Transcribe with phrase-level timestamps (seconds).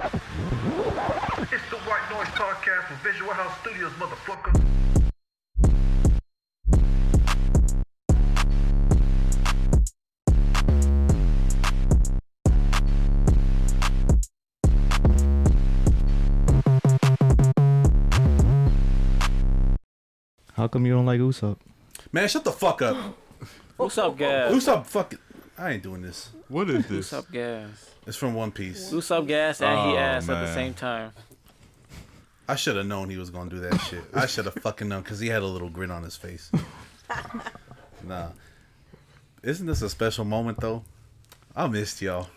[0.00, 0.10] It's
[1.70, 4.54] the White Noise Podcast from Visual House Studios, motherfucker.
[20.54, 21.56] How come you don't like Usopp?
[22.12, 23.16] Man, shut the fuck up.
[23.76, 24.52] What's up, Gas?
[24.52, 25.18] Usopp, fuck it.
[25.58, 26.30] I ain't doing this.
[26.48, 27.12] What is this?
[27.12, 27.90] What's up, Gas?
[28.06, 28.92] It's from One Piece.
[28.92, 29.60] What's up, Gas?
[29.60, 31.12] And he Oh, asked at the same time.
[32.48, 34.04] I should have known he was gonna do that shit.
[34.14, 36.50] I should have fucking known because he had a little grin on his face.
[38.06, 38.28] nah,
[39.42, 40.84] isn't this a special moment though?
[41.54, 42.28] I missed y'all.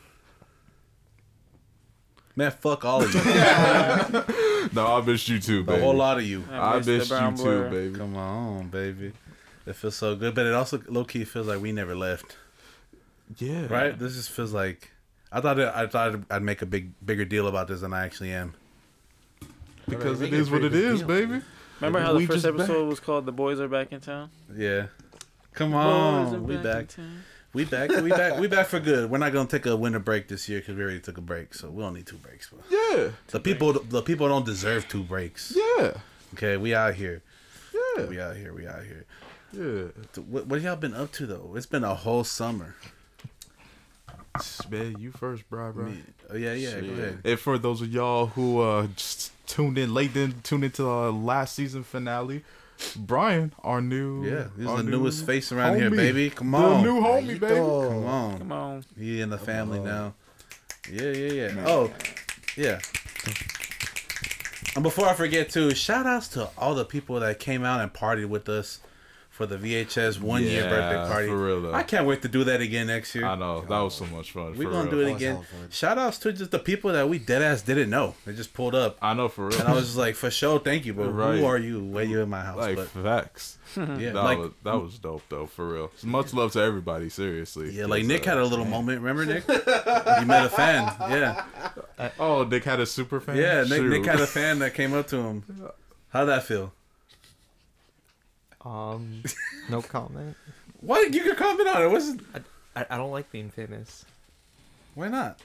[2.36, 3.22] Man, fuck all of you.
[4.74, 5.80] No, I missed you too, baby.
[5.80, 6.44] a whole lot of you.
[6.52, 7.98] I missed the missed you brown too, baby.
[7.98, 9.12] Come on, baby.
[9.66, 12.38] It feels so good, but it also low key feels like we never left,
[13.38, 13.68] Yeah.
[13.68, 13.98] right?
[13.98, 14.92] This just feels like
[15.32, 18.06] I thought it, I thought I'd make a big bigger deal about this than I
[18.06, 18.54] actually am.
[19.88, 21.08] Because it it is what it pretty big is, deal.
[21.08, 21.42] baby.
[21.80, 22.90] Remember how the first episode back.
[22.90, 24.30] was called "The Boys Are Back in Town"?
[24.56, 24.88] Yeah.
[25.54, 26.90] Come Boys on, we in back.
[27.54, 27.90] We back.
[27.90, 28.40] We back.
[28.40, 29.10] We back for good.
[29.10, 31.54] We're not gonna take a winter break this year because we already took a break,
[31.54, 32.50] so we don't need two breaks.
[32.50, 32.60] Bro.
[32.70, 33.10] Yeah.
[33.28, 35.54] The people, the people don't deserve two breaks.
[35.56, 35.94] Yeah.
[36.34, 37.22] Okay, we out here.
[37.74, 38.06] Yeah.
[38.06, 38.54] We out here.
[38.54, 39.06] We out here.
[39.52, 40.22] Yeah.
[40.24, 41.54] What, what have y'all been up to though?
[41.56, 42.76] It's been a whole summer.
[44.70, 45.92] Man, you first, bro, bro.
[46.30, 46.80] Oh yeah, yeah.
[46.80, 47.20] Go ahead.
[47.26, 51.12] And for those of y'all who uh just tuned in late, then tuned into the
[51.12, 52.44] last season finale,
[52.96, 56.30] Brian, our new Yeah, he's our the new newest face around here, baby.
[56.30, 57.48] Come The on, new homie, baby.
[57.48, 58.38] come on.
[58.38, 58.86] Come on.
[58.98, 60.14] He in the family now.
[60.90, 61.64] Yeah, yeah, yeah.
[61.68, 61.92] Oh,
[62.58, 62.80] yeah.
[64.76, 67.92] And before I forget too, shout outs to all the people that came out and
[67.94, 68.80] partied with us
[69.32, 71.28] for the VHS one year birthday party.
[71.30, 71.74] for real, though.
[71.74, 73.26] I can't wait to do that again next year.
[73.26, 74.58] I know that was so much fun.
[74.58, 74.92] We're gonna real.
[74.92, 75.40] do it again.
[75.70, 78.14] Shout outs to just the people that we dead ass didn't know.
[78.26, 78.98] They just pulled up.
[79.02, 79.60] I know for real.
[79.60, 81.40] And I was just like, for sure, thank you, but Right.
[81.40, 81.82] who are you?
[81.84, 82.58] Where you in my house?
[82.58, 83.58] like but facts.
[83.78, 85.92] yeah, That like was that was dope though, for real.
[86.04, 87.72] Much love to everybody, seriously.
[87.72, 89.02] yeah, like Nick uh, had a little moment.
[89.02, 89.48] Remember Nick?
[89.48, 90.94] you met a fan.
[91.10, 91.46] Yeah,
[92.20, 93.38] Oh, Nick had a super fan.
[93.38, 93.64] yeah.
[93.64, 95.44] Nick, Nick had a fan that came up to him.
[96.10, 96.74] How'd that feel?
[98.64, 99.24] Um,
[99.70, 100.36] no comment.
[100.82, 101.88] What you can comment on it?
[101.90, 102.12] What's
[102.76, 104.04] I, I don't like being famous.
[104.96, 105.40] why not?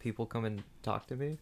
[0.00, 1.38] People come and talk to me.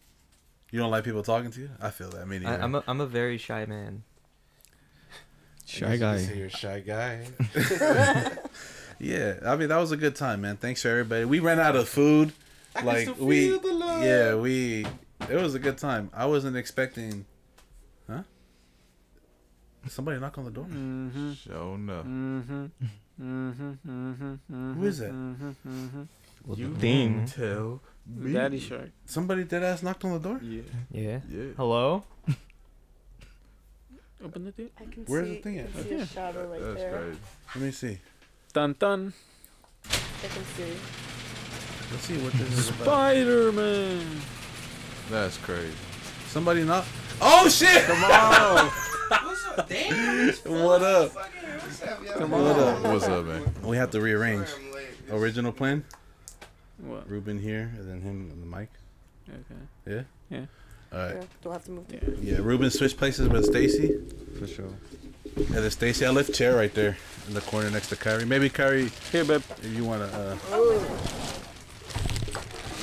[0.71, 1.69] You don't like people talking to you?
[1.81, 2.27] I feel that.
[2.27, 2.63] Me I, neither.
[2.63, 4.03] I'm a I'm a very shy man.
[5.65, 6.17] Shy You guy.
[6.19, 7.25] say you're a shy guy.
[8.99, 10.57] yeah, I mean that was a good time, man.
[10.57, 11.25] Thanks for everybody.
[11.25, 12.31] We ran out of food.
[12.83, 14.85] like we, yeah, we.
[15.31, 16.11] It was a good time.
[16.13, 17.25] I wasn't expecting.
[19.87, 19.93] Huh?
[19.93, 20.65] Somebody knock on the door.
[20.65, 21.33] Mm-hmm.
[21.33, 22.05] Show enough.
[22.05, 22.65] Mm-hmm.
[23.21, 23.71] Mm-hmm.
[23.89, 24.73] Mm-hmm.
[24.73, 25.11] Who is that?
[25.11, 26.01] Mm-hmm.
[26.45, 27.25] Well, You theme.
[27.25, 28.33] tell me.
[28.33, 28.89] Daddy Shark.
[29.05, 30.39] Somebody dead ass knocked on the door.
[30.43, 30.61] Yeah.
[30.91, 31.19] Yeah.
[31.29, 31.43] Yeah.
[31.57, 32.03] Hello.
[34.23, 34.69] Open the thing.
[34.79, 35.73] I can Where's see, the thing I at?
[35.73, 36.91] can see a shadow right That's there.
[36.99, 37.19] crazy.
[37.55, 37.97] Let me see.
[38.53, 39.13] Dun dun.
[39.85, 40.73] I can see.
[41.91, 42.83] Let's see what this is about.
[42.83, 44.05] Spider Man.
[45.11, 45.71] That's crazy.
[46.27, 46.85] Somebody knock.
[47.21, 47.83] Oh shit!
[47.85, 48.71] Come on.
[49.57, 49.69] What's up?
[49.69, 50.27] Damn.
[50.63, 51.11] What up?
[52.17, 52.59] Come What on.
[52.85, 52.93] up?
[52.93, 53.43] What's up, man?
[53.63, 54.47] We have to rearrange.
[55.11, 55.83] Original plan.
[56.77, 57.09] What?
[57.09, 58.69] Ruben here, and then him on the mic.
[59.27, 59.95] Okay.
[59.95, 60.03] Yeah.
[60.37, 60.45] Yeah.
[60.93, 61.15] All right.
[61.15, 61.85] Yeah, do I have to move?
[61.91, 61.99] Yeah.
[62.21, 63.99] Yeah, Ruben switched places with Stacy.
[64.37, 64.69] For sure.
[65.35, 66.95] And then Stacy, I left chair right there
[67.27, 68.25] in the corner next to Kyrie.
[68.25, 69.41] Maybe Kyrie, Here, babe.
[69.63, 70.17] if you want to.
[70.17, 70.37] Uh,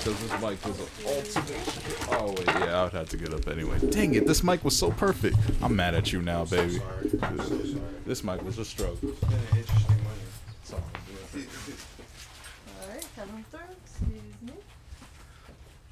[0.05, 2.11] Because this mic was an ultimate.
[2.11, 3.79] Oh wait, yeah, I would have to get up anyway.
[3.89, 5.37] Dang it, this mic was so perfect.
[5.63, 6.79] I'm mad at you now, baby.
[8.05, 9.03] This mic was a stroke.
[9.03, 10.77] Interesting money.
[12.83, 13.61] Alright, coming through.
[13.83, 14.13] Excuse
[14.43, 14.53] me.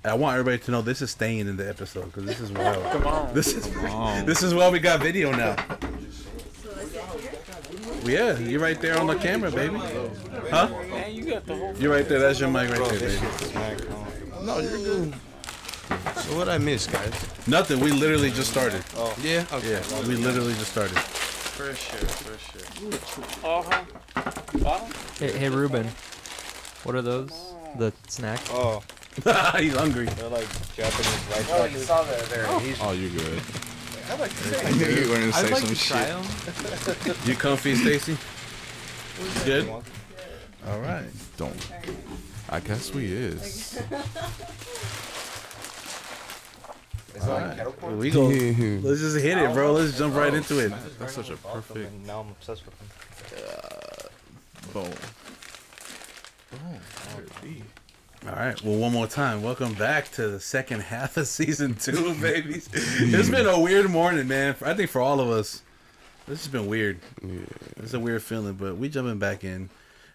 [0.05, 2.85] I want everybody to know this is staying in the episode because this is wild.
[2.93, 3.33] Come on.
[3.33, 3.71] This is
[4.27, 5.57] this is why we got video now.
[8.05, 9.77] Yeah, you're right there on the camera, baby.
[9.77, 10.11] Oh.
[10.51, 10.69] Huh?
[10.91, 11.75] Man, you got the whole.
[11.79, 12.19] You're right there.
[12.19, 14.02] That's your mic right there, baby.
[14.43, 15.15] No, you're good.
[16.17, 17.13] So what I miss, guys?
[17.47, 17.81] Nothing.
[17.81, 18.83] We literally just started.
[18.97, 19.45] Oh, yeah.
[19.53, 19.73] Okay.
[19.73, 20.99] Yeah, we literally just started.
[20.99, 21.99] For sure.
[22.09, 23.45] For sure.
[23.45, 23.85] Uh-huh.
[24.17, 24.87] Uh-huh.
[25.19, 25.87] Hey, hey Ruben.
[26.85, 27.31] What are those?
[27.79, 28.49] The snacks?
[28.53, 28.83] Oh,
[29.59, 30.07] He's hungry.
[30.07, 32.61] they're like Japanese rice Oh, you saw that there.
[32.61, 33.41] He's, Oh, you're good?
[34.65, 35.97] I knew you were gonna say some shit.
[37.05, 37.17] them.
[37.25, 38.17] You comfy, Stacy?
[39.45, 39.69] Good.
[39.69, 41.07] All right.
[41.37, 41.55] Don't.
[42.53, 43.41] I guess we is.
[47.15, 47.97] Is it like kettle corn?
[47.97, 48.27] We go.
[48.29, 49.73] Let's just hit it, bro.
[49.73, 50.71] Let's jump right into it.
[50.99, 52.89] That's such a perfect And now I'm obsessed with them.
[53.39, 54.09] Uh,
[54.75, 54.93] boom.
[56.51, 56.81] Boom.
[57.43, 57.63] It.
[58.29, 58.63] All right.
[58.63, 59.43] Well, one more time.
[59.43, 62.69] Welcome back to the second half of season two, babies.
[62.75, 64.57] it's been a weird morning, man.
[64.61, 65.63] I think for all of us,
[66.29, 67.01] this has been weird.
[67.23, 67.47] Yeah.
[67.79, 69.71] It's a weird feeling, but we jumping back in.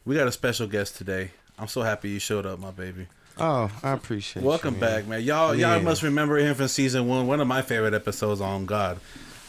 [0.05, 1.31] We got a special guest today.
[1.57, 3.07] I'm so happy you showed up, my baby.
[3.39, 4.43] Oh, I appreciate.
[4.43, 4.45] It.
[4.45, 5.21] Welcome you, back, man.
[5.21, 5.75] Y'all, Yeah.
[5.75, 7.27] y'all must remember him from season one.
[7.27, 8.99] One of my favorite episodes on God.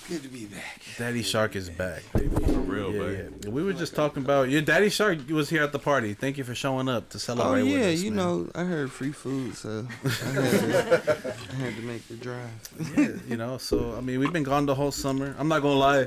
[0.09, 0.81] Good to be back.
[0.97, 2.29] Daddy Shark is back, baby.
[2.31, 3.29] For real, Yeah, baby.
[3.45, 3.51] yeah.
[3.51, 6.15] We were just talking about your Daddy Shark was here at the party.
[6.15, 8.01] Thank you for showing up to Oh celebrate with yeah, us.
[8.01, 8.17] you man.
[8.17, 12.49] know, I heard free food, so I had to, I had to make the drive.
[12.97, 13.59] yeah, you know.
[13.59, 15.35] So I mean, we've been gone the whole summer.
[15.39, 16.07] I'm not gonna lie,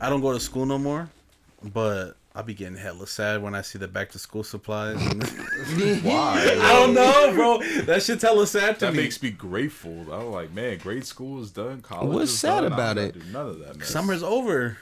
[0.00, 1.08] I don't go to school no more,
[1.64, 4.94] but I'll be getting hella sad when I see the back to school supplies.
[6.04, 6.56] Why?
[6.62, 7.58] I don't know, bro.
[7.82, 9.02] That shit hella sad to That me.
[9.02, 10.12] makes me grateful.
[10.12, 11.80] I'm like, man, grade school is done.
[11.80, 12.72] College What's is sad done.
[12.72, 13.14] about I'm it?
[13.14, 13.84] doing None of that, man.
[13.88, 14.78] Summer's over.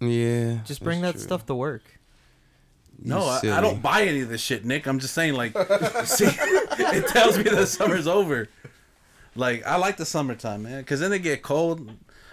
[0.00, 1.20] Yeah, Just bring that true.
[1.22, 1.82] stuff to work.
[3.02, 4.86] You No, I, I don't buy any of this shit, Nick.
[4.86, 5.52] I'm just saying, like,
[6.04, 8.48] see, it tells me that summer's over.
[9.34, 11.90] Like, I like the summertime, man, because then it get cold.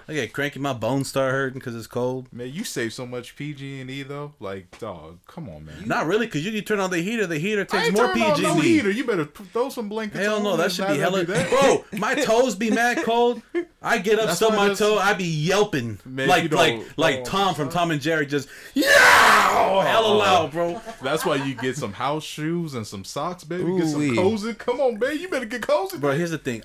[0.09, 2.31] I get cranky, my bones start hurting because it's cold.
[2.31, 4.33] Man, you save so much PG and E though.
[4.39, 5.83] Like, dog, come on, man.
[5.86, 7.27] Not really, because you can turn on the heater.
[7.27, 8.68] The heater I takes ain't more turning on PG no and E.
[8.68, 8.89] heater.
[8.89, 10.21] You better throw some blankets.
[10.24, 11.25] Hell on no, that should be it hella.
[11.25, 13.42] Bro, my toes be mad cold.
[13.81, 17.25] I get up, That's stub my toe, I be yelping Man, like like like don't-
[17.25, 20.18] Tom from Tom and Jerry, just yeah, oh, hella Uh-uh.
[20.18, 20.81] loud, bro.
[21.01, 23.77] That's why you get some house shoes and some socks, baby.
[23.77, 24.54] Get some cozy.
[24.54, 25.19] Come on, baby.
[25.21, 25.98] You better get cozy.
[25.98, 26.63] Bro, here's the thing.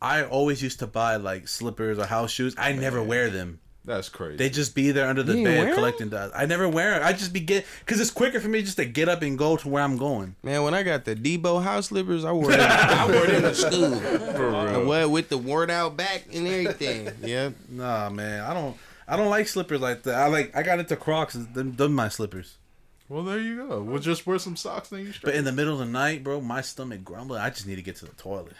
[0.00, 2.54] I always used to buy like slippers or house shoes.
[2.58, 3.60] I never wear them.
[3.84, 4.36] That's crazy.
[4.36, 5.74] They just be there under the You ain't wear bed 'em?
[5.76, 6.34] collecting dust.
[6.36, 7.02] I never wear them.
[7.08, 9.56] I just be get because it's quicker for me just to get up and go
[9.56, 10.36] to where I'm going.
[10.42, 12.60] Man, when I got the Debo house slippers, I wore them.
[12.60, 13.96] I wore them to school.
[14.36, 14.86] For And real.
[14.86, 17.10] what with the worn out back and everything.
[17.22, 17.54] Yep.
[17.70, 18.76] Nah, man, I don't.
[19.10, 20.16] I don't like slippers like that.
[20.16, 20.54] I like.
[20.54, 21.32] I got into Crocs.
[21.34, 22.56] Them, them my slippers.
[23.08, 23.80] Well, there you go.
[23.82, 26.42] We'll just wear some socks, then you But in the middle of the night, bro,
[26.42, 27.40] my stomach grumbling.
[27.40, 28.52] I just need to get to the toilet.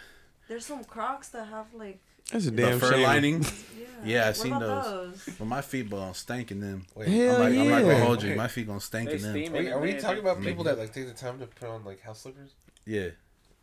[0.49, 1.99] There's some Crocs that have like.
[2.31, 3.03] That's a The fur shame.
[3.03, 3.41] lining.
[3.43, 3.85] Yeah.
[4.03, 5.29] Yeah, I What seen about those.
[5.37, 6.85] But my feet gonna stink in them.
[6.95, 8.35] Wait, Hell I'm, like, I'm not gonna hold you.
[8.35, 9.31] My feet gonna stink in them.
[9.31, 11.69] steam Wait, it, are we talking about people that like take the time to put
[11.69, 12.51] on like house slippers?
[12.85, 13.09] Yeah.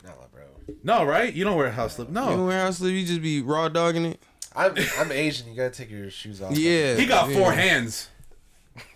[0.05, 0.45] Nah, bro.
[0.85, 1.33] No, right?
[1.33, 2.09] You don't wear a house slip.
[2.09, 2.25] No.
[2.25, 2.47] You know No.
[2.47, 4.23] where house slipper, you just be raw dogging it.
[4.55, 5.49] I'm I'm Asian.
[5.49, 6.57] You gotta take your shoes off.
[6.57, 6.97] Yeah.
[6.97, 7.37] He got yeah.
[7.37, 8.09] four hands.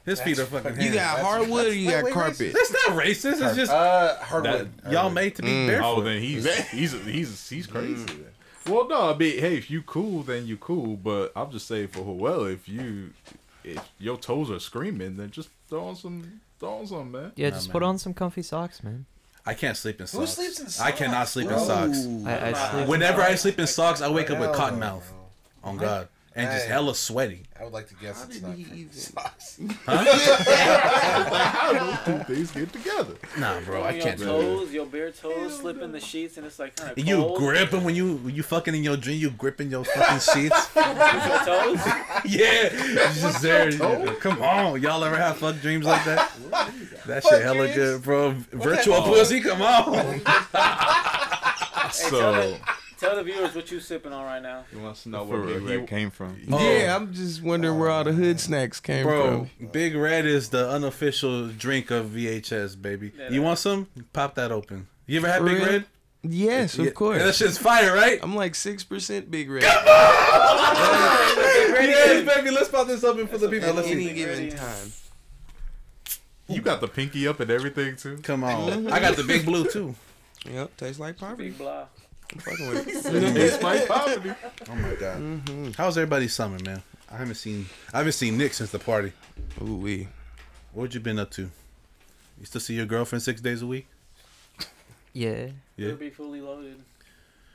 [0.04, 0.94] His feet are fucking fucking- You hands.
[0.96, 2.52] got That's- hardwood or you Wait, got wait, carpet?
[2.52, 3.46] That's not racist.
[3.46, 4.70] It's just uh hardwood.
[4.90, 5.66] y'all made to be Mm.
[5.68, 5.86] barefoot.
[5.86, 8.04] Oh, then he's he's he's he's crazy.
[8.04, 8.26] then.
[8.66, 10.96] Well, no, I mean, hey, if you cool, then you cool.
[10.96, 13.10] But I'm just saying for well, if you
[13.64, 17.32] if your toes are screaming, then just throw on some throw on some, man.
[17.36, 17.72] Yeah, Nah, just man.
[17.72, 19.06] put on some comfy socks, man.
[19.46, 20.20] I can't sleep in socks.
[20.20, 20.86] Who sleeps in socks?
[20.86, 22.06] I cannot sleep in socks.
[22.26, 22.86] I, I sleep.
[22.88, 25.08] Whenever I sleep in socks, I wake up with cotton mouth.
[25.10, 25.70] bro.
[25.70, 27.42] On God, and just hella sweaty.
[27.58, 29.58] I would like to guess How it's not he from even- socks.
[29.86, 31.72] How
[32.04, 33.14] do two things get together?
[33.38, 36.58] Nah, bro, I can't do toes, your bare toes, slip in the sheets, and it's
[36.58, 37.06] like kind of it.
[37.06, 37.38] You cold.
[37.38, 39.20] gripping when you when you fucking in your dream.
[39.20, 40.68] You gripping your fucking sheets.
[40.76, 41.80] Your toes.
[42.24, 43.70] yeah, it's just there.
[44.20, 46.30] Come on, y'all ever have fuck dreams like that?
[47.06, 47.74] That shit hella dreams?
[47.74, 48.34] good, bro.
[48.52, 50.20] Virtual pussy, come on.
[51.92, 52.58] So the,
[53.00, 54.64] tell the viewers what you sipping on right now.
[54.70, 56.38] He wants to know where Big Red came from.
[56.52, 56.62] Oh.
[56.62, 58.38] Yeah, I'm just wondering where all the hood oh.
[58.38, 59.12] snacks came from.
[59.12, 59.66] Bro, from.
[59.68, 63.12] Big Red is the unofficial drink of VHS, baby.
[63.18, 63.88] Yeah, You want some?
[64.12, 64.86] Pop that open.
[65.06, 65.66] You ever had Big real?
[65.66, 65.86] Red?
[66.22, 67.22] Yes, Yeah, of course.
[67.22, 68.20] That shit's fire, right?
[68.22, 69.62] I'm like six percent big red
[71.88, 72.50] yes, baby.
[72.50, 73.78] Let's pop this open for the people.
[73.78, 74.92] at any given time.
[76.46, 78.18] you got the pinky up and everything too.
[78.18, 78.92] Come on.
[78.92, 79.94] I got the big blue too.
[80.44, 81.48] Yep, tastes like poverty.
[81.48, 81.86] Big blah.
[82.32, 83.36] I'm fucking with it.
[83.36, 84.32] It's my poverty.
[84.68, 85.18] Oh my god.
[85.20, 85.70] Mm-hmm.
[85.76, 86.82] How's everybody's summer, man?
[87.10, 89.12] I haven't seen I haven't seen Nick since the party.
[89.62, 90.08] Ooh wee.
[90.72, 91.50] What you been up to?
[92.38, 93.86] You still see your girlfriend six days a week?
[95.12, 95.48] Yeah.
[95.76, 95.88] Yeah.
[95.88, 96.80] You'll be fully loaded.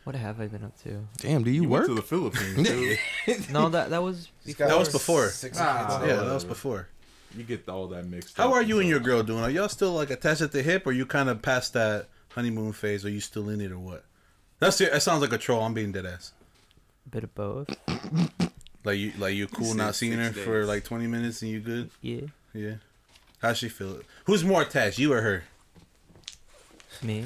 [0.04, 1.08] What have I been up to?
[1.18, 1.88] Damn, do you, You work?
[1.88, 2.68] went to the Philippines,
[3.28, 3.50] dude.
[3.50, 4.68] No, that that was before.
[4.68, 5.30] That was before.
[5.30, 6.06] Six Ah.
[6.06, 6.90] Yeah, that was before.
[7.36, 8.38] You get all that mixed.
[8.38, 9.44] How up are you and your girl doing?
[9.44, 12.72] Are y'all still like attached at the hip, or you kind of past that honeymoon
[12.74, 13.04] phase?
[13.04, 14.04] Are you still in it, or what?
[14.60, 14.92] That's it.
[14.92, 15.62] That sounds like a troll.
[15.64, 16.34] I'm being dead ass.
[17.06, 17.70] A bit of both.
[18.84, 21.52] Like you, like you cool said not seeing her six for like 20 minutes and
[21.52, 21.90] you good.
[22.02, 22.22] Yeah.
[22.54, 22.76] Yeah.
[23.40, 24.00] How's she feel?
[24.26, 25.44] Who's more attached, you or her?
[27.04, 27.26] Me.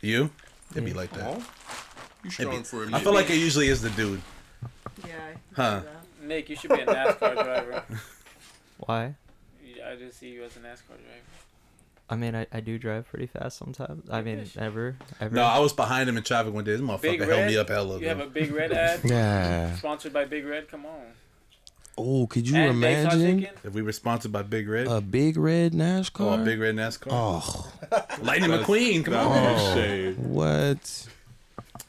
[0.00, 0.30] You?
[0.72, 1.38] It'd be like that.
[1.38, 1.42] You
[2.24, 3.02] It'd be- strong for a I minute.
[3.02, 4.20] feel like it usually is the dude.
[5.06, 5.14] Yeah.
[5.16, 5.80] I Huh.
[6.22, 7.84] Nick, you should be a NASCAR driver.
[8.78, 9.14] Why?
[9.86, 11.47] I just see you as a NASCAR driver.
[12.10, 14.08] I mean, I, I do drive pretty fast sometimes.
[14.10, 15.34] I mean, ever, ever.
[15.34, 16.72] No, I was behind him in traffic one day.
[16.72, 17.48] This Big motherfucker held Red?
[17.48, 18.00] me up hella.
[18.00, 19.74] You have a Big Red ad Yeah.
[19.76, 20.68] sponsored by Big Red.
[20.70, 21.02] Come on.
[22.00, 23.56] Oh, could you And Baked imagine Chicken.
[23.64, 26.20] If we were sponsored by Big Red, a big red NASCAR?
[26.20, 27.72] oh, a Big Red NASCAR, Oh,
[28.22, 29.74] Lightning McQueen, come on, Oh.
[29.74, 30.16] shade.
[30.18, 31.08] what?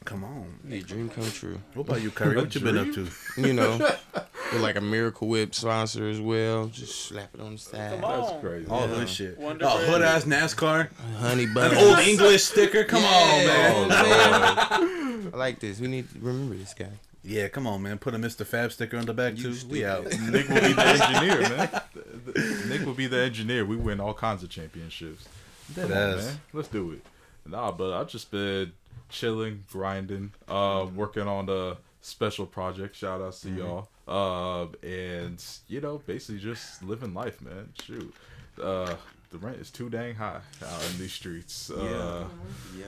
[0.04, 0.46] come on.
[0.70, 1.60] A dream come true.
[1.74, 2.34] What about you, Curry?
[2.36, 3.06] What you been up to?
[3.36, 3.78] You know,
[4.52, 6.66] with like a Miracle Whip sponsor as well.
[6.66, 8.00] Just slap it on the side.
[8.00, 8.20] Come on.
[8.20, 8.66] That's crazy.
[8.68, 8.86] All Yeah.
[8.94, 9.38] hood shit.
[9.38, 10.88] Wonder Oh, hood ass NASCAR.
[11.18, 12.84] Honey An old English sticker.
[12.84, 13.86] Come on, Yeah.
[13.88, 15.30] man.
[15.34, 15.80] I like this.
[15.80, 16.88] We need to remember this guy.
[17.22, 17.98] Yeah, come on, man.
[17.98, 18.46] Put a Mr.
[18.46, 19.54] Fab sticker on the back too.
[19.68, 20.04] We out.
[20.04, 22.68] Nick will be the engineer, man.
[22.68, 23.64] Nick will be the engineer.
[23.66, 25.28] We win all kinds of championships.
[25.74, 26.24] That Come on, ass.
[26.24, 26.40] man.
[26.54, 27.02] Let's do it.
[27.46, 28.72] Nah, but I've just been
[29.10, 32.96] chilling, grinding, uh, working on the special project.
[32.96, 33.58] Shout outs to Mm-hmm.
[33.58, 33.88] y'all.
[34.08, 37.72] Uh, and you know, basically just living life, man.
[37.82, 38.14] Shoot.
[38.60, 38.94] Uh,
[39.30, 41.70] the rent is too dang high out in these streets.
[41.70, 42.26] Uh,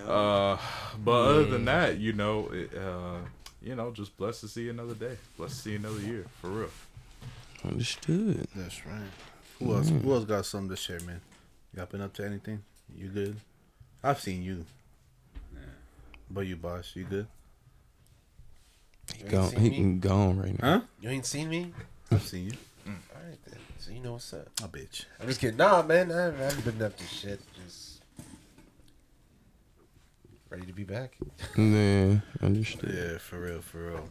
[0.08, 0.58] uh,
[1.04, 3.18] but other than that, you know, it, uh,
[3.62, 5.16] you know, just blessed to see another day.
[5.36, 6.70] Blessed to see another year, for real.
[7.64, 8.48] Understood.
[8.56, 9.02] That's right.
[9.60, 9.88] Who else?
[9.88, 11.20] Who else got something to share, man?
[11.76, 12.62] Y'all been up to anything?
[12.96, 13.36] You good?
[14.02, 14.64] I've seen you.
[16.28, 17.26] But you, boss, you good?
[19.14, 19.52] He You ain't gone.
[19.60, 19.76] He me?
[19.76, 20.72] can gone right now.
[20.72, 20.80] Huh?
[21.00, 21.72] You ain't seen me?
[22.10, 22.52] I've seen you.
[22.86, 23.58] Mm, all right then.
[23.78, 24.48] So you know what's up.
[24.62, 25.04] A bitch.
[25.20, 25.56] I'm just kidding.
[25.56, 26.10] Nah, man.
[26.12, 27.40] I haven't, I haven't been up to shit.
[27.64, 28.00] Just
[30.50, 31.16] ready to be back.
[31.56, 32.92] Yeah, understood.
[32.94, 34.08] Yeah, for real, for real.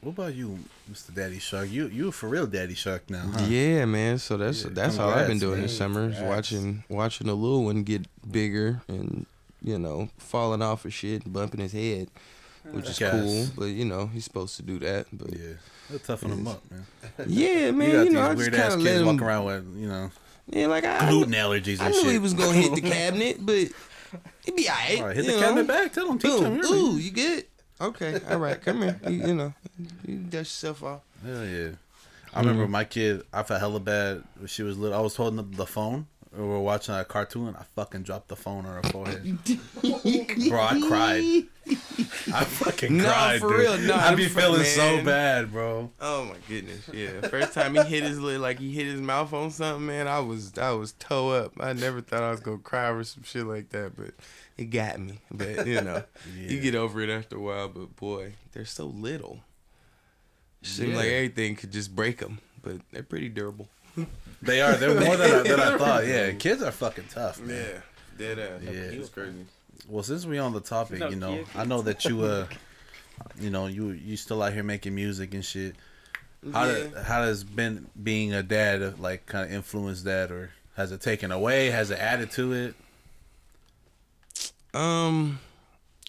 [0.00, 0.58] What about you,
[0.92, 1.14] Mr.
[1.14, 1.70] Daddy Shark?
[1.70, 3.46] You you for real Daddy Shark now, huh?
[3.48, 4.18] Yeah, man.
[4.18, 5.62] So that's Yeah, that's all I've been doing man.
[5.62, 6.50] this summer is Congrats.
[6.52, 9.24] watching watching the little one get bigger and
[9.62, 12.08] you know falling off of shit and bumping his head,
[12.70, 13.46] which is cool.
[13.56, 15.06] But you know he's supposed to do that.
[15.12, 15.52] But Yeah.
[15.90, 16.86] They'll toughen him up, man.
[17.26, 17.90] yeah, man.
[17.90, 19.06] you got You, know I these just weird ass kind of let him.
[19.06, 20.10] walking around with, you know,
[20.48, 22.12] Yeah, like I, gluten allergies and I knew shit.
[22.12, 25.00] he was gonna hit the cabinet, but it'd be alright.
[25.00, 25.40] All right, hit the know?
[25.40, 25.92] cabinet back.
[25.92, 26.42] Tell him, teach Boom.
[26.42, 26.58] them.
[26.58, 26.78] Really.
[26.80, 27.44] Ooh, you good?
[27.80, 28.60] Okay, all right.
[28.62, 28.98] Come here.
[29.08, 29.52] You, you know,
[30.06, 31.00] you dust yourself off.
[31.24, 31.68] Hell yeah.
[32.32, 32.48] I Mm-hmm.
[32.48, 34.96] remember my kid, I felt hella bad when she was little.
[34.96, 36.06] I was holding up the phone.
[36.36, 37.54] We were watching a cartoon.
[37.58, 39.22] I fucking dropped the phone on her forehead.
[40.48, 41.44] bro, I cried.
[42.34, 43.58] I fucking Nah, cried, for dude.
[43.60, 45.90] real, nah, I be feeling fuck- so bad, bro.
[46.00, 47.20] Oh my goodness, yeah.
[47.28, 50.08] First time he hit his lid, like he hit his mouth on something, man.
[50.08, 51.52] I was I was toe up.
[51.60, 54.10] I never thought I was gonna cry over some shit like that, but
[54.58, 55.20] it got me.
[55.30, 56.02] But you know,
[56.36, 57.68] you get over it after a while.
[57.68, 59.40] But boy, they're so little.
[60.62, 63.68] It seems like everything could just break them, but they're pretty durable.
[64.44, 64.74] They are.
[64.74, 66.06] They're more than I, than I thought.
[66.06, 67.56] Yeah, kids are fucking tough, man.
[67.56, 67.80] Yeah,
[68.18, 68.60] dead ass.
[68.62, 68.70] Yeah.
[68.72, 69.46] it's crazy.
[69.88, 71.44] Well, since we on the topic, you know.
[71.54, 72.46] I know that you, uh,
[73.40, 75.74] you know, you you still out here making music and shit.
[76.52, 76.72] How Yeah.
[76.74, 80.92] do, how has been being a dad uh, like kind of influenced that, or has
[80.92, 81.70] it taken away?
[81.70, 82.74] Has it added to it?
[84.72, 85.38] Um,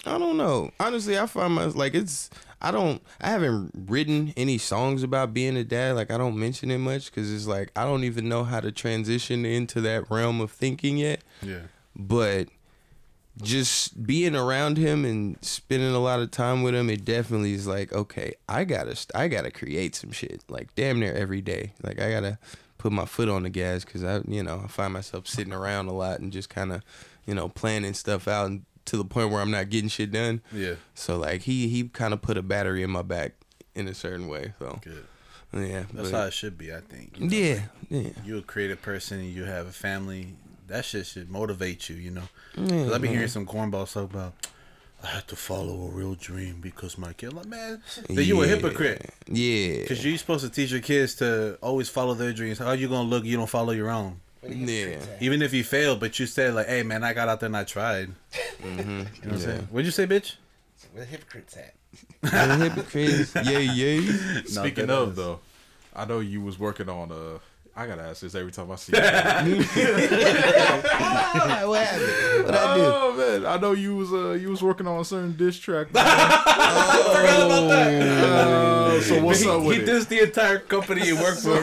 [0.04, 0.70] I don't know.
[0.80, 2.30] Honestly, I find my like it's.
[2.60, 3.02] I don't.
[3.20, 5.94] I haven't written any songs about being a dad.
[5.94, 8.72] Like I don't mention it much because it's like I don't even know how to
[8.72, 11.20] transition into that realm of thinking yet.
[11.42, 11.62] Yeah.
[11.94, 12.48] But
[13.42, 17.66] just being around him and spending a lot of time with him, it definitely is
[17.66, 18.96] like okay, I gotta.
[19.14, 20.42] I gotta create some shit.
[20.48, 21.72] Like damn near every day.
[21.82, 22.38] Like I gotta
[22.78, 25.88] put my foot on the gas because I, you know, I find myself sitting around
[25.88, 26.82] a lot and just kind of,
[27.26, 30.40] you know, planning stuff out and to the point where I'm not getting shit done.
[30.52, 30.74] Yeah.
[30.94, 33.32] So like he he kind of put a battery in my back
[33.74, 34.54] in a certain way.
[34.58, 35.04] So Good.
[35.52, 36.72] yeah, That's but- how it should be.
[36.72, 37.18] I think.
[37.18, 38.10] You know, yeah, yeah.
[38.24, 40.34] You're a creative person you have a family.
[40.68, 41.96] That shit should motivate you.
[41.96, 42.28] You know.
[42.56, 43.14] yeah 'Cause I be man.
[43.14, 44.34] hearing some cornballs talk about.
[45.02, 47.32] I had to follow a real dream because my kid.
[47.34, 49.10] Like man, then you a hypocrite.
[49.28, 52.58] Yeah, Because you're supposed to teach your kids to always follow their dreams.
[52.58, 53.24] How are you gonna look?
[53.24, 54.20] You don't follow your own.
[54.42, 54.98] Yeah.
[55.20, 57.56] Even if you failed, but you said like, "Hey man, I got out there and
[57.56, 58.10] I tried."
[58.62, 58.78] Mm-hmm.
[58.80, 59.38] You know what I'm Yeah.
[59.38, 59.68] saying?
[59.70, 60.36] What'd you say, bitch?
[60.92, 61.74] Where the hypocrites at?
[62.22, 63.34] The hypocrites.
[63.44, 64.42] Yeah, yeah.
[64.46, 65.40] Speaking of is- though,
[65.94, 67.38] I know you was working on uh
[67.78, 69.02] I gotta ask this every time I see you.
[69.02, 71.68] what happened?
[71.68, 72.82] What I do?
[72.82, 75.88] oh man, I know you was uh you was working on a certain diss track.
[75.94, 76.02] Oh,
[78.96, 79.88] Uh, so what's he, up with he it?
[79.88, 81.58] dissed the entire company you work for.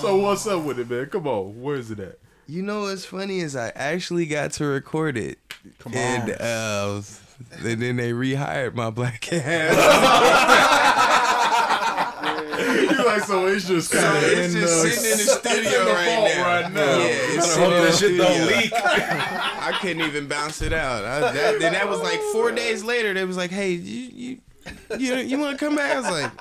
[0.00, 1.06] So what's up with it, man?
[1.06, 2.18] Come on, where is it at?
[2.46, 5.38] You know what's funny is I actually got to record it,
[5.78, 6.36] Come and on.
[6.40, 7.02] uh,
[7.64, 9.76] and then they rehired my black ass.
[12.60, 15.84] You like so it's just kind of it's in, just uh, sitting in the studio
[15.84, 16.46] the right now.
[16.46, 16.98] right now.
[16.98, 18.72] Yeah, it's sitting hope in that the shit don't leak.
[18.74, 21.04] I couldn't even bounce it out.
[21.04, 23.14] I, that, then that was like four days later.
[23.14, 24.38] They was like, "Hey, you you
[24.98, 26.32] you, you want to come back?" I was like,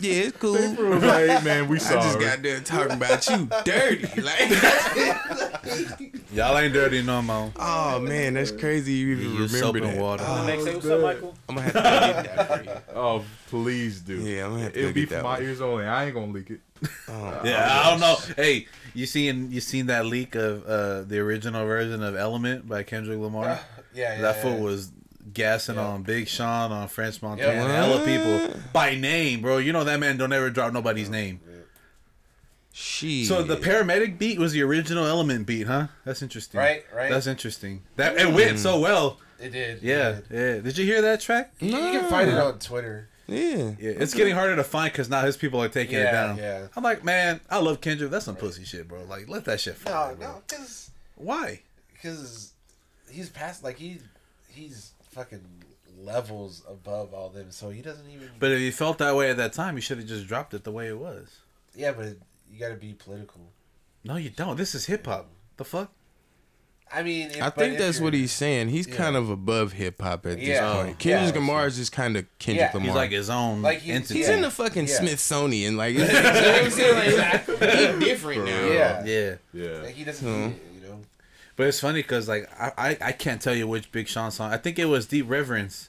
[0.00, 0.56] Yeah, it's cool.
[0.56, 2.00] It was like, hey, man, we sorry.
[2.00, 4.20] I just got done talking about you dirty.
[4.20, 4.50] Like,
[6.32, 7.52] Y'all ain't dirty no more.
[7.56, 8.92] oh man, that's crazy.
[8.92, 10.02] You even You use remember and that.
[10.02, 10.24] water.
[10.26, 11.34] Oh, Next, say what's up, Michael?
[11.48, 12.70] I'm gonna have to get that for you.
[13.00, 14.16] oh, please do.
[14.16, 15.42] Yeah, I'm gonna have to It'll go be for my one.
[15.42, 15.84] ears only.
[15.86, 16.60] I ain't gonna leak it.
[17.08, 18.16] Oh, Yeah, I don't know.
[18.36, 22.82] Hey, you seen you seen that leak of uh, the original version of Element by
[22.82, 23.60] Kendrick Lamar?
[23.94, 24.20] Yeah, yeah.
[24.22, 24.42] that yeah.
[24.42, 24.92] fool was
[25.32, 25.86] gassing Yeah.
[25.86, 27.84] on Big Sean, on French Montana, Yeah.
[27.86, 29.58] hella people by name, bro.
[29.58, 31.40] You know that man don't ever drop nobody's name.
[32.72, 33.24] She.
[33.24, 35.88] So the paramedic beat was the original Element beat, huh?
[36.04, 36.58] That's interesting.
[36.58, 37.10] Right, right.
[37.10, 37.82] That's interesting.
[37.96, 38.34] That it mm.
[38.34, 39.18] went so well.
[39.40, 39.78] It did.
[39.78, 40.24] it Yeah, did.
[40.30, 40.58] yeah.
[40.60, 41.52] Did you hear that track?
[41.58, 43.08] You, you can find it on Twitter.
[43.26, 43.72] yeah.
[43.78, 46.36] Yeah, it's getting harder to find because now his people are taking it down.
[46.36, 46.68] yeah.
[46.76, 48.10] I'm like, man, I love Kendrick.
[48.10, 49.02] That's some pussy shit, bro.
[49.04, 50.10] Like, let that shit fly.
[50.12, 50.26] No, bro.
[50.28, 51.60] no, because Why?
[51.92, 52.52] because
[53.10, 53.98] he's past like he
[54.48, 55.44] he's fucking
[55.98, 58.30] levels above all them, so he doesn't even.
[58.38, 60.64] But if you felt that way at that time, you should have just dropped it
[60.64, 61.38] the way it was.
[61.74, 62.16] yeah, but
[62.50, 63.40] you got to be political.
[64.04, 64.56] No, you don't.
[64.56, 65.28] This is hip hop.
[65.56, 65.92] The fuck?
[66.92, 68.70] I mean, if, I think that's what he's saying.
[68.70, 68.96] He's Yeah.
[68.96, 70.72] kind of above hip hop at this Yeah.
[70.74, 70.88] point.
[71.04, 71.18] Yeah.
[71.18, 72.74] Kendrick Lamar is just kind of Kendrick Yeah.
[72.74, 72.86] Lamar.
[72.88, 74.18] He's like his own Like, he's- entity.
[74.20, 74.98] He's in the fucking Yeah.
[74.98, 75.76] Smithsonian.
[75.76, 76.14] Like, you know what
[76.64, 77.18] I'm saying?
[77.18, 78.66] Like, he's different now.
[78.66, 79.04] Yeah.
[79.04, 79.68] yeah, Yeah.
[79.82, 80.46] Like he doesn't, Hmm.
[80.48, 81.00] need it, you know.
[81.56, 84.52] But it's funny because like I, I I can't tell you which Big Sean song.
[84.52, 85.88] I think it was Deep Reverence,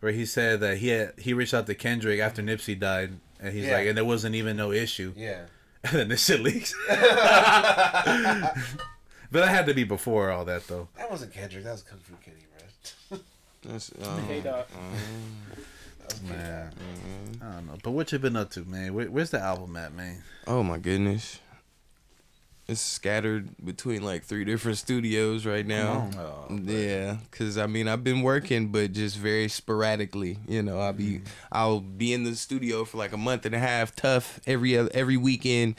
[0.00, 3.52] where he said that he had he reached out to Kendrick after Nipsey died, and
[3.54, 3.76] he's Yeah.
[3.78, 5.42] like, and there wasn't even no issue, Yeah.
[5.84, 6.74] and then this shit leaks.
[6.88, 8.54] but
[9.32, 10.88] that had to be before all that though.
[10.96, 11.64] That wasn't Kendrick.
[11.64, 12.44] That was Kung Fu Kenny,
[13.08, 13.18] bro.
[13.62, 14.68] That's, um, K Dot.
[16.00, 17.44] That was Man, mm-hmm.
[17.44, 17.76] I don't know.
[17.82, 18.94] But what you been up to, man?
[18.94, 20.22] Where, where's the album at, man?
[20.46, 21.38] oh my goodness.
[22.70, 26.08] It's scattered between like three different studios right now.
[26.16, 30.38] Oh, Yeah, cause I mean I've been working, but just very sporadically.
[30.46, 31.24] You know, I'll be mm-hmm.
[31.50, 35.16] I'll be in the studio for like a month and a half, tough every every
[35.16, 35.74] weekend,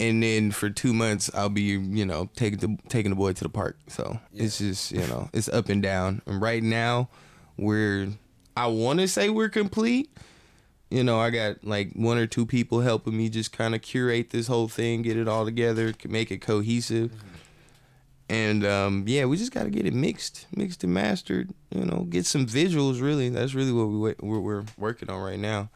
[0.00, 3.44] and then for two months I'll be you know taking the taking the boy to
[3.44, 3.76] the park.
[3.88, 6.22] So it's just you know it's up and down.
[6.24, 7.10] And right now
[7.58, 8.08] we're
[8.56, 10.10] I want to say we're complete.
[10.92, 14.28] You know, I got like one or two people helping me just kind of curate
[14.28, 17.10] this whole thing, get it all together, make it cohesive.
[18.28, 21.54] And um, yeah, we just got to get it mixed, mixed and mastered.
[21.70, 23.00] You know, get some visuals.
[23.00, 25.70] Really, that's really what we we're, we're working on right now,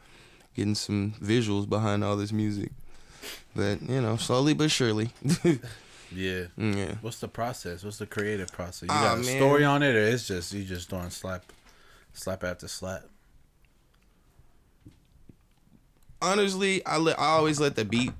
[0.55, 2.71] getting some visuals behind all this music.
[3.55, 5.09] But you know, slowly but surely.
[6.09, 6.43] Yeah.
[6.57, 6.95] yeah.
[7.01, 7.83] What's the process?
[7.83, 8.83] What's the creative process?
[8.87, 9.37] You Aw, got a man.
[9.37, 11.43] story on it, or it's just you just doing slap,
[12.13, 13.03] slap after slap?
[16.21, 18.11] Honestly, I let I always let the beat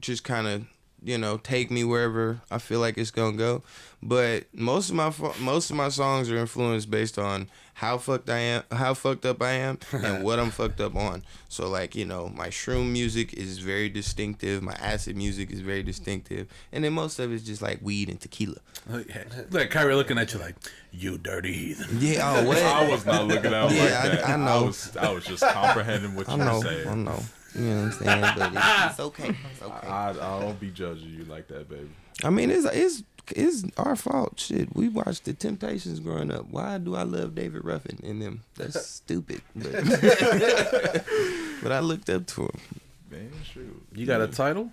[0.00, 0.64] just kind of
[1.02, 3.62] you know take me wherever I feel like it's gonna go.
[4.02, 8.30] But most of my fo- most of my songs are influenced based on how fucked
[8.30, 11.22] I am, how fucked up I am, and what I'm fucked up on.
[11.48, 14.62] So like you know, my shroom music is very distinctive.
[14.62, 18.20] My acid music is very distinctive, and then most of it's just like weed and
[18.20, 18.56] tequila.
[18.92, 19.02] Oh,
[19.50, 20.54] like Kyrie looking at you like,
[20.92, 21.98] you dirty heathen.
[22.00, 22.38] Yeah.
[22.40, 22.58] Oh what?
[22.58, 24.28] I was not looking at Yeah, like I- that.
[24.28, 24.64] I know.
[24.66, 26.88] was, I was just comprehending what you were saying.
[26.88, 27.20] I know.
[27.58, 28.20] You know what I'm saying?
[28.38, 29.36] But it's, it's okay.
[29.52, 29.86] It's okay.
[29.88, 31.88] I, I don't be judging you like that, baby.
[32.24, 33.02] I mean, it's it's
[33.34, 34.38] it's our fault.
[34.38, 36.46] Shit, we watched the Temptations growing up.
[36.50, 38.42] Why do I love David Ruffin and them?
[38.56, 39.42] That's stupid.
[39.54, 39.72] But,
[41.62, 42.60] but I looked up to him
[43.10, 43.86] Man, shoot.
[43.94, 44.70] You got a title?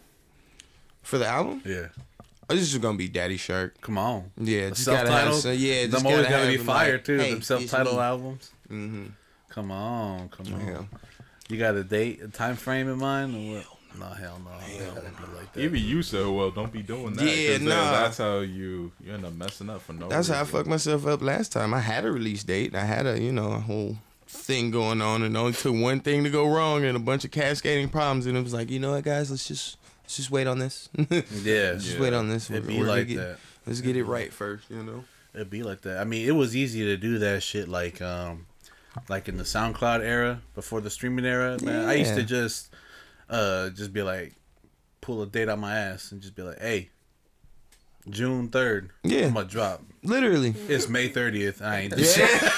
[1.02, 1.62] for the album.
[1.66, 1.88] Yeah.
[2.50, 3.80] Oh, this is gonna be Daddy Shark.
[3.82, 4.32] Come on.
[4.38, 5.42] Yeah, The just gotta have self-titled.
[5.42, 5.54] some.
[5.56, 7.18] Yeah, them just always gotta, gotta have be fire like, too.
[7.18, 8.52] Hey, them self-titled albums.
[8.70, 9.06] Mm-hmm.
[9.50, 10.68] Come on, come on.
[10.68, 10.82] Yeah.
[11.50, 13.66] You got a date, a time frame in mind, or what?
[14.00, 14.50] No, hell no.
[14.52, 15.38] Hell no.
[15.38, 15.60] Like that.
[15.62, 17.24] Even you said, well, don't be doing that.
[17.26, 17.92] Yeah, 'cause then nah.
[17.92, 21.06] That's how you you end up messing up for no That's how I fucked myself
[21.06, 21.74] up last time.
[21.74, 22.74] I had a release date.
[22.74, 26.00] I had a you know a whole thing going on, and it only took one
[26.00, 28.26] thing to go wrong and a bunch of cascading problems.
[28.26, 30.90] And it was like, you know what, guys, let's just let's just wait on this.
[30.98, 31.74] Yeah.
[31.74, 32.50] just wait on this.
[32.50, 33.38] It'd We're- be we're like get- that.
[33.68, 35.04] Let's get it right first, you know.
[35.36, 36.00] It'd be like that.
[36.00, 38.48] I mean, it was easy to do that shit like um
[39.10, 41.58] like in the SoundCloud era before the streaming era.
[41.62, 42.74] Man, I used to just
[43.30, 44.34] uh just be like
[45.02, 46.90] pull a date out my ass and just be like, "Hey,
[48.10, 49.28] June 3rd, Yeah.
[49.28, 49.82] I'm gonna drop.
[50.04, 50.54] Literally.
[50.68, 51.62] It's May 30th.
[51.62, 52.30] I ain't do shit."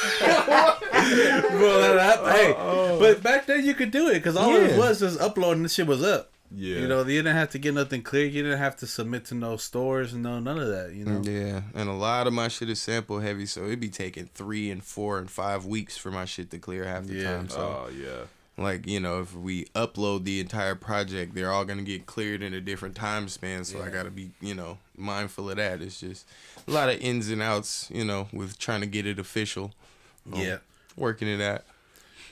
[1.06, 2.26] Up.
[2.36, 2.54] Hey,
[3.00, 5.86] but back then you could do it cuz all it was was uploading the shit
[5.88, 6.32] was up.
[6.58, 6.78] Yeah.
[6.80, 8.26] You know, you didn't have to get nothing clear.
[8.26, 11.22] You didn't have to submit to no stores and no none of that, you know.
[11.24, 14.72] Yeah, and a lot of my shit is sample heavy, so it'd be taking three
[14.72, 17.24] and four and five weeks for my shit to clear half the Yeah.
[17.38, 17.50] time.
[17.50, 18.28] So, Oh yeah.
[18.58, 22.54] like, you know, if we upload the entire project, they're all gonna get cleared in
[22.54, 23.66] a different time span.
[23.66, 25.82] So I gotta be, you know, mindful of that.
[25.82, 26.26] It's just
[26.68, 29.74] a lot of ins and outs, you know, with trying to get it official.
[30.32, 30.58] Um, Yeah.
[30.96, 31.66] working it out.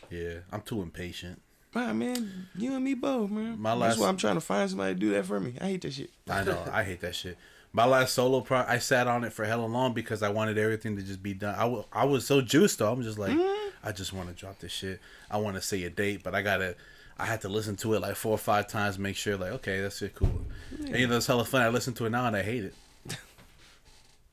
[0.09, 1.41] Yeah, I'm too impatient.
[1.73, 3.59] Wow, man, you and me both, man.
[3.59, 5.55] My That's why I'm trying to find somebody to do that for me.
[5.59, 6.12] I hate that shit.
[6.29, 6.63] I know.
[6.71, 7.38] I hate that shit.
[7.75, 10.95] My last solo pro, I sat on it for hella long because I wanted everything
[10.95, 11.55] to just be done.
[11.57, 12.91] I wa- I was so juiced though.
[12.91, 13.69] I'm just like, mm-hmm.
[13.83, 14.99] I just want to drop this shit.
[15.31, 16.75] I want to say a date, but I gotta.
[17.17, 19.81] I had to listen to it like four or five times, make sure like, okay,
[19.81, 20.45] that's it, cool.
[20.79, 21.62] And you know, it's hella fun.
[21.62, 22.75] I listen to it now and I hate it.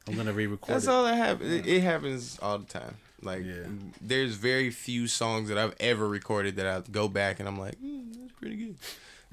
[0.09, 0.91] I'm gonna re-record That's it.
[0.91, 1.53] all that happens.
[1.53, 2.97] It, it happens all the time.
[3.23, 3.67] Like, Yeah.
[4.01, 7.81] there's very few songs that I've ever recorded that I go back and I'm like,
[7.81, 8.77] mm, that's pretty good.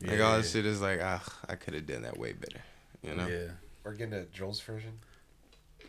[0.01, 0.37] Like all Yeah.
[0.37, 2.59] this shit is like, ah, I could have done that way better.
[3.01, 3.27] You know?
[3.27, 3.47] Yeah.
[3.83, 4.99] We're getting a Joel's version.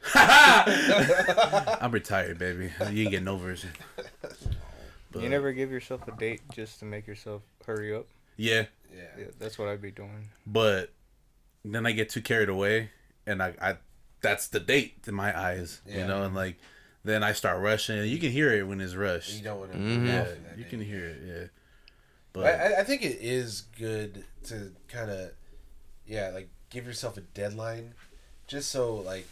[0.15, 2.71] I'm retired, baby.
[2.91, 3.71] You can get no version.
[5.11, 8.07] But, You never give yourself a date just to make yourself hurry up.
[8.37, 9.03] Yeah, Yeah.
[9.19, 10.29] Yeah, that's what I'd be doing.
[10.47, 10.93] but
[11.65, 12.91] then I get too carried away,
[13.27, 13.77] and I, I
[14.21, 16.57] that's the date in my eyes, you know, and like
[17.09, 18.05] then I start rushing.
[18.05, 19.33] You can hear it when it's rushed.
[19.35, 19.79] You don't want to.
[19.79, 20.07] Mhm.
[20.07, 21.19] yeah, you can hear it.
[21.27, 21.47] Yeah,
[22.33, 25.31] but I, I- I think it is good to kind of,
[26.07, 27.95] yeah, like give yourself a deadline,
[28.47, 29.27] just so like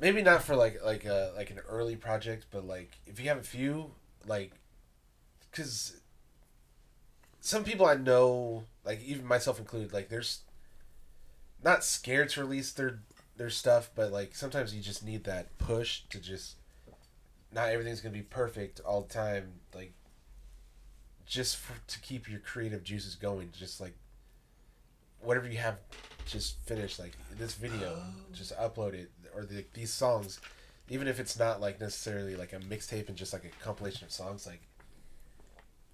[0.00, 3.38] maybe not for like like a like an early project, but like if you have
[3.38, 3.90] a few
[4.26, 4.52] like,
[5.50, 5.96] because
[7.40, 10.40] some people I know, like even myself included, like there's
[11.62, 13.00] not scared to release their
[13.36, 16.56] their stuff, but like sometimes you just need that push to just
[17.52, 19.92] not everything's gonna be perfect all the time, like
[21.26, 23.50] just for, to keep your creative juices going.
[23.56, 23.94] Just like
[25.20, 25.78] whatever you have,
[26.26, 26.98] just finish.
[26.98, 28.14] Like this video, oh.
[28.32, 30.40] just upload it, or the, these songs,
[30.88, 34.12] even if it's not like necessarily like a mixtape and just like a compilation of
[34.12, 34.62] songs, like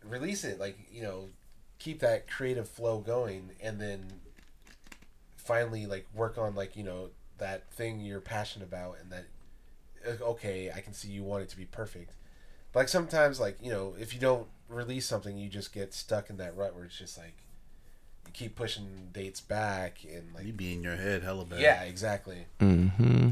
[0.04, 0.58] release it.
[0.58, 1.28] Like you know,
[1.78, 4.06] keep that creative flow going, and then
[5.36, 9.24] finally like work on like you know that thing you're passionate about, and that
[10.08, 12.14] uh, okay, I can see you want it to be perfect.
[12.72, 16.30] But like sometimes, like you know, if you don't release something, you just get stuck
[16.30, 17.34] in that rut where it's just like
[18.26, 21.60] you keep pushing dates back and like you be in your head hella bad.
[21.60, 22.46] yeah, exactly.
[22.60, 23.30] Mm-hmm.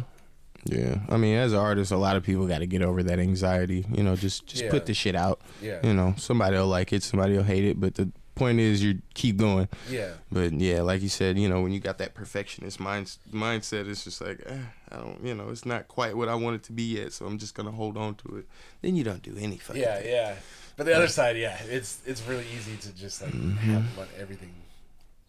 [0.65, 0.97] Yeah.
[1.09, 3.87] I mean, as an artist, a lot of people got to get over that anxiety.
[3.93, 4.71] You know, just just Yeah.
[4.71, 5.41] put the shit out.
[5.63, 8.83] Yeah, You know, somebody will like it, somebody will hate it, but the point is
[8.83, 9.69] you keep going.
[9.89, 13.89] yeah, But yeah, like you said, you know, when you got that perfectionist mind mindset,
[13.89, 14.59] it's just like, eh,
[14.91, 17.27] I don't, you know, it's not quite what I want it to be yet, so
[17.27, 18.47] I'm just gonna hold on to it.
[18.83, 20.09] Then you don't do any fucking yeah, thing.
[20.13, 20.35] yeah.
[20.77, 24.55] But the other side, yeah, it's it's really easy to just like have on everything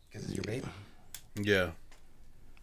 [0.08, 0.68] because it's your baby.
[1.42, 1.72] yeah.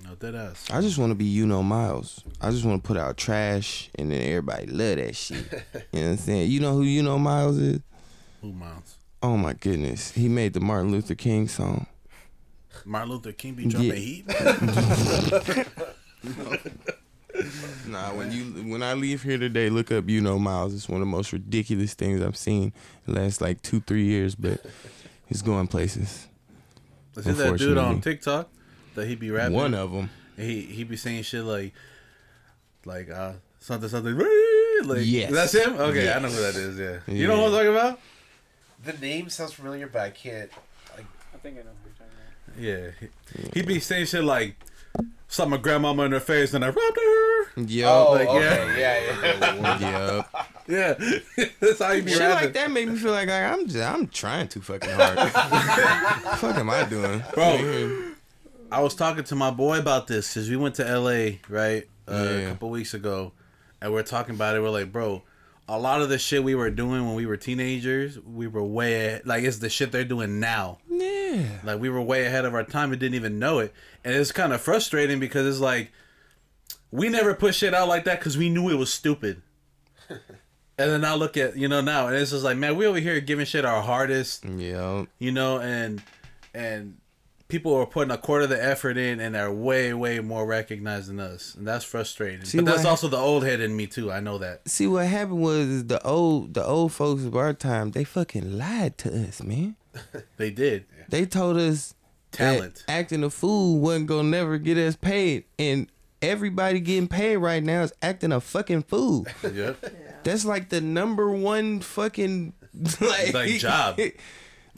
[0.05, 0.71] Not that ass.
[0.71, 2.23] I just want to be Yuno Miles.
[2.41, 5.39] I just want to put out trash, and then everybody love that shit.
[5.93, 6.51] you know what I'm saying?
[6.51, 7.81] You know who Yuno Miles is?
[8.43, 8.99] Who Miles?
[9.27, 11.87] Oh my goodness, he made the Martin Luther King song.
[12.85, 13.95] Martin Luther King be dropping Yeah.
[13.97, 14.25] heat.
[17.89, 20.73] Nah, when you when I leave here today, look up Yuno Miles.
[20.75, 22.73] It's one of the most ridiculous things I've seen
[23.07, 24.61] in the last like two three years, but
[25.27, 26.29] he's going places.
[27.17, 28.49] Is that dude on TikTok
[28.95, 29.55] that he be rapping?
[29.55, 30.09] One of them.
[30.37, 31.75] He he be saying shit like,
[32.85, 34.17] like uh something something.
[34.85, 35.33] Like, Yes.
[35.33, 35.75] that's him.
[35.77, 36.79] Okay, I know who that is.
[36.79, 37.99] Yeah, you know what I'm talking about?
[38.87, 40.51] The name sounds familiar, but I can't.
[40.96, 43.03] Like, I think I know who you're talking about.
[43.03, 43.09] Yeah,
[43.53, 44.57] he, he be saying shit like,
[45.29, 49.25] "Slapped my grandmama in her face and I robbed her." Yo, oh, like, okay, yeah,
[49.40, 49.79] yeah.
[49.81, 50.22] yeah.
[50.68, 50.94] Yeah,
[51.61, 52.44] that's how he be Shit rapping.
[52.44, 55.18] like that make me feel like, like I'm just I'm trying too fucking hard.
[56.38, 58.12] fuck am I doing, Bro.
[58.70, 61.40] I was talking to my boy about this because we went to L.A.
[61.49, 63.33] right uh, a couple weeks ago,
[63.81, 64.61] and we're talking about it.
[64.61, 65.22] We're like, bro,
[65.69, 69.07] a lot of the shit we were doing when we were teenagers, we were way
[69.07, 69.27] ahead.
[69.27, 70.79] like it's the shit they're doing now.
[70.89, 71.45] Yeah.
[71.65, 73.73] Like we were way ahead of our time and didn't even know it,
[74.05, 75.91] and it's kind of frustrating because it's like
[76.91, 79.43] we never put shit out like that because we knew it was stupid.
[80.09, 80.21] and
[80.77, 83.21] then I look at you know now, and it's just like, man, we over here
[83.21, 85.05] giving shit our hardest Yeah.
[85.19, 86.03] you know, and
[86.55, 86.99] and
[87.49, 91.09] people are putting a quarter of the effort in, and they're way, way more recognized
[91.09, 92.45] than us, and that's frustrating.
[92.45, 94.11] See, but that's what- also the old head in me too.
[94.11, 94.69] I know that.
[94.69, 98.99] See what happened was the old the old folks of our time they fucking lied
[98.99, 99.77] to us, man.
[100.37, 101.95] They did They told us
[102.33, 102.85] talent.
[102.87, 105.91] that acting a fool wasn't gonna never get us paid, and
[106.23, 109.27] everybody getting paid right now is acting a fucking fool.
[109.43, 109.53] Yep.
[109.83, 109.89] Yeah.
[110.25, 112.53] That's like the number one fucking
[113.01, 113.99] like, Like job.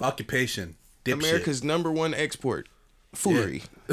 [0.01, 0.77] Occupation.
[1.05, 1.13] Dipshit.
[1.15, 2.69] America's number one export.
[3.15, 3.63] Foolery.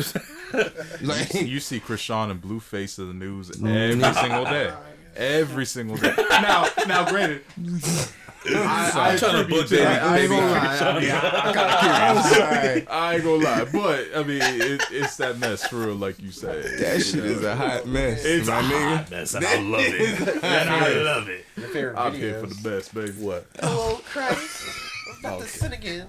[1.01, 3.67] like You see Chrisean and Blueface of the news mm-hmm.
[3.67, 4.73] every single day.
[5.15, 6.13] Every single day.
[6.29, 7.43] Now, now, granted,
[8.47, 10.77] I, I I'm trying to attribute book baby- that- I ain't gonna lie.
[10.77, 12.91] I, mean, I, I got.
[12.91, 16.31] I ain't gonna lie, but I mean, it, it's that mess for real, like you
[16.31, 16.79] said.
[16.79, 18.25] That shit is a hot mess.
[18.25, 18.97] It's my a nigga.
[18.97, 20.43] hot mess, and I love it.
[20.43, 21.45] and I love it.
[21.97, 23.11] I'm here for the best, baby.
[23.13, 23.47] What?
[23.63, 24.91] Oh, Christ.
[25.23, 26.07] I'm about to sin again.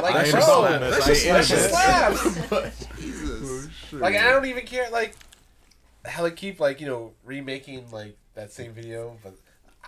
[0.00, 1.38] Like, I ain't bro, about that that's I just- ain't that
[2.24, 2.86] oh, shit that slaps.
[3.00, 3.68] Jesus.
[3.92, 4.90] Like, I don't even care.
[4.90, 5.14] Like,
[6.04, 9.34] how they keep like you know remaking like that same video, but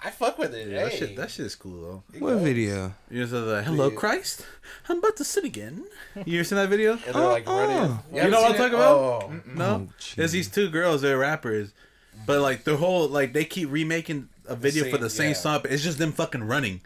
[0.02, 0.68] I fuck with it.
[0.68, 2.02] Yeah, that shit, that shit is cool though.
[2.14, 2.42] It What goes.
[2.42, 2.94] video?
[3.10, 3.96] You know the hello Yeah.
[3.96, 4.46] Christ,
[4.88, 5.84] I'm about to sin again.
[6.26, 6.92] You ever seen that video?
[6.92, 7.56] And they're like Uh-uh.
[7.58, 7.76] running.
[7.78, 8.02] Oh.
[8.12, 8.70] You haven't know what I'm seen it?
[8.70, 8.96] talking about?
[8.98, 9.32] Oh.
[9.54, 11.02] No, Oh, there's these two girls.
[11.02, 11.72] They're rappers,
[12.26, 15.34] but like the whole like they keep remaking a video for same- the same yeah.
[15.36, 15.60] song.
[15.62, 16.80] But it's just them fucking running.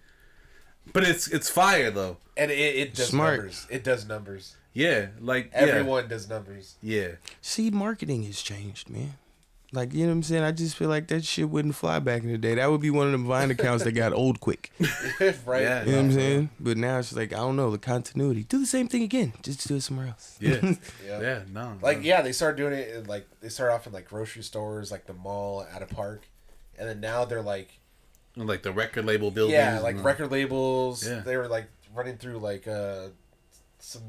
[0.94, 2.16] But it's it's fire though.
[2.36, 3.36] And it, it does Smart.
[3.40, 3.66] numbers.
[3.68, 4.56] It does numbers.
[4.72, 6.76] Yeah, like yeah, Everyone does numbers.
[6.82, 7.08] Yeah,
[7.42, 9.14] See, marketing has changed, man.
[9.72, 10.42] Like, you know what I'm saying?
[10.44, 12.54] I just feel like that shit wouldn't fly back in the day.
[12.54, 14.70] That would be one of them Vine accounts that got old quick.
[15.44, 15.62] right?
[15.62, 15.84] Yeah.
[15.84, 16.50] You know what I'm saying?
[16.60, 18.44] But now it's like, I don't know, the continuity.
[18.44, 19.32] Do the same thing again.
[19.42, 20.36] Just do it somewhere else.
[20.40, 20.60] yeah,
[21.04, 21.20] Yeah.
[21.20, 21.40] yeah.
[21.52, 22.02] No, Like no.
[22.04, 25.06] yeah, they started doing it in like they started off in like grocery stores, like
[25.06, 26.22] the mall, at a park,
[26.78, 27.80] and then now they're like
[28.36, 29.54] like the record label buildings.
[29.54, 31.06] yeah, like and- record labels.
[31.06, 31.20] Yeah.
[31.20, 33.08] They were like running through like uh
[33.78, 34.02] some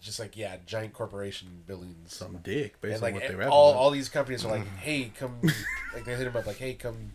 [0.00, 2.14] just like yeah, giant corporation buildings.
[2.14, 3.78] some dick based and on like what they rap all about.
[3.80, 5.38] all these companies are like, hey, come
[5.94, 7.10] like they hit him up like, hey, come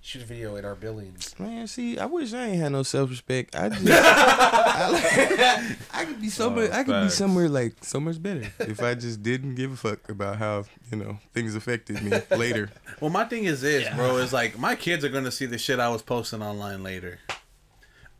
[0.00, 1.34] shoot a video at our buildings.
[1.38, 3.54] Man, see, I wish I ain't had no self respect.
[3.56, 6.70] I just, I, like- I could be somewhere.
[6.72, 9.76] Oh, I could be somewhere like so much better if I just didn't give a
[9.76, 12.70] fuck about how you know things affected me later.
[13.00, 14.16] Well, my thing is this, bro.
[14.18, 17.18] Is like my kids are gonna see the shit I was posting online later.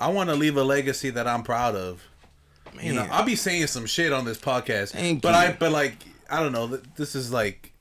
[0.00, 2.02] I want to leave a legacy that I'm proud of.
[2.80, 3.10] You know, Man.
[3.10, 5.34] I'll be saying some shit on this podcast, Thank but you.
[5.34, 5.96] I, but like,
[6.30, 6.66] I don't know.
[6.68, 7.72] This is like, th-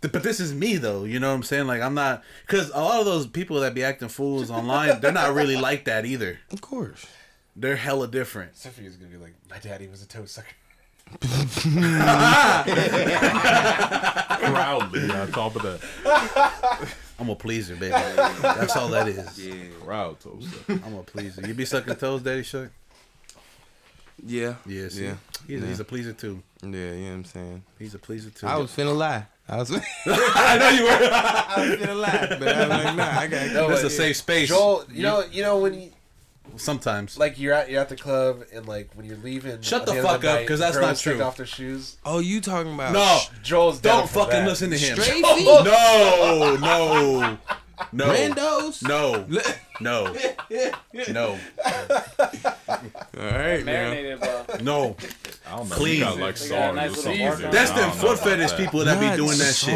[0.00, 1.04] but this is me though.
[1.04, 1.66] You know what I'm saying?
[1.66, 5.12] Like, I'm not because a lot of those people that be acting fools online, they're
[5.12, 6.38] not really like that either.
[6.52, 7.04] Of course.
[7.56, 8.56] They're hella different.
[8.56, 10.46] Sophia's gonna be like, my daddy was a toe sucker.
[13.78, 16.88] Proudly on top of that.
[17.18, 17.90] I'm a pleaser, baby.
[17.90, 19.38] That's all that is.
[19.38, 20.80] Yeah, proud toaster.
[20.84, 21.46] I'm a pleaser.
[21.46, 22.68] You be sucking toes, Daddy Shuck?
[24.24, 24.56] Yeah.
[24.66, 25.04] Yeah, see?
[25.04, 25.14] Yeah.
[25.46, 25.66] He's, Yeah.
[25.68, 26.42] he's a pleaser too.
[26.62, 27.62] Yeah, you know what I'm saying.
[27.78, 28.46] He's a pleaser too.
[28.46, 29.26] I was finna lie.
[29.48, 29.70] I was.
[30.06, 30.90] I know you were.
[31.12, 33.46] I was gonna laugh, but I was like, nah, I got.
[33.52, 34.48] No, That's but- a safe space.
[34.48, 35.90] Joel, you know, you know when you
[36.56, 37.16] Sometimes.
[37.18, 39.60] like you're at you're at the club and like when you're leaving.
[39.62, 41.22] Shut at the end of fuck up, night, 'cause that's girls not take true.
[41.22, 41.96] Off their shoes.
[42.04, 42.92] Oh, you talking about?
[42.92, 44.48] No, Joel's don't fucking that.
[44.48, 44.96] listen to him.
[44.98, 45.44] Straight feet.
[45.46, 47.38] no, no,
[47.92, 48.82] no, Randos.
[48.82, 49.26] no,
[49.80, 50.14] no,
[51.12, 51.38] no,
[52.68, 53.90] All right, now.
[53.90, 54.44] Marinated, bro.
[54.62, 54.96] no.
[55.46, 55.76] I don't know.
[55.76, 56.00] Clean.
[56.00, 58.84] Got like They got a nice little mark on That's I them foot fetish people
[58.84, 59.74] that be doing that shit.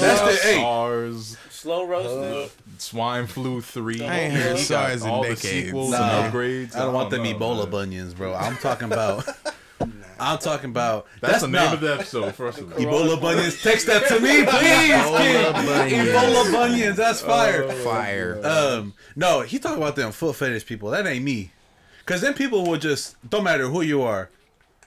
[0.00, 0.56] That's the hey.
[0.60, 2.44] SARS, Slow roasted.
[2.44, 4.04] Uh, swine flu three.
[4.04, 5.66] I ain't heard You SARS in all the decades.
[5.66, 6.76] sequels Nah, and upgrades.
[6.76, 7.70] I don't want them know, Ebola man.
[7.70, 8.34] bunions, bro.
[8.34, 9.24] I'm talking about.
[10.18, 11.06] I'm talking about.
[11.20, 11.72] That's, the name nah.
[11.74, 12.34] of the episode.
[12.34, 13.62] First of all, Ebola bunions.
[13.62, 15.52] Text that to me, please, kid.
[15.52, 16.08] bunions.
[16.08, 16.96] Ebola bunions.
[16.96, 17.68] That's fire.
[17.68, 18.40] Fire.
[18.44, 20.90] Um, no, he talking about them foot fetish people.
[20.90, 21.50] That ain't me.
[22.06, 24.30] Cause then people will just don't matter who you are.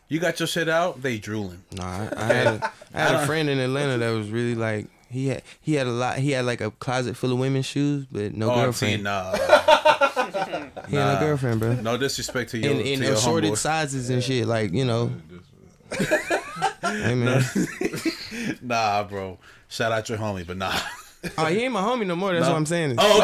[0.08, 1.64] You got your shit out, they drooling.
[1.74, 4.88] Nah, I, I had a, I had a friend in Atlanta that was really like
[5.10, 8.06] he had he had a lot he had like a closet full of women's shoes,
[8.12, 9.04] but no oh, I'm saying girlfriend.
[9.04, 9.32] nah.
[10.90, 11.14] He had nah.
[11.14, 11.74] no girlfriend, bro.
[11.76, 15.12] No disrespect to your, in in to assorted sizes and shit, like you know.
[16.82, 17.44] hey man,
[18.62, 19.38] Nah, bro.
[19.68, 20.74] Shout out your homie, but nah.
[21.38, 22.32] oh he ain't my homie no more.
[22.34, 22.52] That's No.
[22.52, 22.96] what I'm saying.
[22.98, 23.18] Oh,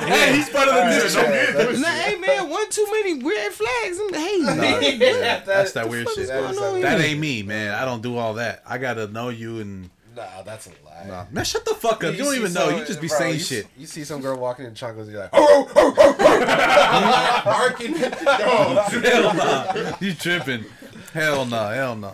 [0.00, 0.08] okay.
[0.14, 1.80] hey, he's part of the district.
[1.80, 3.98] Nah, hey man, one too many red flags.
[3.98, 6.18] and- Hey, Nah, yeah, that's that weird shit.
[6.24, 7.74] is going on That ain't me, man.
[7.74, 8.62] I don't do all that.
[8.66, 11.04] I gotta know you and Nah, that's a lie.
[11.06, 11.26] nah.
[11.30, 11.44] man.
[11.44, 12.12] Shut the fuck up.
[12.12, 12.70] You, don't see even know.
[12.70, 13.66] some- You just be bro, saying you shit.
[13.76, 17.42] You see some girl walking in chocolates, you're like, oh, oh, oh, oh.
[17.44, 17.94] barking.
[19.02, 19.94] Hell no.
[20.00, 20.64] You tripping.
[21.12, 21.68] Hell no.
[21.68, 22.12] Hell no.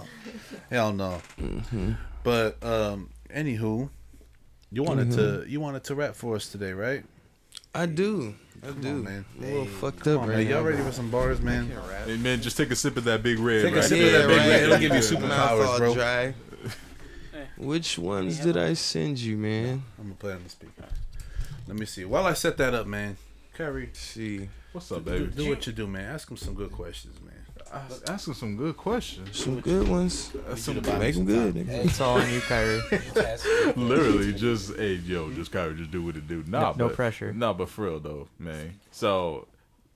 [0.70, 1.20] Hell no.
[1.40, 1.92] Mm-hmm.
[2.24, 3.88] But um anywho,
[4.70, 7.04] you wanted to you wanted to rap for us today, right?
[7.74, 8.34] I do,
[8.66, 8.88] I do.
[8.88, 9.24] on, man.
[9.38, 10.46] I'm a little fucked Come up on, right man.
[10.46, 10.68] Y'all now.
[10.70, 11.70] ready for some bars, man?
[12.06, 13.62] Hey, man, just take a sip of that big red.
[13.62, 14.06] Take a right sip there.
[14.06, 14.48] of that big right.
[14.48, 14.62] red.
[14.64, 15.94] It'll give you Mouth superpowers, all bro.
[15.94, 16.34] dry.
[17.62, 19.82] Which ones did I send you, man?
[19.98, 20.84] I'm gonna play on the speaker.
[21.68, 22.04] Let me see.
[22.04, 23.16] While I set that up, man,
[23.54, 25.26] Kyrie, see, What's up, do, baby?
[25.36, 26.12] do what you do, man.
[26.12, 27.34] Ask him some good questions, man.
[27.72, 29.38] Ask- Ask him some good questions.
[29.38, 30.32] some good ones.
[30.48, 31.54] Uh, some- Make them good.
[31.54, 31.84] nigga.
[31.86, 32.82] It's all on you, Kyrie.
[33.76, 36.42] Literally, just hey, yo, just kind of just do what it do.
[36.46, 37.32] Nah, No- no but, pressure.
[37.32, 38.74] Nah, but for real though, man.
[38.90, 39.46] So,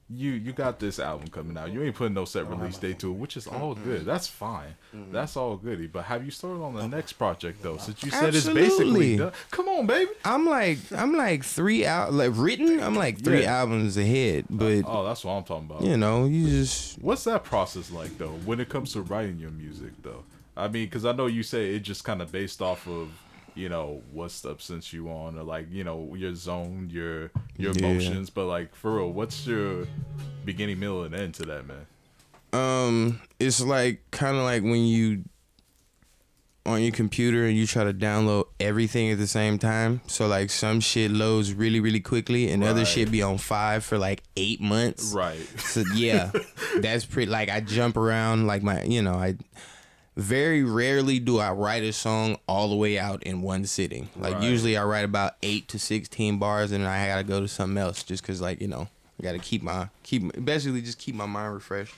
[0.08, 1.72] you you got this album coming out.
[1.72, 4.04] You ain't putting no set release date to it, which is all good.
[4.04, 4.74] That's fine.
[5.10, 5.88] That's all goody.
[5.88, 6.86] But have you started on the uh-uh.
[6.86, 7.76] next project though?
[7.76, 9.16] Since you said it's basically Absolutely.
[9.16, 9.32] done.
[9.50, 10.10] Come on, baby.
[10.24, 12.80] I'm like I'm like three out like written.
[12.80, 13.58] I'm like three Yeah.
[13.60, 15.82] albums ahead, but Oh, that's what I'm talking about.
[15.82, 19.50] you know, you just What's that process like though when it comes to writing your
[19.50, 20.22] music though?
[20.56, 23.10] I mean, because I know you say it just kind of based off of
[23.56, 27.72] you know what stuff since you on or like you know your zone, your your
[27.72, 27.88] Yeah.
[27.88, 29.86] emotions, but like for real, what's your
[30.44, 31.86] beginning, middle, and end to that, man?
[32.52, 35.24] um it's like kind of like when you
[36.64, 40.48] on your computer and you try to download everything at the same time so like
[40.50, 44.60] some shit loads really really quickly and other shit be on five for like eight
[44.60, 45.46] months Right.
[45.60, 46.30] so yeah
[46.80, 49.36] that's pretty like i jump around like my you know i
[50.16, 54.08] very rarely do i write a song all the way out in one sitting.
[54.16, 54.42] Like Right.
[54.44, 58.02] usually i write about 8 to 16 bars and i gotta go to something else
[58.02, 58.88] just because like you know
[59.20, 61.94] i gotta keep my keep basically just keep my mind refreshed.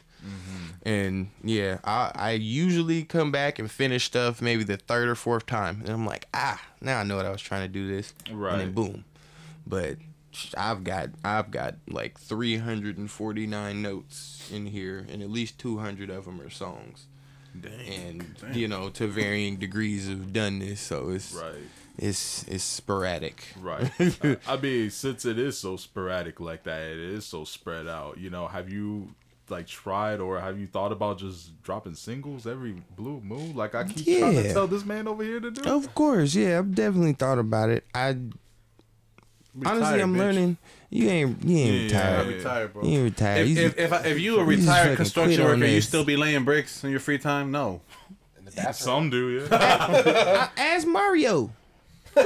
[0.84, 5.46] And yeah I, I usually come back and finish stuff maybe the third or fourth
[5.46, 8.12] time and i'm like ah now i know what i was trying to do this.
[8.32, 8.52] Right.
[8.54, 9.04] and then boom.
[9.64, 9.98] But
[10.56, 16.40] I've got I've got like 349 notes in here, and at least 200 of them
[16.40, 17.06] are songs,
[17.54, 20.78] and you know to varying degrees of doneness.
[20.78, 21.54] So it's Right.
[21.96, 23.44] it's it's sporadic.
[23.60, 23.90] Right.
[24.22, 28.18] I- I mean, since it is so sporadic like that, it is so spread out.
[28.18, 29.14] You know, have you
[29.50, 33.56] like tried or have you thought about just dropping singles every blue moon?
[33.56, 35.62] Like I keep trying to tell this man over here to do.
[35.62, 37.84] Of course, yeah, I've definitely thought about it.
[37.94, 38.16] I
[39.66, 40.18] honestly, I'm bitch.
[40.18, 40.56] learning.
[40.90, 42.20] You ain't you ain't Yeah.
[42.20, 42.36] I'm retired.
[42.36, 42.82] retired, bro.
[42.84, 43.40] You ain't retired.
[43.46, 46.04] If, You- if, if, I, if you a retired construction quit on worker, you still
[46.04, 47.50] be laying bricks in your free time?
[47.50, 47.80] No.
[48.38, 48.74] In the bathroom.
[48.74, 50.48] Some do, yeah.
[50.56, 51.50] Ask Mario.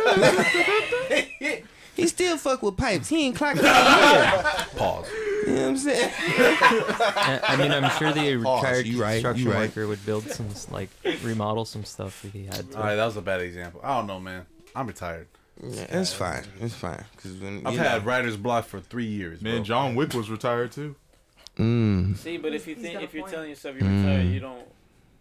[1.95, 3.09] he still fuck with pipes.
[3.09, 4.45] He ain't clocked out.
[4.77, 5.07] Pause.
[5.47, 6.11] You know what I'm saying?
[6.19, 9.59] I I mean, I'm sure the Pause, retired you right, you construction right.
[9.69, 10.89] worker would build some like
[11.23, 12.77] remodel some stuff if he had to.
[12.79, 13.81] All right, that was a bad example.
[13.83, 14.47] I don't know, man.
[14.75, 15.27] I'm retired.
[15.61, 16.45] Yeah, it's fine.
[16.61, 17.05] It's fine.
[17.23, 19.43] Cause when I've you had know- writer's block for three years.
[19.43, 19.65] Man, bro.
[19.65, 20.97] John Wick was retired too.
[21.59, 23.35] Mm, See, but if you He's think if you're point.
[23.35, 24.33] telling yourself you're retired, Mm.
[24.33, 24.67] you don't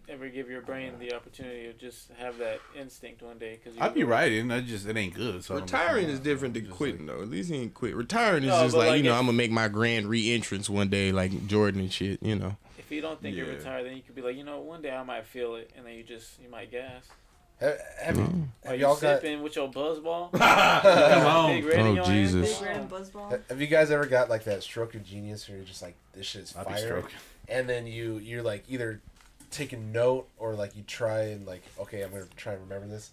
[0.07, 3.59] ever give your brain the opportunity to just have that instinct one day.
[3.63, 4.49] Cause I'd be writing.
[4.51, 5.43] I just it ain't good.
[5.43, 7.21] So retiring is different than Just quitting though.
[7.21, 7.95] At least he ain't quit.
[7.95, 10.87] Retiring is No, just like, like you know I'm gonna make my grand re-entrance one
[10.89, 12.21] day like Jordan and shit.
[12.23, 12.55] You know.
[12.79, 14.91] If you don't think you're retired, then you could be like, you know, one day
[14.91, 17.05] I might feel it, and then you just you might gas.
[17.61, 18.25] Have, have, you, Oh.
[18.65, 19.21] Are have you y'all got?
[19.21, 20.29] sipping with your buzz ball?
[20.33, 20.41] Come
[21.27, 21.49] on.
[21.61, 22.05] Big Oh, your?
[22.05, 22.59] Jesus.
[22.59, 23.39] Big red buzzball.
[23.49, 26.25] Have you guys ever got like that stroke of genius where you're just like, this
[26.25, 27.03] shit's I'd fire,
[27.47, 28.99] and then you you're like either
[29.51, 32.87] take a note or like you try and like, okay, I'm gonna try and remember
[32.87, 33.11] this,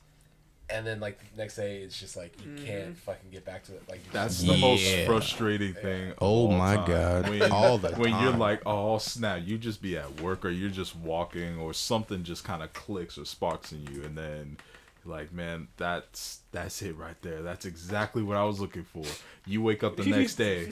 [0.71, 2.93] and then like the next day it's just like you can't mm-hmm.
[2.95, 3.83] fucking get back to it.
[3.89, 5.07] Like That's just- the most Yeah.
[5.07, 6.11] frustrating thing.
[6.11, 6.87] of Oh all my time.
[6.89, 7.29] God.
[7.31, 8.39] When, All the when you're time.
[8.39, 12.45] like, oh snap, you just be at work or you're just walking or something just
[12.45, 14.59] kind of clicks or sparks in you, and then
[15.05, 17.43] like, man, that's that's it right there.
[17.43, 19.05] That's exactly what I was looking for.
[19.47, 20.71] You wake up the next day,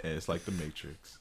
[0.00, 1.18] and it's like the Matrix.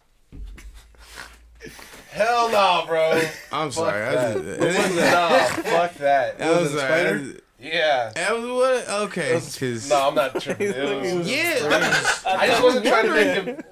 [2.12, 3.22] Hell no, bro.
[3.52, 4.04] I'm Fuck sorry.
[4.04, 4.34] I that.
[4.60, 6.36] just, no, fuck that.
[6.42, 6.94] I was Was it sorry.
[6.94, 7.20] I Spider?
[7.20, 8.12] just- Yeah.
[8.16, 8.90] That was what?
[9.04, 9.34] Okay.
[9.36, 10.68] Was- 'cause- no, I'm not tripping.
[10.74, 12.12] It was, yeah.
[12.28, 13.64] I just wasn't trying to make him.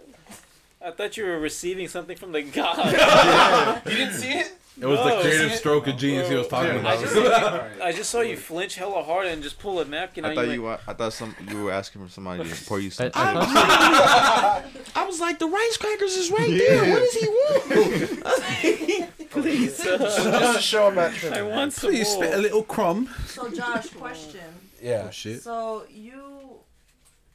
[0.84, 3.82] I thought you were receiving something from the god.
[3.86, 4.52] You didn't see it?
[4.82, 7.04] It was the creative stroke of genius he was talking Dude, I about.
[7.04, 10.26] just, I just saw you flinch hella hard and just pull a napkin.
[10.26, 10.64] I out thought and you.
[10.64, 11.36] wa- I thought some.
[11.48, 13.12] You were asking for somebody to pour you I, some.
[13.14, 14.66] I thought
[14.96, 16.92] I was like, the rice crackers is right there.
[16.92, 19.10] What does he want?
[19.30, 23.08] Please, uh, Just to show I'm not I want some Please spit a little crumb.
[23.28, 24.42] So Josh, question.
[24.82, 25.06] Yeah.
[25.08, 25.44] Oh shit.
[25.44, 26.60] So you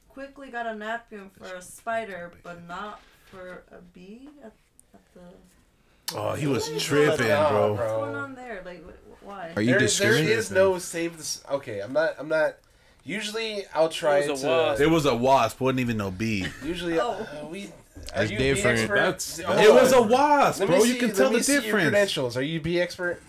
[0.09, 4.52] quickly got a napkin for a spider, but not for a bee at,
[4.92, 5.20] at the.
[6.14, 7.73] Oh, he was What is tripping, bro.
[7.73, 8.62] What's going on there?
[8.64, 9.53] Like, wh- why?
[9.57, 10.38] Are you There, there discriminating?
[10.38, 11.42] is no save this.
[11.51, 12.14] Okay, I'm not.
[12.19, 12.57] I'm not.
[13.05, 14.53] Usually, I'll try It was a to.
[14.53, 14.81] wasp.
[14.83, 15.61] It was a wasp.
[15.61, 16.47] Wasn't even no bee.
[16.64, 17.11] Usually, Oh.
[17.42, 17.64] uh, we.
[18.14, 18.77] Are That's you different.
[18.77, 18.95] Bee expert?
[18.97, 19.99] That's- Hold It was on.
[19.99, 20.85] a wasp, Let me bro.
[20.85, 21.85] see- You can let tell me the see Your difference.
[21.85, 22.37] credentials.
[22.37, 23.21] Are you bee expert?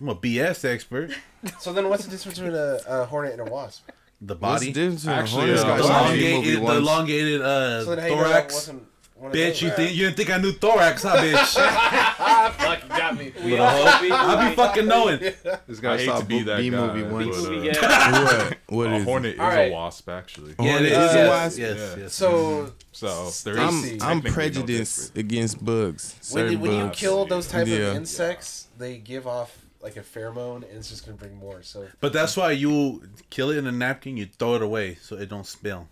[0.00, 1.10] I'm a BS expert.
[1.60, 3.88] So then, what's the difference between a, a hornet and a wasp?
[4.20, 5.92] The What's the body, difference between a Actually, hornet uh, and the a wasp?
[5.92, 6.78] a movie elongated, the once.
[6.78, 8.54] elongated uh, So then, how you know it thorax.
[8.54, 8.87] wasn't one of
[9.20, 11.54] Bitch, you think you didn't think I knew thorax, huh, bitch?
[11.58, 13.32] Ah, fuck, got me.
[13.44, 15.18] We also be I be fucking knowing.
[15.18, 17.36] This I guy hate saw to be B that B guy, movie but, once.
[17.46, 18.22] uh, movie guy.
[18.22, 18.58] What?
[18.68, 19.72] What A hornet is Alright.
[19.72, 20.54] a wasp, actually.
[20.60, 20.92] Yeah, it is.
[20.92, 21.58] Hornet is a Yes, wasp?
[21.58, 22.02] yes, Yeah.
[22.04, 22.14] yes.
[22.14, 26.14] So So there I'm is I'm technically no prejudiced against bugs.
[26.30, 27.76] when, you- Certain when you kill those type Yeah.
[27.76, 31.62] of insects, they give off like a pheromone, and it's just gonna bring more.
[31.64, 35.16] So But that's why you kill it in a napkin, you throw it away so
[35.16, 35.88] it don't spill.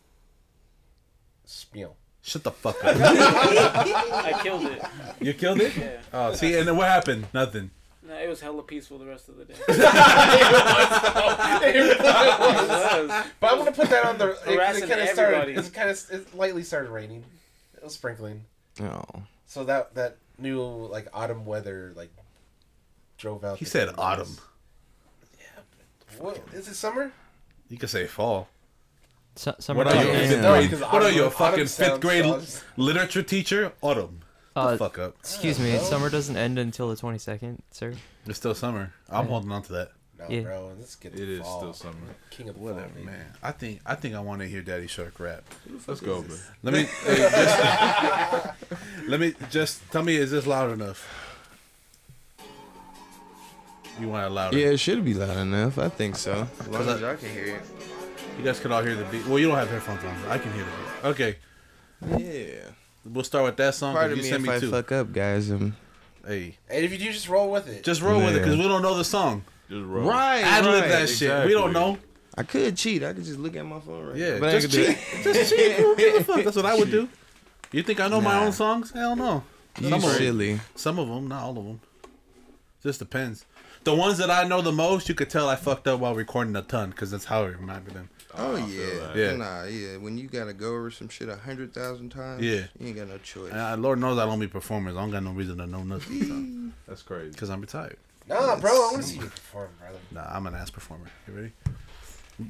[1.45, 1.97] Spiel.
[2.27, 2.97] Shut the fuck up.
[2.97, 4.83] I killed it.
[5.21, 5.77] you killed it?
[5.77, 6.01] Yeah.
[6.13, 7.29] Oh, see, and then what happened?
[7.33, 7.71] Nothing.
[8.03, 9.55] No, it was hella peaceful the rest of the day.
[9.69, 9.79] It
[12.01, 13.27] was.
[13.41, 14.31] But I'm gonna put that on the.
[14.31, 15.35] It, Harassing it kind of started.
[15.37, 15.53] everybody.
[15.55, 17.23] It's kind of it lightly started raining.
[17.77, 18.43] It was sprinkling.
[18.81, 19.05] Oh.
[19.47, 22.11] So that that new like autumn weather like
[23.19, 23.59] drove out.
[23.59, 24.05] He the said windows.
[24.05, 24.37] autumn.
[26.19, 26.75] What is it?
[26.75, 27.13] Summer?
[27.69, 28.49] You could say fall.
[29.37, 30.13] Su- summer What are you?
[30.13, 30.93] doesn't end- Fifth No, grade?
[30.93, 31.25] What are you?
[31.25, 33.73] A fucking fifth grade sounds- literature teacher?
[33.83, 34.21] Autumn.
[34.55, 35.17] Uh, the fuck up.
[35.21, 37.93] Excuse me, summer doesn't end until the 22nd, sir.
[38.27, 38.93] It's still summer.
[39.11, 39.31] I'm Yeah.
[39.31, 39.93] holding on to that.
[40.19, 40.41] No, Yeah.
[40.41, 40.73] bro.
[40.79, 41.59] Let's get It is fall.
[41.59, 41.99] still summer.
[42.31, 43.27] King of the Whatever, fall, man.
[43.43, 45.45] I think I think I want to hear Daddy Shark rap.
[45.87, 46.39] Let's go, man.
[46.63, 48.49] Let me hey, just,
[49.09, 51.07] let me just tell me is this loud enough?
[54.01, 54.59] You want it louder?
[54.59, 55.79] Yeah, it should be loud enough.
[55.79, 56.49] I think so.
[56.61, 57.63] As long as y'all can hear it.
[58.39, 59.27] You guys could all hear the beat.
[59.27, 60.15] Well, you don't have headphones on.
[60.31, 61.09] I can hear the beat.
[61.09, 61.37] Okay,
[62.19, 62.71] Yeah.
[63.05, 63.95] we'll start with that song.
[63.95, 64.71] Pardon you me sent if me I two.
[64.71, 65.51] fuck up, guys.
[65.51, 65.77] Um,
[66.27, 67.85] Hey, And if you do, just roll with it.
[67.85, 69.45] just roll with it because we don't know the song.
[69.71, 70.09] Just roll.
[70.11, 70.89] right, Ad lib right.
[70.91, 71.47] that shit.
[71.47, 71.99] We don't know.
[72.37, 73.03] I could cheat.
[73.05, 74.41] I could just look at my phone right Yeah, now.
[74.41, 74.99] But I ain't just cheat.
[75.23, 75.73] Just cheat.
[75.77, 76.43] Who gives a fuck?
[76.45, 77.09] That's what I would do.
[77.73, 78.93] You think I know my own songs?
[78.93, 79.43] Hell no.
[79.77, 79.83] it.
[79.83, 81.81] You Some of, them, some of them, not all of them.
[82.83, 83.45] Just depends.
[83.83, 86.55] The ones that I know the most, you could tell I fucked up while recording
[86.55, 88.09] a ton because that's how I remember them.
[88.39, 88.99] Oh, oh, I feel yeah.
[89.07, 89.17] that.
[89.17, 89.37] Yeah.
[89.37, 89.97] Nah, yeah.
[89.97, 92.65] When you gotta go over some shit a hundred thousand times, Yeah.
[92.79, 93.51] you ain't got no choice.
[93.53, 94.97] And I, Lord knows I don't be performers.
[94.97, 97.31] I don't got no reason to know nothing That's crazy.
[97.31, 97.97] because I'm retired.
[98.29, 98.71] Nah, bro.
[98.73, 99.99] I want to see you perform, brother.
[100.11, 101.07] Nah, I'm an ass performer.
[101.29, 101.53] You ready?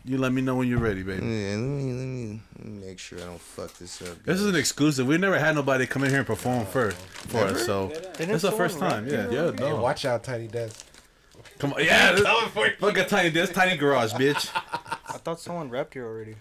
[0.04, 1.24] You let me know when you're ready, baby.
[1.24, 4.20] Yeah, let me, let me let me make sure I don't fuck this up.
[4.24, 5.06] This is an exclusive.
[5.06, 8.50] We never had nobody come in here and perform first for us, so it's the
[8.50, 9.06] first time.
[9.06, 9.76] Yeah, Yeah, Hey, no.
[9.80, 10.84] watch out, Tiny Desk.
[11.58, 12.12] Come on, yeah.
[12.12, 14.50] This, look at tiny this tiny garage, bitch.
[14.54, 16.36] I thought someone rapped here already.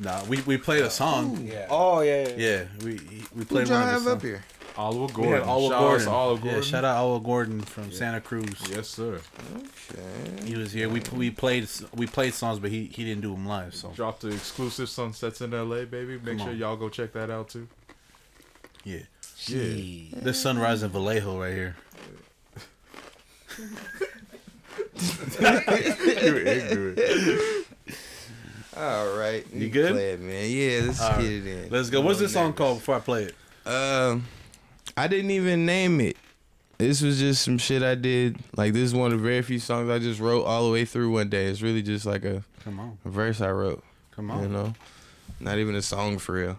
[0.00, 1.44] Nah, we, we played a song.
[1.44, 1.66] Yeah.
[1.70, 2.34] Oh yeah, yeah.
[2.36, 2.98] Yeah, we we
[3.38, 4.44] Who played y'all one have up here?
[4.76, 5.32] Oliver We Gordon.
[5.40, 6.04] had Oliver Shout out Gordon.
[6.06, 8.62] to Oliver Yeah, shout out Oliver Gordon from Santa Cruz.
[8.70, 9.20] Yes, sir.
[9.56, 10.46] Okay.
[10.46, 10.88] He was here.
[10.88, 13.74] We we played we played songs, but he he didn't do them live.
[13.74, 16.12] So Dropped the exclusive Sunsets in LA, baby.
[16.18, 16.56] Make Come sure on.
[16.58, 17.66] y'all go check that out too.
[18.84, 19.00] yeah,
[19.36, 20.10] Gee.
[20.14, 21.74] this sunrise in Vallejo right here.
[24.98, 27.66] you ignorant.
[28.76, 29.44] All right.
[29.52, 29.96] You good?
[29.96, 30.48] It, man.
[30.50, 31.24] Yeah, let's All get right.
[31.26, 31.70] it in.
[31.70, 32.00] Let's go.
[32.00, 33.34] What's this song called before I play it?
[33.68, 34.26] Um,
[34.96, 36.16] I didn't even name it.
[36.78, 38.38] This was just some shit I did.
[38.56, 40.84] Like this is one of the very few songs I just wrote all the way
[40.84, 41.46] through one day.
[41.46, 43.82] It's really just like a, Come on, a verse I wrote.
[44.12, 44.74] come on, You know,
[45.40, 46.58] not even a song for real.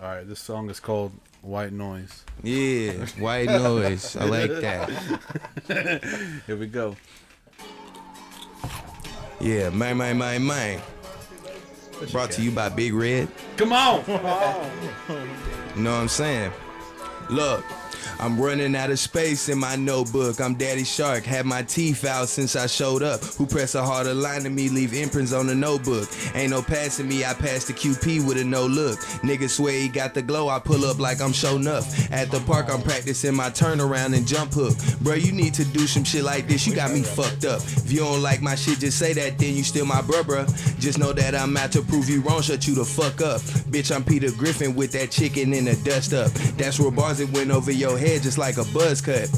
[0.00, 1.12] All right, this song is called
[1.42, 2.24] White Noise.
[2.42, 4.16] Yeah, white noise.
[4.16, 4.88] I like that.
[6.46, 6.96] Here we go.
[9.40, 10.80] Yeah, my my my my.
[12.12, 13.28] Brought to you by Big Red.
[13.56, 14.04] Come on.
[15.76, 16.52] You know what I'm saying?
[17.30, 17.64] Look,
[18.20, 20.40] I'm running out of space in my notebook.
[20.40, 23.22] I'm Daddy Shark, had my teeth out since I showed up.
[23.24, 26.08] Who press a harder line to me, leave imprints on the notebook.
[26.34, 28.98] Ain't no passing me, I pass the QP with a no look.
[29.22, 31.84] Nigga swear he got the glow, I pull up like I'm showing up.
[32.10, 34.76] At the park, I'm practicing my turnaround and jump hook.
[35.00, 37.60] Bro, you need to do some shit like this, you got me fucked up.
[37.62, 40.78] If you don't like my shit, just say that, then you still my bruh, bruh.
[40.78, 43.40] Just know that I'm out to prove you wrong, shut you the fuck up.
[43.70, 46.30] Bitch, I'm Peter Griffin with that chicken in the dust up.
[46.56, 49.28] That's where bars that went over your head just like a buzz cut.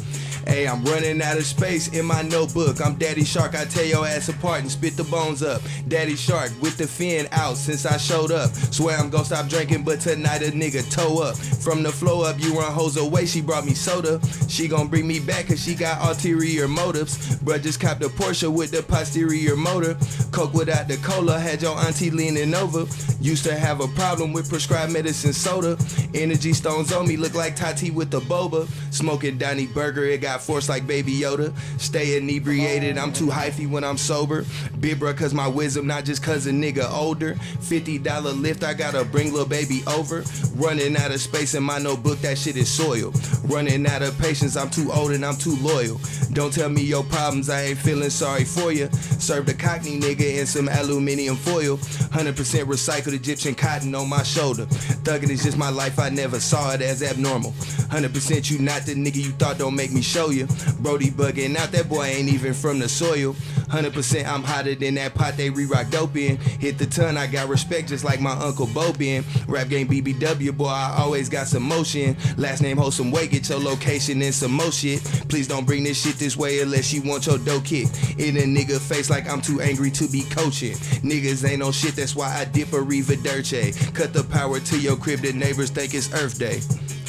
[0.47, 2.85] Hey, I'm running out of space in my notebook.
[2.85, 5.63] I'm Daddy Shark, I tear your ass apart and spit the bones up.
[5.89, 8.51] Daddy Shark with the fin out since I showed up.
[8.51, 11.37] Swear I'm gonna stop drinking, but tonight a nigga toe up.
[11.37, 14.21] From the flow up, you run hoes away, she brought me soda.
[14.49, 17.19] She gon' bring me back cause she got ulterior motives.
[17.39, 19.97] Bruh just copped a Porsche with the posterior motor.
[20.31, 22.87] Coke without the cola, had your auntie leaning over.
[23.21, 25.77] Used to have a problem with prescribed medicine soda.
[26.15, 28.67] Energy stones on me look like Tati with the boba.
[28.93, 31.53] Smoking Donnie Burger, it got force like Baby Yoda.
[31.81, 34.45] Stay inebriated, I'm too hyphy when I'm sober.
[34.81, 37.35] Big bruh, cause my wisdom, not just cause a nigga older.
[37.35, 40.25] $50 lift, I gotta bring lil' baby over.
[40.57, 43.13] Running out of space in my notebook, that shit is soil.
[43.45, 46.01] Running out of patience, I'm too old and I'm too loyal.
[46.33, 48.89] Don't tell me your problems, I ain't feeling sorry for you.
[49.19, 51.79] Served a cockney nigga in some aluminium foil.
[51.79, 54.67] 100% recycled Egyptian cotton on my shoulder.
[55.05, 57.53] Thuggin' is just my life, I never saw it as abnormal.
[57.91, 60.47] 100% you not the nigga you thought don't make me show ya.
[60.81, 63.35] Brody bugging out, that boy ain't even from the soil.
[63.71, 66.37] 100% I'm hotter than that pot they re-rock dope in.
[66.37, 69.25] Hit the ton, I got respect just like my uncle Bo been.
[69.47, 72.17] Rap game BBW, boy, I always got some motion.
[72.37, 75.01] Last name hold some weight, get your location and some more shit.
[75.29, 78.19] Please don't bring this shit this way unless you want your dough kicked.
[78.19, 80.75] In a nigga face like I'm too angry to be coaching.
[81.03, 83.95] Niggas ain't no shit, that's why I dip a Riva Dirche.
[83.95, 86.61] Cut the power to your crib, the neighbors think it's Earth Day.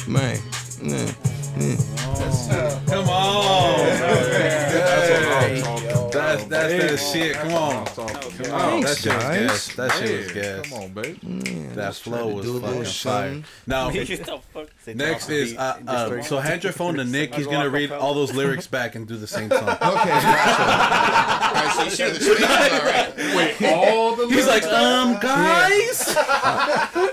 [0.06, 2.88] Man, mm, mm.
[2.88, 3.78] Come on.
[3.78, 5.92] That's what I'm talking.
[6.12, 7.34] That's that's that shit.
[7.36, 7.86] Come on.
[7.86, 8.80] Come on.
[8.82, 9.46] That shit was guys.
[9.46, 9.74] gas.
[9.76, 10.68] That shit was Yeah, gas.
[10.68, 11.74] Come on, babe.
[11.74, 13.42] That flow was do fucking fire.
[13.66, 14.68] Now, What the fuck?
[14.94, 17.34] Next is uh, uh, so hand your phone to Nick.
[17.34, 19.62] He's gonna read all those lyrics back and do the same song.
[19.82, 23.16] Okay, Alright, so you sure the speech alright?
[23.36, 26.14] Wait, all the He's like, um, guys,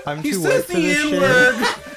[0.06, 1.89] I'm he too says the N word.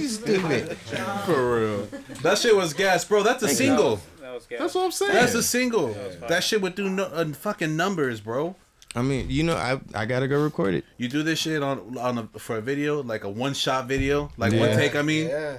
[0.00, 0.76] He's stupid.
[1.26, 1.88] for real.
[2.22, 3.22] That shit was gas, bro.
[3.22, 4.00] That's a single.
[4.20, 4.58] That was gas.
[4.60, 5.12] That's what I'm saying.
[5.12, 5.94] That's a single.
[5.94, 6.28] fire.
[6.28, 8.56] That shit would do no, uh, fucking numbers, bro.
[8.96, 10.84] I mean, you know, I I gotta go record it.
[10.98, 14.30] You do this shit on on a, for a video, like a one shot video,
[14.36, 14.94] like one take.
[14.94, 15.58] I mean, Yeah.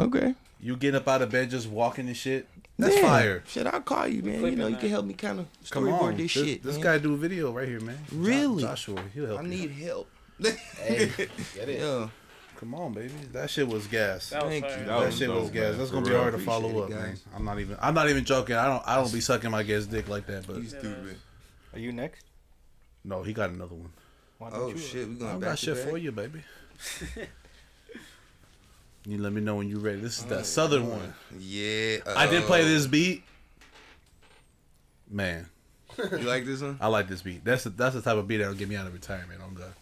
[0.00, 0.34] Okay.
[0.60, 2.48] you get up out of bed just walking and shit.
[2.78, 3.02] That's Yeah.
[3.02, 3.42] fire.
[3.46, 4.40] Shit, I'll call you, man.
[4.42, 4.80] You know, you that.
[4.80, 6.62] can help me kind of Come storyboard on, this, shit.
[6.64, 6.82] This man.
[6.82, 7.98] guy do a video right here, man.
[8.10, 8.62] Really?
[8.62, 9.48] Joshua, he'll help I you.
[9.48, 10.08] need help.
[10.80, 11.06] Hey,
[11.54, 11.80] get it.
[11.80, 12.08] Yeah.
[12.62, 13.12] Come on, baby.
[13.32, 14.30] That shit was gas.
[14.30, 14.78] That was Thank fire.
[14.78, 14.86] you.
[14.86, 15.62] That, was shit was dope, gas.
[15.70, 16.20] man, That's for gonna be real.
[16.20, 17.10] hard to follow Appreciate up, it, man.
[17.10, 17.24] guys.
[17.34, 17.76] I'm not even.
[17.82, 18.54] I'm not even joking.
[18.54, 18.82] I don't.
[18.86, 20.46] I don't be sucking my guest dick like that.
[20.46, 21.16] But stupid.
[21.72, 22.24] Are you next?
[23.04, 23.90] no, he got another one.
[24.38, 24.78] Why don't Oh you?
[24.78, 25.88] shit, we I going got back to shit back?
[25.88, 26.44] for you, baby.
[29.06, 29.98] you let me know when you're ready.
[30.00, 31.12] This is that southern one.
[31.40, 31.96] Yeah.
[32.06, 33.24] I did play uh, this beat.
[35.10, 35.48] Man,
[35.98, 36.78] You like this one?
[36.80, 37.44] I like this beat.
[37.44, 39.42] That's the, that's the type of beat that'll get me out of retirement.
[39.42, 39.74] On God.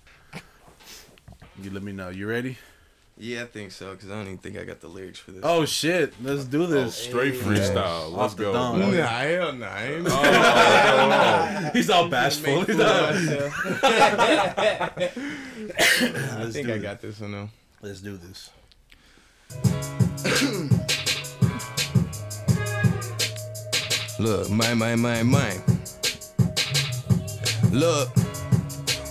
[1.62, 2.08] You let me know.
[2.08, 2.56] You ready?
[3.22, 3.94] Yeah, I think so.
[3.94, 5.42] Cause I don't even think I got the lyrics for this.
[5.44, 6.14] Oh shit!
[6.22, 6.94] Let's do this.
[6.94, 8.10] Straight freestyle.
[8.12, 8.52] Let's Off the go.
[8.54, 8.78] dome.
[8.80, 9.66] nah, hell nah.
[9.66, 9.82] I
[11.66, 12.62] ain't- He's all bashful.
[12.62, 13.10] He's all- I
[16.38, 17.50] Let's think do I got this one though.
[17.82, 18.48] Let's do this.
[24.18, 25.52] Look, my, my, my, my.
[27.70, 28.08] Look,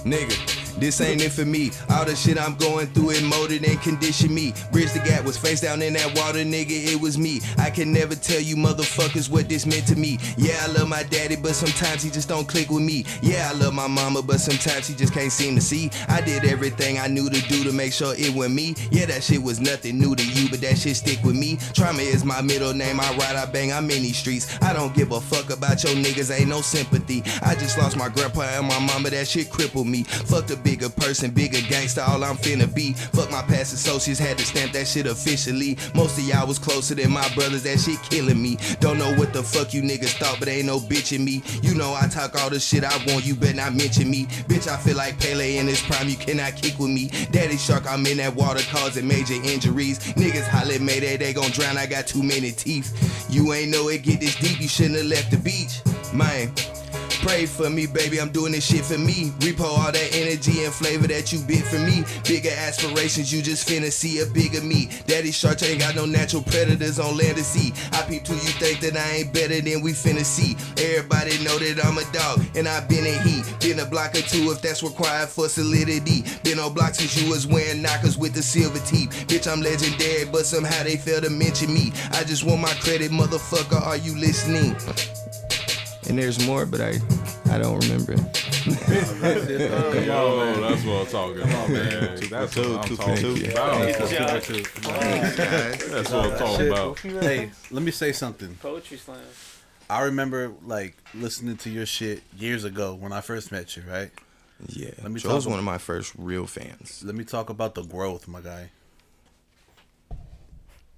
[0.04, 0.49] nigga.
[0.80, 1.72] This ain't it for me.
[1.90, 4.54] All the shit I'm going through it molded and conditioned me.
[4.72, 6.72] Bridge the gap was face down in that water, nigga.
[6.72, 7.42] It was me.
[7.58, 10.20] I can never tell you motherfuckers what this meant to me.
[10.38, 13.06] Yeah, I love my daddy, but sometimes he just don't click with me.
[13.22, 15.92] Yeah, I love my mama, but sometimes he just can't seem to see.
[16.08, 18.76] I did everything I knew to do to make sure it was me.
[18.92, 21.58] Yeah, that shit was nothing new to you, but that shit stick with me.
[21.74, 23.00] Trauma is my middle name.
[23.00, 24.58] I ride, I bang, I'm in these streets.
[24.62, 27.24] I don't give a fuck about your niggas, ain't no sympathy.
[27.42, 30.04] I just lost my grandpa and my mama, that shit crippled me.
[30.04, 32.94] Fuck the bigger person, bigger gangster, all I'm finna be.
[32.94, 35.76] Fuck my past associates, had to stamp that shit officially.
[35.96, 38.56] Most of y'all was closer than my brothers, that shit killing me.
[38.80, 41.42] Don't know what the fuck you niggas thought, but ain't no bitch in me.
[41.64, 44.26] You know I talk all the shit I want, you better not mention me.
[44.48, 47.10] Bitch, I feel like Pele in his prime, you cannot kick with me.
[47.32, 49.98] Daddy Shark, I'm in that water causing major injuries.
[50.14, 52.94] Niggas holler Mayday, they gon' drown, I got too many teeth.
[53.28, 55.82] You ain't know it get this deep, you shouldn't have left the beach.
[56.14, 56.54] Man,
[57.22, 58.22] Pray for me, baby.
[58.22, 59.32] I'm doing this shit for me.
[59.40, 62.04] Repo all that energy and flavor that you bit for me.
[62.24, 64.90] Bigger aspirations, you just finna see a bigger me.
[65.06, 67.74] Daddy Shark ain't got no natural predators on land to sea.
[67.92, 70.56] I peep to you think that I ain't better than we finna see.
[70.82, 73.44] Everybody know that I'm a dog and I been in heat.
[73.60, 76.24] Been a block or two if that's required for solidity.
[76.44, 79.10] Been on blocks since you was wearing knockers with the silver teeth.
[79.28, 81.92] Bitch, I'm legendary, but somehow they fail to mention me.
[82.12, 83.82] I just want my credit, motherfucker.
[83.82, 84.76] Are you listening?
[86.10, 87.00] And there's more, but I
[87.52, 88.14] I don't remember.
[88.14, 88.18] Yo,
[90.60, 92.20] that's what I'm talking about, man.
[92.30, 93.80] That's what I'm talking about.
[95.88, 97.00] That's what I'm talking about.
[97.00, 98.56] Hey, let me say something.
[98.56, 99.20] Poetry slam.
[99.90, 104.12] I remember like listening to your shit years ago when I first met you, right?
[104.68, 107.02] Yeah, Let me Joel's talk- one of my first real fans.
[107.06, 108.72] Let me talk about the growth, my guy.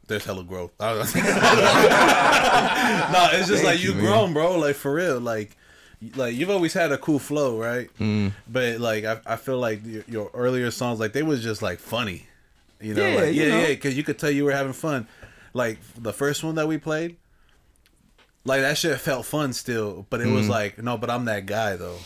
[0.07, 0.71] There's hella growth.
[0.79, 1.21] I don't know.
[3.13, 4.57] no, it's just Thank like you, you grown, bro.
[4.57, 5.19] Like for real.
[5.19, 5.55] Like,
[6.15, 7.89] like you've always had a cool flow, right?
[7.99, 8.33] Mm.
[8.47, 11.79] But like I, I feel like your, your earlier songs, like they was just like
[11.79, 12.25] funny.
[12.79, 13.59] You know, Yeah, like, you yeah, know.
[13.61, 15.07] yeah, because you could tell you were having fun.
[15.53, 17.17] Like the first one that we played,
[18.43, 20.49] like that shit felt fun still, but it was Mm.
[20.49, 21.97] like no, but I'm that guy though.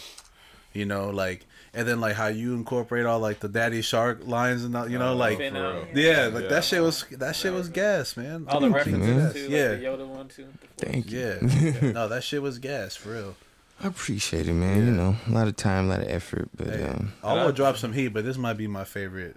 [0.73, 1.45] You know, like
[1.75, 4.97] and then like how you incorporate all like the Daddy Shark lines and all, you
[4.97, 5.95] know, like Fin out.
[5.95, 6.49] yeah, like Yeah.
[6.49, 8.45] that shit was that shit was gas, man.
[8.47, 9.33] All the Thank you, references man.
[9.33, 9.67] too, like Yeah.
[9.75, 10.47] the Yoda one too.
[10.77, 11.19] Thank you.
[11.19, 13.35] Yeah, no, that shit was gas for real.
[13.83, 14.85] I appreciate it, man.
[14.85, 17.51] You know, a lot of time, a lot of effort, but Hey, um, I will
[17.51, 19.35] drop some heat, but this might be my favorite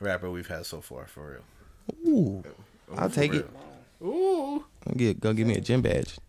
[0.00, 1.42] rapper we've had so far for
[2.06, 2.14] real.
[2.14, 2.44] ooh,
[2.96, 3.40] I'll take real.
[3.40, 3.50] it.
[4.04, 4.64] Ooh.
[4.96, 6.18] Get go give me a gym badge.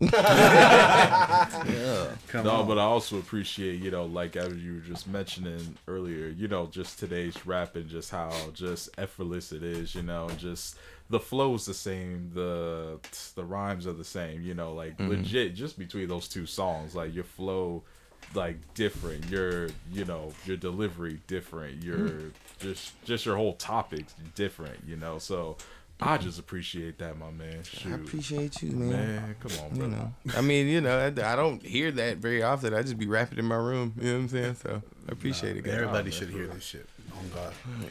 [2.28, 2.66] Come no, on.
[2.66, 6.66] but I also appreciate, you know, like as you were just mentioning earlier, you know,
[6.66, 10.78] just today's rap and just how just effortless it is, you know, just
[11.10, 12.98] the flow's the same, the
[13.34, 15.10] the rhymes are the same, you know, like mm-hmm.
[15.10, 17.82] legit just between those two songs, like your flow
[18.34, 22.28] like different, your you know, your delivery different, your mm-hmm.
[22.58, 25.18] just just your whole topics different, you know.
[25.18, 25.56] So
[26.00, 27.62] I just appreciate that, my man.
[27.62, 27.92] Shoot.
[27.92, 28.90] I appreciate you, man.
[28.90, 29.86] Man, come on, bro.
[29.86, 32.74] You know, I mean, you know, I, I don't hear that very often.
[32.74, 33.94] I just be rapping in my room.
[33.98, 34.54] You know what I'm saying?
[34.56, 35.74] So I appreciate it, guys.
[35.74, 36.86] Everybody oh, should hear this shit.
[37.12, 37.52] Oh God.
[37.80, 37.88] Yeah.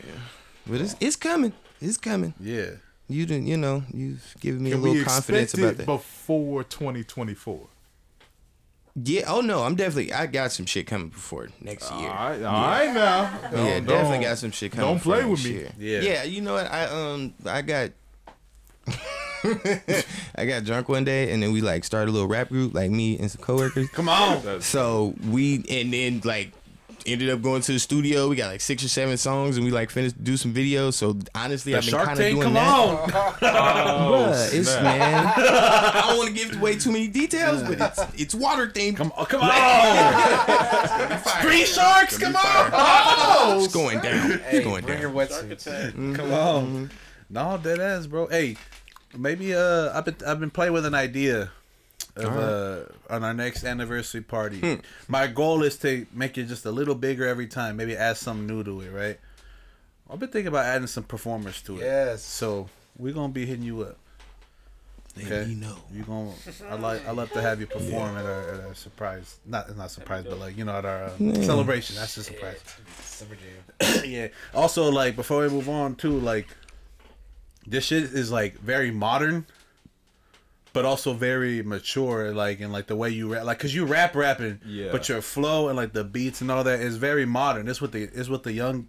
[0.68, 1.54] But it's it's coming.
[1.82, 2.34] It's coming.
[2.40, 2.72] Yeah.
[3.08, 5.86] You didn't, you know, you've given me Can a little we confidence about that.
[5.86, 7.68] before 2024?
[8.96, 9.24] Yeah.
[9.28, 10.14] Oh no, I'm definitely.
[10.14, 12.10] I got some shit coming before next year.
[12.10, 13.22] All right, all right now.
[13.44, 14.88] yeah, Don't- definitely don't- got some shit coming.
[14.88, 15.52] Don't for play with me.
[15.52, 15.72] year.
[15.78, 16.00] Yeah.
[16.02, 16.24] Yeah.
[16.24, 16.72] You know what?
[16.72, 17.92] I um I got.
[20.38, 22.90] I got drunk one day and then we like started a little rap group like
[22.90, 23.90] me and some coworkers.
[23.90, 24.62] Come on.
[24.62, 26.52] So we and then like
[27.06, 28.28] ended up going to the studio.
[28.30, 30.94] We got like six or seven songs and we like finished do some videos.
[30.94, 32.68] So honestly, The I've been kind of doing Come that.
[32.68, 33.12] on.
[33.42, 34.84] Oh, Bruh, it's snap.
[34.84, 35.34] man.
[35.38, 38.98] I don't want to give away too many details, but it's it's water themed.
[38.98, 39.26] Come on.
[39.26, 41.20] Come on.
[41.40, 42.18] Street sharks.
[42.18, 42.42] Come on.
[42.74, 43.62] Oh.
[43.64, 44.32] It's going down.
[44.32, 45.02] It's Hey, going bring down.
[45.02, 46.16] your wetsuits.
[46.16, 46.90] Come on.
[47.30, 48.28] No, dead ass, bro.
[48.28, 48.56] Hey,
[49.18, 51.52] maybe uh, I've been I've been playing with an idea
[52.16, 54.80] of uh on our next anniversary party.
[55.08, 57.78] My goal is to make it just a little bigger every time.
[57.78, 59.20] Maybe add something new to it, right?
[60.10, 61.82] I've been thinking about adding some performers to it.
[61.82, 62.24] Yes.
[62.24, 63.98] So we're gonna be hitting you up.
[65.18, 65.46] Okay.
[65.46, 65.78] me know.
[65.94, 66.32] You gonna?
[66.70, 67.08] I like.
[67.08, 69.40] I love to have you perform at our, at our surprise.
[69.46, 71.96] Not not surprise, but like you know at our uh, celebration.
[71.96, 72.62] That's just a surprise.
[73.02, 74.04] Summer jam.
[74.06, 74.28] yeah.
[74.54, 76.48] Also, like before we move on, too, like
[77.66, 79.46] this shit is like very modern,
[80.76, 82.32] but also very mature.
[82.34, 84.92] Like in like the way you rap, like because you rap rapping, Yeah.
[84.92, 87.68] But your flow and like the beats and all that is very modern.
[87.68, 88.88] It's what the is what the young.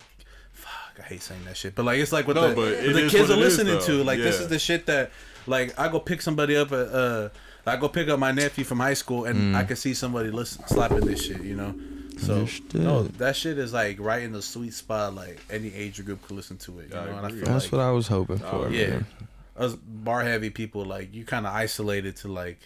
[0.53, 2.95] Fuck, I hate saying that shit, but like it's like what No, the, but what
[2.95, 3.87] the kids what are listening though.
[3.87, 4.05] to.
[4.05, 5.11] Like this is the shit that
[5.47, 7.28] like I go pick somebody up at uh.
[7.68, 10.64] I go pick up my nephew from high school, and I can see somebody listen,
[10.68, 11.74] slapping this shit, you know.
[12.16, 12.80] So Understood.
[12.80, 15.16] no, that shit is like right in the sweet spot.
[15.16, 16.91] Like any age group could listen to it.
[16.93, 18.70] You I know, and I feel That's like what I was hoping for.
[18.70, 19.07] yeah, man.
[19.57, 22.59] Us bar heavy people like you kind of isolated to like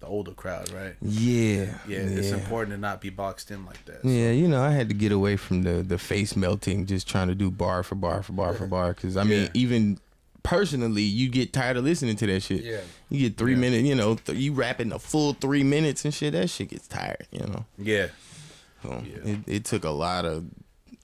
[0.00, 0.94] the older crowd, right?
[1.00, 1.78] Yeah.
[1.88, 4.04] Yeah, it's important to not be boxed in like that.
[4.04, 7.28] Yeah, you know, I had to get away from the the face melting, just trying
[7.28, 8.92] to do bar for bar for bar for bar.
[8.92, 9.48] Because I mean, Yeah.
[9.54, 9.98] even
[10.42, 12.62] personally, you get tired of listening to that shit.
[12.62, 12.80] Yeah.
[13.08, 16.34] You get three minutes, you know, th- you rapping a full three minutes and shit.
[16.34, 17.64] That shit gets tired, you know.
[17.78, 18.08] Yeah,
[18.82, 19.32] So Yeah.
[19.32, 20.44] it, it took a lot of,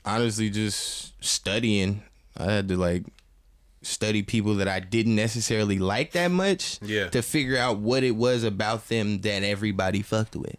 [0.04, 2.02] honestly, just studying.
[2.36, 3.04] I had to like
[3.82, 6.78] study people that I didn't necessarily like that much.
[6.82, 7.08] Yeah.
[7.08, 10.56] To figure out what it was about them that everybody fucked with.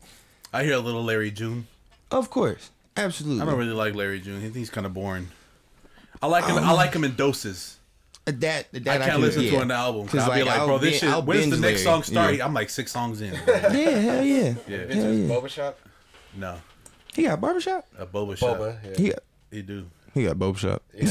[0.52, 1.68] I hear a little Larry June.
[2.12, 3.42] Of course, absolutely.
[3.42, 4.38] I don't really like Larry June.
[4.38, 5.30] I think he's kind of boring.
[6.22, 6.58] I like him.
[6.58, 7.78] I um, like him in doses.
[8.26, 9.52] Uh, that that I can't can- listen yeah.
[9.52, 10.04] to an album.
[10.08, 11.10] 'cause 'Cause, I'll be like, like, I'll bro, this shit.
[11.10, 11.78] I'll When's the next Larry.
[11.80, 12.36] song start?
[12.36, 12.46] Yeah.
[12.46, 13.34] I'm like six songs in.
[13.48, 14.54] Yeah, hell yeah.
[14.68, 14.78] Yeah.
[14.86, 15.80] Been to his boba shop?
[16.36, 16.56] No,
[17.14, 17.86] He got barbershop.
[17.98, 18.58] a boba shop.
[18.60, 18.96] Boba, yeah.
[18.98, 19.20] He got
[19.52, 19.86] He do.
[20.14, 20.82] he got boba shop.
[20.94, 21.10] Yeah.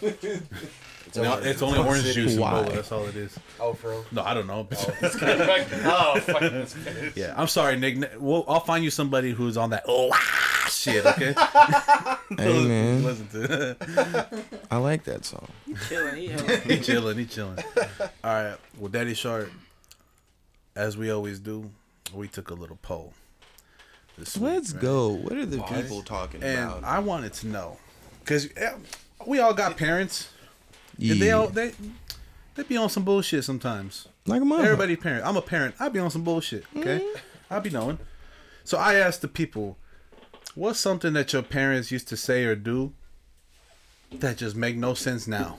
[1.10, 2.14] it's, No, only, it's only orange city.
[2.22, 2.52] juice and Why?
[2.52, 2.72] boba.
[2.74, 3.36] That's all it is.
[3.58, 4.04] Oh, for real?
[4.12, 4.66] No, I don't know.
[4.70, 6.42] oh, fuck.
[7.16, 7.96] Yeah, I'm sorry, Nick.
[7.96, 11.04] N- We'll, I'll find you somebody who's on that oh ah, shit.
[11.04, 11.34] Okay,
[12.38, 13.76] Hey man, listen to.
[14.70, 15.48] I like that song.
[15.88, 17.18] Killing, he hella- he chilling.
[17.18, 17.58] He chilling.
[18.00, 18.56] All right.
[18.78, 19.50] Well, Daddy Shark,
[20.76, 21.70] as we always do,
[22.14, 23.12] we took a little poll.
[24.18, 24.82] This week, Let's right?
[24.82, 25.08] go.
[25.10, 26.84] What are the people talking And about?
[26.84, 27.78] I wanted to know,
[28.26, 28.72] cause eh,
[29.26, 30.28] we all got parents.
[31.00, 31.12] Yeah.
[31.12, 31.72] And they all they
[32.54, 34.08] they be on some bullshit sometimes.
[34.26, 34.64] like a mother.
[34.64, 35.24] Everybody parent.
[35.26, 35.74] I'm a parent.
[35.80, 36.64] I be on some bullshit.
[36.76, 37.54] Okay, mm-hmm.
[37.54, 37.98] I be knowing.
[38.64, 39.78] So I asked the people,
[40.54, 42.92] what's something that your parents used to say or do
[44.12, 45.58] that just make no sense now?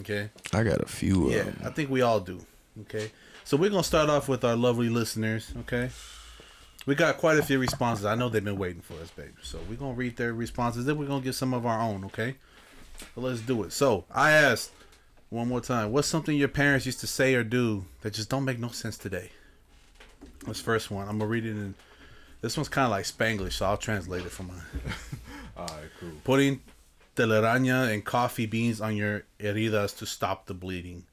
[0.00, 0.30] Okay.
[0.52, 1.30] I got a few.
[1.30, 2.40] Yeah, I think we all do.
[2.82, 3.12] Okay.
[3.44, 5.52] So we're gonna start off with our lovely listeners.
[5.60, 5.90] Okay.
[6.86, 8.04] We got quite a few responses.
[8.04, 9.32] I know they've been waiting for us, baby.
[9.42, 10.84] So we're gonna read their responses.
[10.84, 12.04] Then we're gonna get some of our own.
[12.06, 12.36] Okay.
[13.16, 13.72] Let's do it.
[13.72, 14.70] So I asked
[15.30, 15.92] one more time.
[15.92, 18.96] What's something your parents used to say or do that just don't make no sense
[18.96, 19.30] today?
[20.46, 21.08] This first one.
[21.08, 21.74] I'm gonna read it in.
[22.40, 24.62] This one's kind of like Spanglish, so I'll translate it for mine.
[25.56, 26.10] All right, cool.
[26.24, 26.60] Putting
[27.16, 31.04] telaraña and coffee beans on your heridas to stop the bleeding.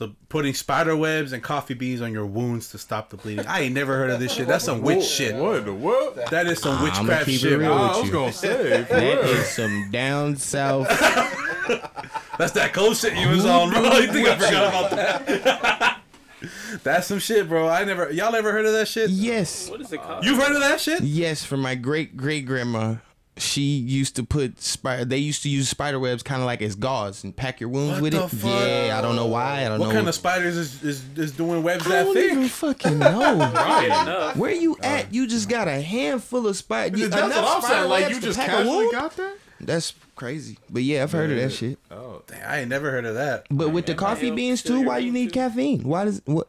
[0.00, 3.46] So putting spider webs and coffee beans on your wounds to stop the bleeding.
[3.46, 4.46] I ain't never heard of this shit.
[4.46, 5.36] That's some witch shit.
[5.36, 6.30] What the what?
[6.30, 7.58] That is some witchcraft shit.
[7.58, 7.76] real bro.
[7.76, 8.82] I was gonna say.
[8.84, 9.30] for that real.
[9.30, 10.88] is some down south.
[12.38, 13.98] That's that cold shit you was on, bro.
[13.98, 16.00] You think I forgot about that?
[16.82, 17.68] That's some shit, bro.
[17.68, 18.10] I never.
[18.10, 19.10] Y'all ever heard of that shit?
[19.10, 19.68] Yes.
[19.68, 20.24] What is it called?
[20.24, 21.02] You've heard of that shit?
[21.02, 22.94] Yes, from my great great grandma.
[23.40, 25.04] She used to put spider.
[25.04, 27.94] They used to use spider webs kind of like as gauze and pack your wounds
[27.94, 28.28] What with the it.
[28.28, 28.60] fuck?
[28.60, 29.60] Yeah, I don't know why.
[29.64, 29.86] I don't What know.
[29.86, 33.38] What kind of spiders is, is, is doing webs I that don't even fucking know.
[33.54, 34.32] Right.
[34.36, 35.12] Where you at?
[35.14, 37.08] You just got a handful of spiders.
[37.08, 37.88] That's what I'm saying.
[37.88, 39.36] Like you just casually got that.
[39.60, 40.58] That's crazy.
[40.68, 41.78] But yeah, I've heard of that shit.
[41.90, 43.46] Oh, Dang, I ain't never heard of that.
[43.50, 45.40] But with the coffee beans too, your why you need too?
[45.40, 45.82] caffeine?
[45.82, 46.48] Why does what?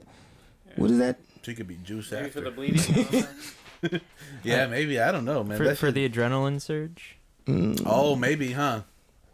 [0.75, 1.19] What is that?
[1.43, 2.41] She could be juice Maybe for after.
[2.41, 3.25] the bleeding.
[4.43, 4.99] Yeah, maybe.
[4.99, 5.57] I don't know, man.
[5.57, 7.17] For, for shit- the adrenaline surge.
[7.45, 7.82] Mm.
[7.86, 8.82] Oh, maybe, huh?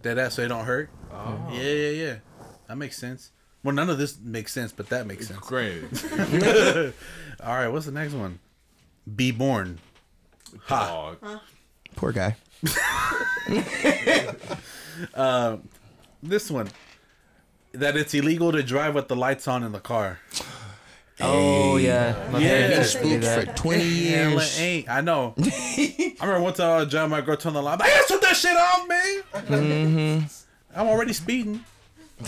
[0.01, 0.89] That that so it don't hurt.
[1.11, 1.49] Oh.
[1.51, 2.15] Yeah, yeah, yeah.
[2.67, 3.31] That makes sense.
[3.63, 5.39] Well, none of this makes sense, but that makes sense.
[5.39, 5.83] great.
[7.43, 8.39] All right, what's the next one?
[9.15, 9.79] Be born.
[10.65, 11.15] Ha.
[11.21, 11.39] Dog.
[11.95, 12.35] Poor guy.
[15.13, 15.57] Uh,
[16.23, 16.67] this one.
[17.73, 20.19] That it's illegal to drive with the lights on in the car.
[21.19, 22.15] Oh yeah.
[22.31, 22.67] My Yeah.
[22.67, 24.59] parents used Spooked for twenty Hell, it years.
[24.59, 24.89] ain't.
[24.89, 25.33] I know.
[25.39, 27.73] I remember one time I was driving my girl turn the light.
[27.73, 29.23] I'm like, "Hey, shut that shit off, man.
[29.33, 30.79] Mm-hmm.
[30.79, 31.63] I'm already speeding.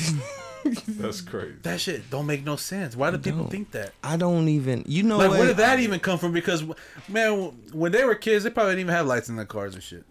[0.87, 1.55] That's crazy.
[1.63, 2.95] That shit don't make no sense.
[2.95, 3.49] Why do people don't.
[3.51, 3.93] think that?
[4.03, 4.83] I don't even.
[4.87, 5.39] You know Like, what?
[5.39, 6.33] where did that even come from?
[6.33, 6.63] Because,
[7.07, 9.83] man, when they were kids, they probably didn't even have lights in their cars and
[9.83, 10.03] shit.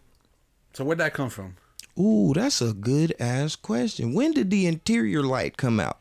[0.72, 1.56] So where'd that come from?
[1.98, 4.14] Ooh, that's a good ass question.
[4.14, 5.98] When did the interior light come out?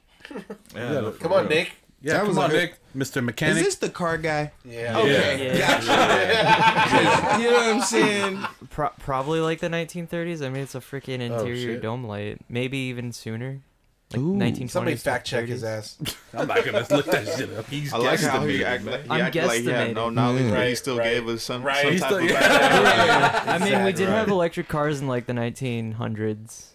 [0.75, 1.71] Yeah, Come on, Nick.
[2.01, 3.23] Yeah, That come was on, a Nick, Mr.
[3.23, 3.57] Mechanic.
[3.57, 4.51] Is this the car guy?
[4.63, 4.99] Yeah.
[4.99, 5.81] Okay, Yeah.
[5.81, 7.41] gotcha.
[7.41, 8.45] you know what I'm saying?
[8.69, 10.45] Pro- probably like the 1930s.
[10.45, 11.81] I mean, it's a freaking oh, interior shit.
[11.81, 12.39] dome light.
[12.49, 13.61] Maybe even sooner.
[14.13, 14.35] Like Ooh.
[14.35, 14.69] 1920s.
[14.69, 15.97] Somebody fact check his ass.
[16.33, 17.67] I'm not gonna look that shit up.
[17.67, 18.93] He's I like how he guesstimating, act man.
[18.93, 20.13] like he I'm acted like he had no guesstimating.
[20.13, 20.77] knowledge, but he mm.
[20.77, 21.03] still right.
[21.03, 21.81] gave us some, Right.
[21.81, 23.43] some type still- of yeah.
[23.47, 24.15] I mean, we did Right.
[24.15, 26.67] have electric cars in like the 1900s.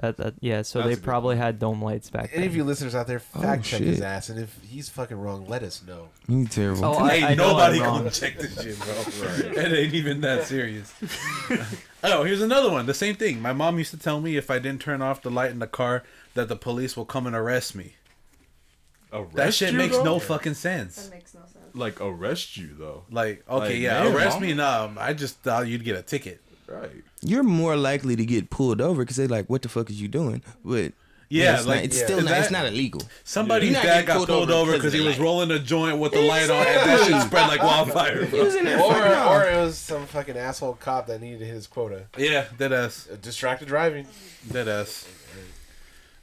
[0.00, 2.48] That, that yeah, so That's they good probably had dome lights back Any then.
[2.48, 4.04] of you listeners out there, Oh, fact check his shit.
[4.04, 6.08] ass, and if he's fucking wrong, let us know.
[6.26, 6.86] You terrible.
[6.86, 9.50] Oh, I- Ain't I know nobody I'm gonna check this shit, bro.
[9.62, 10.94] It ain't even that serious.
[12.02, 12.86] oh, here's another one.
[12.86, 13.42] The same thing.
[13.42, 15.66] My mom used to tell me if I didn't turn off the light in the
[15.66, 16.02] car,
[16.34, 17.96] that the police will come and arrest me.
[19.12, 20.04] Arrest That shit you, makes though?
[20.04, 20.96] no fucking sense.
[21.08, 21.56] That makes no sense.
[21.74, 23.04] Like arrest you though.
[23.10, 24.42] Like, okay, Like, yeah, man, arrest Mom.
[24.48, 24.54] me.
[24.54, 26.40] No, I just thought you'd get a ticket.
[26.70, 26.90] Right.
[27.22, 30.06] You're more likely to get pulled over because they're like, "What the fuck is you
[30.08, 30.92] doing?" But
[31.28, 32.04] Yeah, it's like not, it's yeah.
[32.04, 33.02] still Is not, it's not illegal.
[33.24, 35.26] Somebody's You're dad got pulled pulled over over because because he was the light.
[35.26, 38.26] rolling a joint with the light on, and that shit spread like wildfire.
[38.26, 38.40] Bro.
[38.40, 42.04] Or, or it was some fucking asshole cop that needed his quota.
[42.16, 44.06] Yeah, dead ass, Distracted driving.
[44.50, 45.06] dead ass.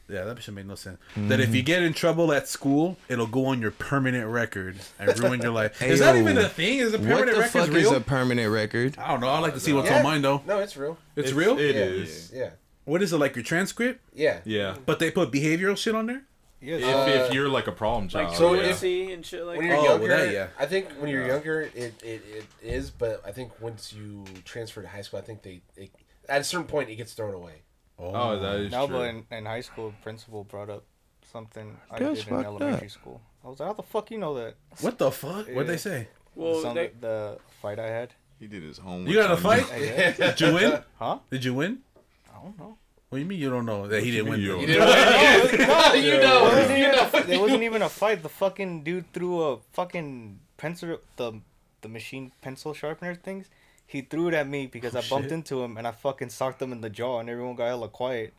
[0.10, 1.00] Yeah, that should make no sense.
[1.18, 5.20] That if you get in trouble at school, it'll go on your permanent record and
[5.20, 5.82] ruin your life.
[5.82, 6.22] is that Ayo.
[6.22, 6.80] even a thing?
[6.80, 7.78] Is a What permanent the record fuck real?
[7.78, 8.98] is a permanent record?
[8.98, 9.28] I don't know.
[9.28, 9.98] I like to see what's Yeah.
[9.98, 10.42] on mine though.
[10.48, 10.98] No, it's real.
[11.18, 11.58] It's, real.
[11.60, 12.32] It yeah, is.
[12.34, 12.50] Yeah.
[12.86, 14.00] What is it like your transcript?
[14.14, 14.40] Yeah.
[14.46, 14.78] Yeah.
[14.86, 16.24] But they put behavioral shit on there.
[16.62, 16.82] Yes.
[16.82, 18.30] If, Uh, if you're like a problem child.
[18.30, 18.60] Like So yeah.
[18.62, 19.82] if- truancy and shit like When that.
[19.84, 20.48] you're Oh, well, that, yeah.
[20.58, 22.90] I think when you're younger, it, it, it is.
[22.92, 25.92] But I think once you transfer to high school, I think they, it,
[26.30, 27.62] at a certain point it gets thrown away.
[28.00, 28.98] Oh, oh, that is No, true.
[28.98, 30.84] but in, in high school, principal brought up
[31.32, 32.92] something I That's did in elementary up.
[32.92, 33.22] school.
[33.44, 34.56] I was like, how the fuck you know that?
[34.82, 35.48] What the fuck?
[35.48, 36.08] What'd they say?
[36.36, 38.14] well, Some, they, the fight I had.
[38.40, 39.10] He did his homework.
[39.10, 39.66] You got a fight?
[39.72, 40.12] I.
[40.18, 40.84] Did you win?
[41.00, 41.20] Huh?
[41.32, 41.80] Did you win?
[42.30, 42.78] I don't know.
[43.10, 44.42] What do you mean you don't know that he didn't win?
[44.42, 44.58] you though?
[44.58, 44.86] mean You know,
[45.96, 46.44] you It know.
[46.44, 48.22] wasn't, even, it wasn't even a fight.
[48.22, 51.40] The fucking dude threw a fucking pencil, the
[51.82, 53.50] the machine pencil sharpener things.
[53.88, 55.32] He threw it at me because oh, I bumped shit.
[55.32, 58.34] into him and I fucking socked him in the jaw and everyone got hella quiet.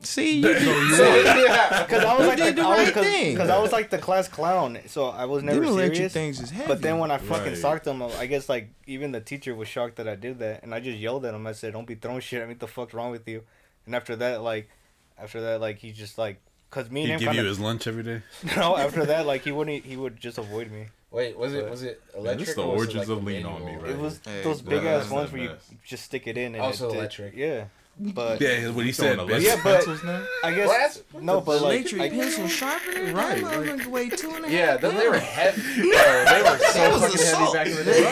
[0.00, 1.84] See, you, yeah.
[1.84, 3.36] Because I was You like, the, the I was, right cause, thing.
[3.36, 6.12] 'cause I was like the class clown, so I was never them electric serious.
[6.12, 6.66] things is heavy.
[6.66, 7.56] But then when I fucking Right.
[7.56, 10.74] socked him, I guess like even the teacher was shocked that I did that, and
[10.74, 11.46] I just yelled at him.
[11.46, 12.54] I said, "Don't be throwing shit at me.
[12.54, 13.44] What the fuck's wrong with you?"
[13.86, 14.68] And after that, like,
[15.16, 17.60] after that, like he just like, cause me and He him give kind you his
[17.60, 18.22] lunch every day.
[18.56, 18.76] no.
[18.76, 19.84] After that, like he wouldn't.
[19.84, 20.86] He would just avoid me.
[21.12, 22.46] Wait, was it was it Man, electric?
[22.46, 23.90] this the or was it, origins like, of lean on me, right?
[23.90, 26.54] It was Hey, those big ass ones the where you just stick it in.
[26.54, 27.36] And Also it did- electric.
[27.36, 27.64] Yeah,
[27.98, 29.18] but Yeah, what he said.
[29.18, 30.24] Electric Yeah, but- pencils now?
[30.42, 30.68] I guess
[31.12, 31.22] What?
[31.22, 31.40] no.
[31.42, 34.90] But like, I, pencil sharpener, Right, That motherfucker weighed two and a half Yeah, they,
[34.96, 35.60] they were heavy.
[35.82, 35.90] Bro,
[36.30, 38.02] they were so fucking heavy back in the day.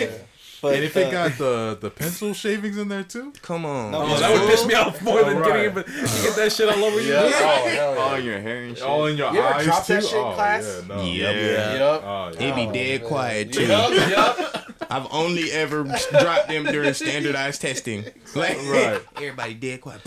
[0.00, 0.10] Right.
[0.10, 0.16] Yeah.
[0.62, 3.32] But and if they uh, got the the pencil shavings in there too?
[3.42, 3.92] Come on.
[3.92, 5.86] No, Oh, that would piss me off more than getting right.
[5.86, 5.88] it.
[5.88, 7.12] You get that shit all over you.
[7.14, 7.30] Yeah.
[7.32, 7.98] Oh.
[7.98, 8.86] All in your hair and shit.
[8.86, 9.94] All in your You ever eyes dropped too?
[9.94, 10.82] that shit in oh, class?
[10.88, 11.02] Yeah, no.
[11.04, 11.74] Yeah.
[11.76, 12.02] Yup.
[12.04, 12.54] Oh, They yeah.
[12.54, 13.08] be Oh, dead man.
[13.08, 13.66] quiet too.
[13.66, 14.56] Yup, yup.
[14.92, 18.04] I've only ever dropped them during standardized testing.
[18.34, 19.00] Like, Right.
[19.16, 20.00] everybody dead quiet.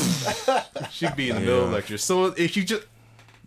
[0.92, 1.76] She'd be in the middle of Yeah.
[1.76, 1.98] lecture.
[1.98, 2.84] So if you just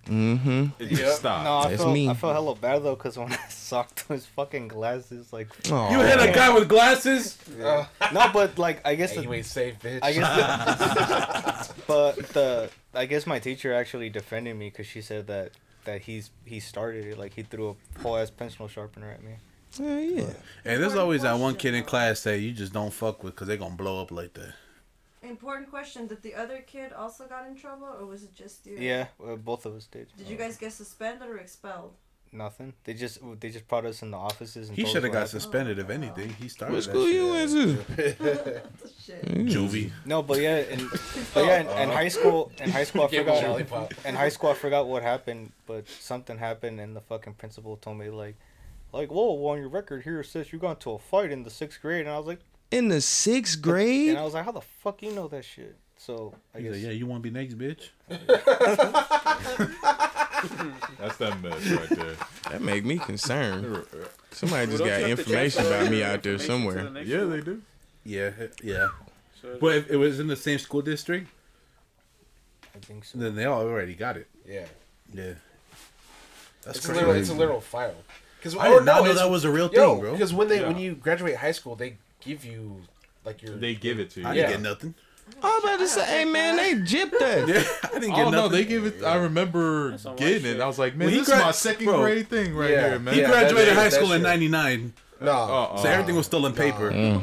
[0.06, 0.82] Mm-hmm.
[0.82, 1.44] It just stopped.
[1.44, 2.08] No, I That's felt, me.
[2.08, 5.48] I felt hella bad though, cause when I socked his fucking glasses, like.
[5.66, 7.38] You hit a guy with glasses.
[7.60, 10.00] Uh, No, but like I guess hey, the, you ain't safe, bitch.
[10.02, 15.26] I guess, the, but the I guess my teacher actually defended me because she said
[15.26, 15.52] that
[15.84, 19.32] that he's he started it like he threw a whole ass pencil sharpener at me.
[19.78, 20.32] Yeah, yeah.
[20.64, 23.48] And there's always that one kid in class that you just don't fuck with because
[23.48, 24.54] they're gonna blow up like that.
[25.28, 28.76] Important question: Did the other kid also got in trouble, or was it just you?
[28.78, 30.08] Yeah, well, both of us did.
[30.16, 31.92] Did you guys get suspended or expelled?
[32.32, 32.74] Nothing.
[32.84, 34.68] They just they just brought us in the offices.
[34.68, 35.42] And He should have got happened.
[35.42, 36.30] suspended if anything.
[36.30, 37.14] He started What that school shit.
[37.14, 38.62] you went to?
[39.06, 39.24] Shit.
[39.46, 39.90] Juvie.
[40.04, 40.88] No, but yeah, in,
[41.32, 43.92] but yeah, in, in high school, in high school, I Give him a forgot.
[44.04, 47.98] In high school, I forgot what happened, but something happened, and the fucking principal told
[47.98, 48.34] me like,
[48.92, 51.44] like, whoa, well, on your record here it says you got into a fight in
[51.44, 52.40] the sixth grade, and I was like,
[52.70, 54.10] In the sixth grade?
[54.10, 55.76] and I was like, how the fuck you know that shit?
[55.98, 57.88] So I He's guess like, yeah, you want to be next, bitch?
[60.98, 62.14] That's that mess right there.
[62.50, 63.74] That make me concerned.
[63.76, 63.80] Uh,
[64.30, 66.44] Somebody just got don't you have to information about me out there information to the
[66.92, 67.02] somewhere.
[67.04, 67.30] Yeah, one?
[67.30, 67.62] they do.
[68.04, 68.30] Yeah,
[68.62, 68.88] yeah.
[69.40, 71.28] So- But if it was in the same school district,
[72.74, 73.18] I think so.
[73.18, 74.28] then they all already got it.
[74.46, 74.66] yeah.
[75.14, 75.34] Yeah.
[76.62, 77.94] That's It's a, literal, it's a literal file.
[78.42, 80.12] Cause, I did not no, know that was a real yo, thing, bro.
[80.12, 80.68] Because when they Yeah.
[80.68, 81.96] when you graduate high school, they
[82.26, 82.82] give you
[83.24, 84.26] like your They give it to you.
[84.26, 84.94] I didn't get nothing.
[85.42, 87.48] I was about to say, hey man, they gypped us.
[87.48, 88.52] Yeah, I didn't get Oh no, nothing.
[88.52, 89.02] they give it.
[89.02, 90.56] I remember That's some getting shit.
[90.56, 90.60] it.
[90.62, 91.98] I was like, man, Well, he this gra- is my second bro.
[92.00, 92.88] grade thing right Yeah.
[92.90, 93.14] here, man.
[93.14, 94.22] He Yeah, graduated that- high that school in shit.
[94.22, 95.30] '99, no.
[95.32, 95.76] Uh-uh.
[95.78, 96.92] so everything was still in paper.
[96.92, 97.20] Mm.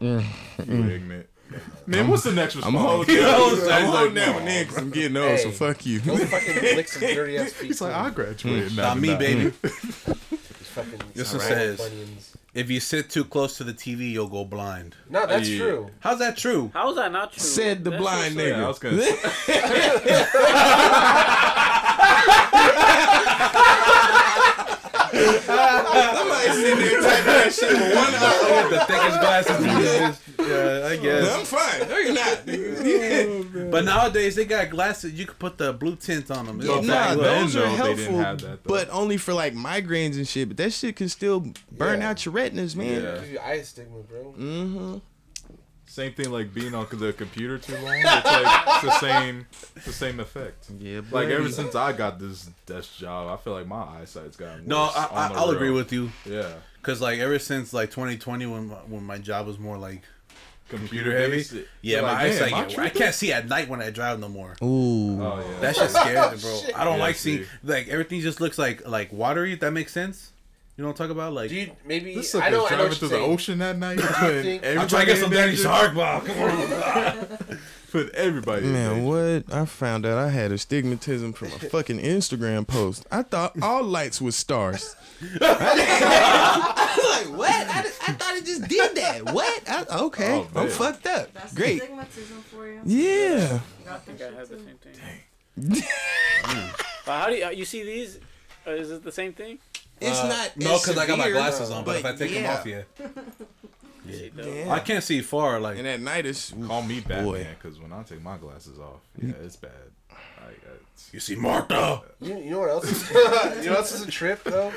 [0.00, 0.24] Mm.
[0.58, 0.90] You mm.
[0.90, 1.26] ignorant.
[1.86, 2.76] Man, what's the next I'm response?
[2.86, 5.48] holding, Yeah, I was- I'm holding like, that one in because I'm getting old, so
[5.48, 5.54] Hey.
[5.54, 6.00] fuck you.
[6.00, 7.66] Go fucking lick some dirty ass feet.
[7.68, 7.94] He's like.
[7.94, 8.76] I graduated.
[8.76, 9.52] Not me, baby.
[9.62, 9.72] These
[10.74, 12.34] fucking This some one says- bunions.
[12.54, 14.96] If you sit too close to the TV, you'll go blind.
[15.08, 15.58] No, that's Yeah.
[15.58, 15.90] true.
[16.00, 16.70] How's that true?
[16.72, 17.42] How is that not true?
[17.42, 18.56] Said the That's blind what's up.
[18.56, 18.96] Yeah, I was gonna
[25.12, 28.68] Somebody sitting there typing that shit with one eye.
[28.70, 30.20] the thickest glasses.
[30.38, 31.88] yeah, I I'm fine.
[31.88, 33.70] No, you're not.
[33.70, 35.12] But nowadays they got glasses.
[35.12, 36.60] You can put the blue tint on them.
[36.62, 37.24] Yeah, nah, back then, look.
[37.26, 40.48] those though, are they didn't helpful, have that, but only for like migraines and shit.
[40.48, 42.10] But that shit can still burn Yeah.
[42.10, 43.02] out your retinas, man.
[43.02, 43.14] Yeah.
[43.18, 44.34] Gives you eye stigma, bro.
[44.38, 44.98] Mm-hmm.
[45.88, 47.94] Same thing like being on the computer too long.
[47.96, 50.66] It's like it's the same, it's the same effect.
[50.78, 54.66] Yeah, Like ever since I got this desk job, I feel like my eyesight's gotten
[54.66, 55.56] No, worse I, I, I'll real.
[55.56, 56.10] agree with you.
[56.24, 60.02] Yeah, Cause like ever since like 2020, when my, when my job was more like
[60.68, 61.42] computer heavy,
[61.80, 62.52] yeah, you're my like, "Damn, eyesight.
[62.74, 64.54] am I I can't see at night when I drive no more.
[64.62, 65.20] Ooh.
[65.20, 66.60] Oh yeah, That shit scares me, bro.
[66.80, 69.54] I don't Yeah, like seeing like everything just looks like like watery.
[69.54, 70.32] If that makes sense.
[70.78, 71.32] You know what I'm talking about?
[71.32, 72.66] Like Dude, maybe This I know.
[72.68, 73.98] sucker's I know driving through you're the ocean that night.
[73.98, 75.56] you Putting think- I'm trying to get some in Danny.
[75.56, 76.20] Shark ball.
[76.20, 77.58] Come on.
[77.90, 78.66] Put everybody.
[78.66, 79.42] in Man, danger.
[79.48, 79.52] what?
[79.60, 83.06] I found out I had astigmatism from a fucking Instagram post.
[83.10, 84.94] I thought all lights was stars.
[85.40, 87.50] I was like, what?
[87.50, 89.32] I, I thought it just did that.
[89.32, 89.62] What?
[89.68, 91.32] I, okay, Oh, I'm fucked up.
[91.34, 91.82] That's Great.
[91.82, 92.80] astigmatism for you.
[92.84, 93.58] Yeah.
[93.84, 94.78] Got I that think I shit had the same
[95.74, 95.82] thing.
[97.04, 98.20] but how do you, you see these?
[98.66, 99.58] Uh, is it the same thing?
[100.00, 100.56] It's Uh, not.
[100.56, 101.84] No, because I got my glasses on.
[101.84, 102.42] But, if I take yeah.
[102.42, 102.82] them off, yeah,
[104.08, 104.32] See.
[104.36, 104.72] Yeah.
[104.72, 105.60] I can't see far.
[105.60, 107.46] Like And at night it's Call me Batman Boy.
[107.60, 109.70] because when I take my glasses off, yeah, it's bad.
[110.10, 110.14] I,
[110.94, 112.00] it's, you see Martha.
[112.20, 112.84] You, you know what else?
[112.90, 114.72] Is, you know what else is a trip though?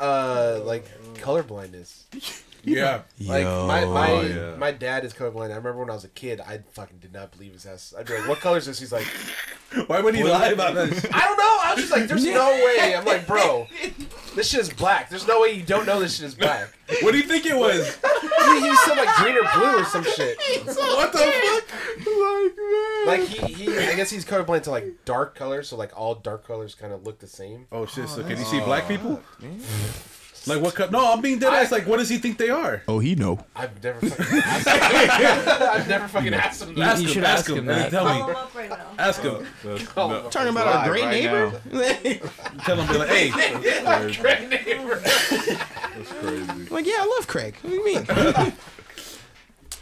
[0.00, 0.84] Uh, like
[1.20, 2.04] color blindness.
[2.64, 3.02] Yeah.
[3.20, 4.56] Like my my Oh, yeah.
[4.56, 5.46] my dad is colorblind.
[5.52, 7.94] I remember when I was a kid, I fucking did not believe his ass.
[7.98, 9.06] I'd be like, "What color is this?" He's like,
[9.86, 11.04] Why would he lie about this?
[11.12, 13.68] "I don't know." I was just like, "There's no way." I'm like, "Bro,
[14.34, 15.08] this shit is black.
[15.10, 16.68] There's no way you don't know this shit is black."
[17.02, 17.96] What do you think it was?
[18.44, 20.36] he, he said like green or blue or some shit.
[20.66, 23.06] what the fuck?
[23.06, 26.44] Like he, he I guess he's colorblind to like dark colors, so like all dark
[26.46, 27.66] colors kind of look the same.
[27.70, 28.08] Oh shit!
[28.08, 29.20] So can you see black people?
[30.46, 30.74] Like what?
[30.74, 31.70] Co- no, I'm being dead ass.
[31.70, 32.82] Like what does he think they are?
[32.88, 33.38] Oh, he know.
[33.54, 35.68] I've never fucking asked him.
[35.70, 36.82] I've never fucking asked him that.
[36.92, 37.90] Ask you him, should ask ask him, him that.
[37.90, 38.20] tell Call me.
[38.30, 38.86] him up right now.
[38.98, 39.46] Ask him.
[39.64, 41.60] that's, no, Talking about Live our great right neighbor.
[42.64, 42.86] Tell him.
[42.92, 44.96] Be like, hey, Great neighbor.
[45.00, 46.68] that's crazy.
[46.70, 47.56] like, yeah, I love Craig.
[47.62, 48.52] What do you mean?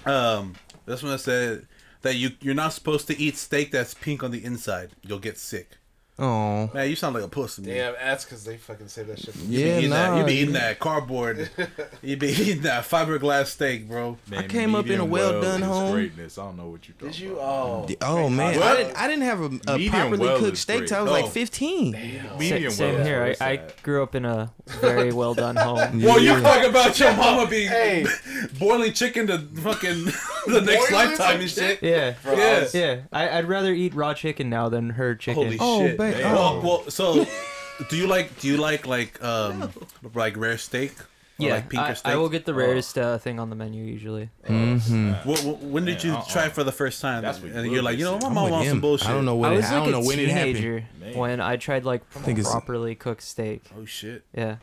[0.07, 0.55] um,
[0.87, 1.67] this I said
[2.03, 4.91] that you you're not supposed to eat steak that's pink on the inside.
[5.03, 5.79] You'll get sick.
[6.21, 7.63] Oh, Man, you sound like a pussy.
[7.63, 7.75] Man.
[7.77, 9.37] Damn, that's because they fucking say that shit.
[9.37, 10.19] You be yeah, eating that, nah.
[10.19, 11.49] you be eating that cardboard.
[12.03, 14.17] you be eating that fiberglass steak, bro.
[14.29, 15.93] Man, came up in a medium well-done home.
[15.93, 16.37] Greatness.
[16.39, 17.33] I don't know what you talking Did you?
[17.35, 17.91] about.
[18.03, 18.67] Oh, Oh man, What?
[18.67, 20.89] I didn't, I didn't have a, a properly well cooked steak great.
[20.89, 21.15] till I was Oh.
[21.15, 21.93] like 15.
[22.39, 23.37] Medium same well here.
[23.41, 26.03] I, I grew up in a very well done home.
[26.03, 28.05] Well, you talk about your mama being Hey.
[28.59, 30.05] boiling chicken to fucking
[30.47, 31.81] the next Boiling lifetime and shit.
[31.83, 32.15] Yeah.
[32.27, 32.67] Yeah.
[32.75, 35.45] Yeah, I, I'd rather eat raw chicken now than her chicken.
[35.45, 35.97] Holy Oh, shit!
[36.13, 36.61] Ba- Well, oh.
[36.67, 37.27] well, so
[37.91, 39.71] do you like do you like like um
[40.15, 40.93] like rare steak?
[41.41, 42.13] Or yeah, like pinker I, steak.
[42.13, 44.29] I will get the rarest uh, thing on the menu usually.
[44.49, 45.13] Mm-hmm.
[45.31, 46.25] Wh- wh- when did you uh-uh.
[46.25, 47.23] try it for the first time?
[47.23, 48.81] That's and you you're like, you know, my mom with wants some him.
[48.81, 49.09] bullshit.
[49.09, 49.53] I don't know I when.
[49.53, 50.57] It, was I like don't a know when it happened.
[50.57, 51.15] teenager Man.
[51.17, 53.63] when I tried like think it's- properly cooked steak.
[53.79, 54.25] Oh shit!
[54.35, 54.57] Yeah,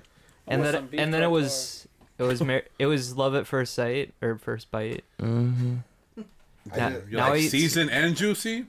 [0.47, 1.87] and then and then it was
[2.17, 5.05] it was mar- it was love at first sight or first bite.
[5.21, 5.75] Mm-hmm.
[6.75, 8.65] Now- did- You're now like seasoned and juicy.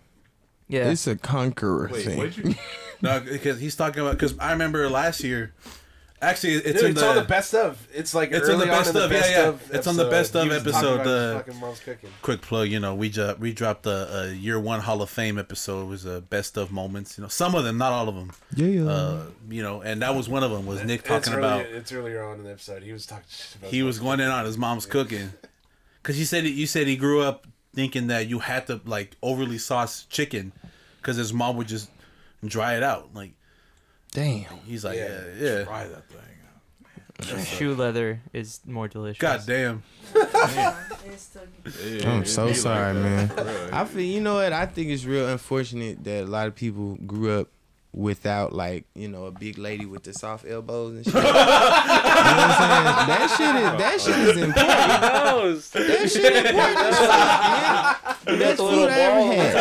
[0.69, 2.19] Yeah, It's a conqueror Wait, thing.
[2.19, 2.55] what'd you?
[3.03, 5.53] No, because he's talking about because I remember last year.
[6.23, 7.87] Actually, it's Dude, in it's the, on the best of.
[7.93, 9.49] It's like It's on the early on best the of, yeah, yeah.
[9.49, 11.81] of It's on the best of He was talking episode, about his uh, fucking mom's
[11.81, 12.11] cooking.
[12.23, 12.69] quick plug.
[12.69, 15.83] You know, we ju- we dropped the uh, year one Hall of Fame episode.
[15.83, 17.19] It was a best of moments.
[17.19, 18.33] You know, some of them, not all of them.
[18.55, 18.89] Yeah, yeah.
[18.91, 20.65] Uh, you know, and that was one of them.
[20.65, 21.61] Was Nick It's talking early- about?
[21.67, 22.83] It's earlier on in the episode.
[22.83, 23.25] He was talking
[23.61, 25.35] about he was going in on his mom's cooking
[26.03, 27.47] because he said you said he grew up
[27.77, 30.51] thinking that you had to like overly sauce chicken
[30.97, 31.89] because his mom would just
[32.45, 33.33] dry it out like
[34.13, 34.45] Damn.
[34.67, 35.59] he's like yeah Yeah.
[35.59, 37.45] yeah, Try that thing.
[37.45, 39.21] shoe leather is more delicious.
[39.21, 39.83] god damn
[41.07, 43.31] It's I'm so be like sorry, man.
[43.73, 46.97] I feel you know what I think it's real unfortunate that a lot of people
[47.07, 47.49] grew up
[47.97, 51.15] without like you know a big lady with the soft elbows and shit.
[51.15, 53.09] you know what I'm saying?
[53.09, 55.25] That shit is that shit is important.
[55.25, 55.71] knows?
[55.71, 58.39] That shit is important as fuck, man.
[58.39, 59.55] Best little food I ever had.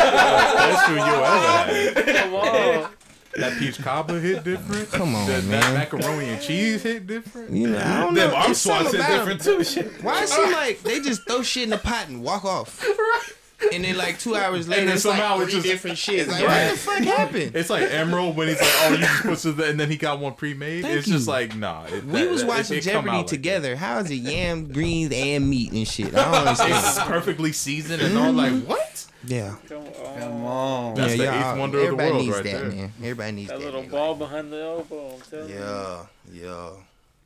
[0.54, 2.16] Best food you ever had.
[2.24, 2.90] Come on.
[3.38, 4.90] That peach cobbler hit different.
[4.92, 5.60] Come on, that, man.
[5.60, 7.50] That macaroni and cheese hit different.
[7.50, 8.36] You know, I don't them know.
[8.36, 9.18] arm It's something swats is about 'em.
[9.36, 12.22] different too shit Why it she like they just throw shit in the pot and
[12.22, 12.82] walk off?
[13.72, 16.28] And then like two hours later, and then it's somehow like it just- different shit.
[16.28, 16.64] Like, Right.
[16.66, 17.56] what the fuck happened?
[17.56, 20.18] It's like Emeril when he's like, "Oh, you just put some," and then he got
[20.20, 20.82] one pre-made.
[20.82, 21.84] Thank it's just like, nah.
[21.86, 23.76] It, We that- was that- watching it- it come Jeopardy out like together.
[23.76, 26.08] How is it yam, greens, and meat and shit?
[26.08, 26.46] I don't that.
[26.46, 26.72] understand.
[26.74, 28.32] It's perfectly seasoned and all.
[28.32, 28.66] Like mm-hmm.
[28.68, 29.06] what?
[29.26, 29.54] yeah.
[29.68, 30.18] Come on.
[30.20, 32.52] come on That's yeah, the y'all- eighth wonder of the everybody world needs right that,
[32.60, 32.70] there.
[32.70, 32.92] man.
[33.00, 33.64] Everybody needs That that.
[33.64, 33.90] little nigga.
[33.90, 35.14] ball behind the elbow.
[35.14, 35.58] I'm telling you.
[35.58, 36.68] Yeah, yeah.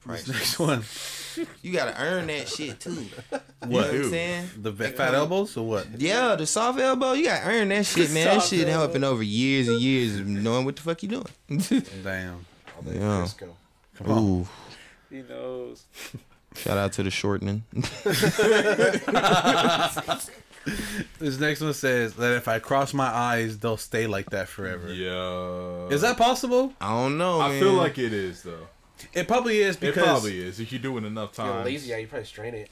[0.06, 0.82] This next one
[1.62, 2.90] You gotta earn that shit too.
[2.92, 4.48] You know what what I'm saying?
[4.60, 8.10] the va- fat elbows or what Yeah, the soft elbow, you gotta earn that shit,
[8.12, 8.24] man.
[8.26, 8.72] That shit elbow.
[8.72, 11.26] helping over years and years of knowing what the fuck you doing.
[12.02, 12.44] damn
[12.76, 13.26] All the Yeah.
[13.96, 14.48] Come on Ooh,
[15.10, 15.84] He knows.
[16.56, 17.62] shout out to the shortening.
[21.18, 24.92] this next one says that if I cross my eyes they'll stay like that forever
[24.92, 25.88] Yeah.
[25.94, 27.60] is that possible I don't know, I man.
[27.60, 28.68] feel like it is though.
[29.12, 31.90] It probably is because It probably is if you do it enough If you're lazy,
[31.90, 32.70] yeah, you probably strain it.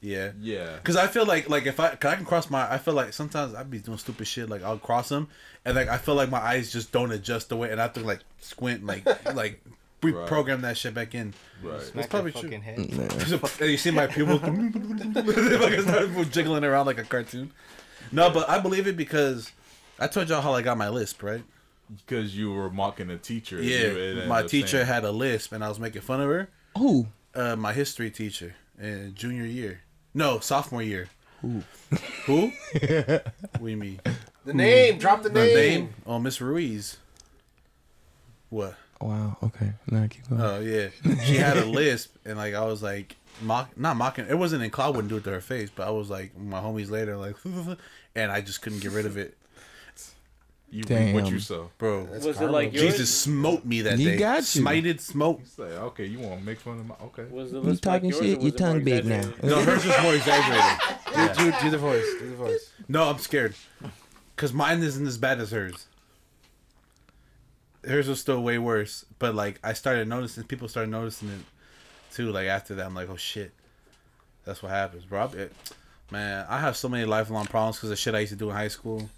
[0.00, 0.78] yeah Yeah.
[0.84, 3.12] Cause I feel like like if I cause I can cross my I feel like
[3.12, 5.28] sometimes I'd be doing stupid shit like I'll cross them
[5.64, 7.92] and like I feel like my eyes just don't adjust the way and I have
[7.94, 9.04] to like squint like
[9.34, 9.60] like
[10.02, 11.34] reprogram that shit back in.
[11.62, 11.82] Right.
[11.82, 12.42] Smack probably true.
[12.42, 12.78] fucking head.
[13.60, 17.50] And you see my pupils like I started jiggling around like a cartoon.
[18.12, 19.50] No, but I believe it because
[19.98, 21.42] I told y'all how I got my lisp, right?
[21.94, 23.62] Because you were mocking a teacher.
[23.62, 26.50] Yeah, you my teacher saying- had a lisp and I was making fun of her.
[26.76, 27.06] Who?
[27.34, 29.80] Uh, my history teacher in junior year,
[30.14, 31.08] no sophomore year.
[31.42, 31.62] Who?
[32.26, 32.52] Who?
[32.72, 34.00] what do mean?
[34.44, 35.54] The name, drop the The name.
[35.56, 35.94] name?
[36.06, 36.96] Oh, Miss Ruiz.
[38.50, 38.74] What?
[39.00, 39.36] wow.
[39.42, 40.40] Okay, now keep going.
[40.42, 40.88] Oh yeah,
[41.24, 44.26] she had a lisp, and like I was like mock, not mocking.
[44.28, 46.60] It wasn't in Cloud wouldn't do it to her face, but I was like my
[46.60, 47.36] homies later like,
[48.16, 49.36] and I just couldn't get rid of it,
[50.70, 51.70] You reap what you sow.
[51.78, 52.04] bro.
[52.06, 52.52] That's Was it karma.
[52.52, 52.84] like yours?
[52.84, 54.16] Jesus smote me that He day.
[54.18, 54.62] got you.
[54.62, 55.40] Smited, smote.
[55.40, 57.24] It's like, okay, you want to make fun of my okay.
[57.30, 58.42] Was the You list like talking yours, shit?
[58.42, 59.22] Your tongue big now.
[59.42, 60.78] No, hers was more exaggerated.
[61.38, 62.04] Do, do, do the voice.
[62.20, 62.70] Do the voice.
[62.86, 63.54] No, I'm scared,
[64.36, 65.86] cause mine isn't as bad as hers.
[67.86, 71.40] Hers was still way worse, but like I started noticing, people started noticing it
[72.12, 72.30] too.
[72.30, 73.52] Like after that, I'm like, oh shit,
[74.44, 75.30] that's what happens, bro.
[75.34, 75.52] It,
[76.10, 78.54] man, I have so many lifelong problems because of shit I used to do in
[78.56, 79.08] high school.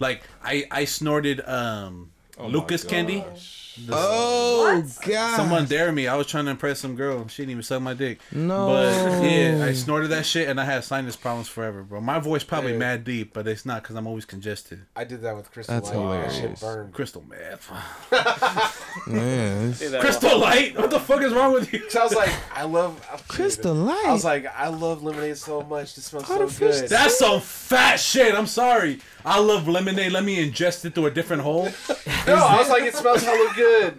[0.00, 3.20] Like I, I snorted um Oh Lucas candy.
[3.20, 3.58] gosh.
[3.90, 5.36] Oh God!
[5.36, 6.06] Someone dared me.
[6.08, 7.28] I was trying to impress some girl.
[7.28, 8.18] She didn't even suck my dick.
[8.32, 8.66] No.
[8.68, 12.00] But yeah, I snorted that shit and I had sinus problems forever, bro.
[12.00, 12.78] My voice probably Yeah.
[12.78, 14.80] mad deep, but it's not because I'm always congested.
[14.96, 15.94] I did that with Crystal That's Light.
[15.94, 16.36] That hilarious.
[16.38, 16.92] shit burned.
[16.94, 17.70] Crystal meth.
[19.06, 20.76] Man, Say it's Crystal Light?
[20.76, 21.88] What the fuck is wrong with you?
[21.90, 24.04] So I was like, I love I'm Crystal Light.
[24.06, 25.96] I was like, I love lemonade so much.
[25.96, 26.88] It smells so good.
[26.88, 28.34] That's some fat shit.
[28.34, 29.00] I'm sorry.
[29.24, 30.12] I love lemonade.
[30.12, 31.64] Let me ingest it through a different hole.
[32.26, 33.94] no, I was like, it smells hella good.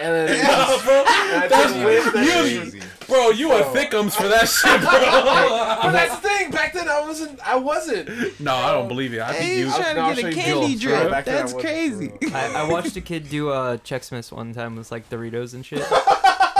[0.00, 0.94] And then No, bro.
[1.06, 1.06] and
[1.44, 2.82] I just whiffed that you- shit.
[3.08, 4.90] Bro, you are thickums for that shit, bro.
[5.82, 6.50] But that's the thing.
[6.50, 7.40] Back then, I wasn't.
[7.46, 8.40] I wasn't.
[8.40, 9.20] no, I don't believe it.
[9.20, 9.82] I Hey, think he's you.
[9.82, 11.10] trying I'll to show get a candy drip.
[11.10, 12.12] Back then I That's crazy.
[12.32, 15.66] I, I watched a kid do uh, Chex Mix one time with like Doritos and
[15.66, 15.80] shit.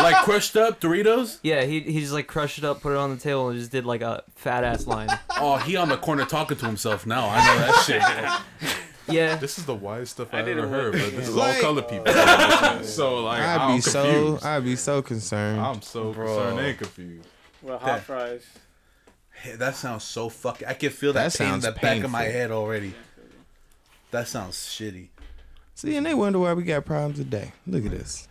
[0.02, 1.38] Like crushed up Doritos.
[1.42, 3.70] Yeah, he he just like crushed it up, put it on the table, and just
[3.72, 5.08] did like a fat ass line.
[5.38, 7.28] Oh, he on the corner talking to himself now.
[7.28, 8.72] I know that shit.
[9.08, 11.60] Yeah, This is the wildest stuff I, I ever heard, but this is Like- all
[11.74, 12.06] color people.
[12.84, 14.38] so like, I'd I'm be so.
[14.42, 15.60] I'd be so concerned.
[15.60, 16.26] I'm so Bro.
[16.26, 17.28] concerned and confused.
[17.62, 18.44] Well, hot That- fries.
[19.32, 20.68] Hey, that sounds so fucking.
[20.68, 22.94] I can feel that, That pain in sounds the back of my head already.
[24.12, 25.08] That sounds shitty.
[25.74, 27.50] See, and they wonder why we got problems today.
[27.66, 28.28] Look at this.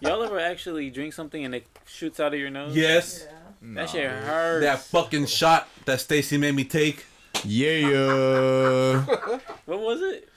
[0.00, 2.76] Y'all ever actually drink something and it shoots out of your nose?
[2.76, 3.34] Yes, Yeah.
[3.74, 4.64] That shit hurts.
[4.64, 7.04] that fucking shot that Stacy made me take.
[7.44, 9.04] Yeah.
[9.66, 10.28] What was it?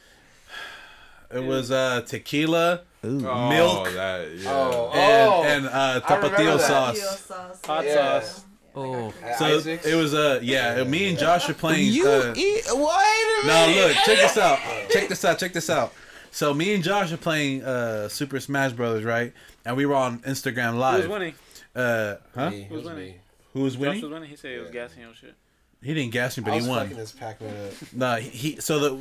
[1.33, 3.25] It was uh tequila Ooh.
[3.27, 3.89] Oh, Milk.
[3.93, 4.49] that yeah.
[4.51, 5.43] Oh, and oh.
[5.43, 6.99] and uh tapatio sauce.
[7.19, 7.59] Sauce.
[7.65, 8.19] Hot Yeah.
[8.21, 8.43] sauce.
[8.75, 9.85] Oh, So Isaac's?
[9.85, 10.83] it was uh yeah.
[10.83, 11.91] Me and Josh are playing.
[11.93, 12.63] You uh, eat?
[12.71, 13.87] Wait a Now minute.
[13.87, 14.59] look, check this out.
[14.89, 15.37] Check this out.
[15.39, 15.93] Check this out.
[16.31, 19.33] So me and Josh are playing uh Super Smash Brothers, right?
[19.65, 21.09] And we were on Instagram Who was Live.
[21.09, 21.33] winning?
[21.75, 22.49] Uh, huh?
[22.49, 23.13] Me, Who's it was winning?
[23.53, 24.29] Who was Josh was winning.
[24.29, 24.73] He said it was Yeah.
[24.87, 25.35] gassing your shit.
[25.83, 26.89] He didn't gas me, I but was he won.
[26.93, 27.73] this Pac-Man up.
[27.93, 28.55] No, he, he.
[28.61, 28.93] So the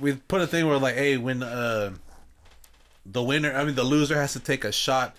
[0.00, 1.92] we put a thing where like, hey, when uh
[3.06, 5.16] the winner, I mean the loser has to take a shot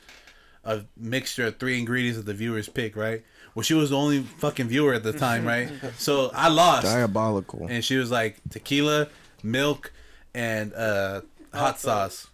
[0.63, 3.23] of mixture of three ingredients that the viewers pick, right?
[3.53, 5.71] Well, she was the only fucking viewer at the time, right?
[5.97, 6.83] So I lost.
[6.83, 7.67] Diabolical.
[7.69, 9.07] and she was like tequila,
[9.43, 9.93] milk,
[10.33, 11.21] and uh,
[11.55, 12.27] hot sauce.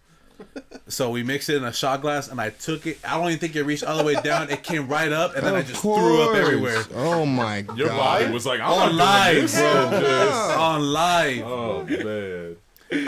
[0.88, 2.98] So we mixed it in a shot glass, and I took it.
[3.04, 4.50] I don't even think it reached all the way down.
[4.50, 7.78] It came right up, and then I Of just threw up everywhere Oh my god!
[7.78, 9.54] Your body was like, I'm on not doing live, this.
[9.54, 10.56] bro.
[10.58, 12.56] On live, Oh man.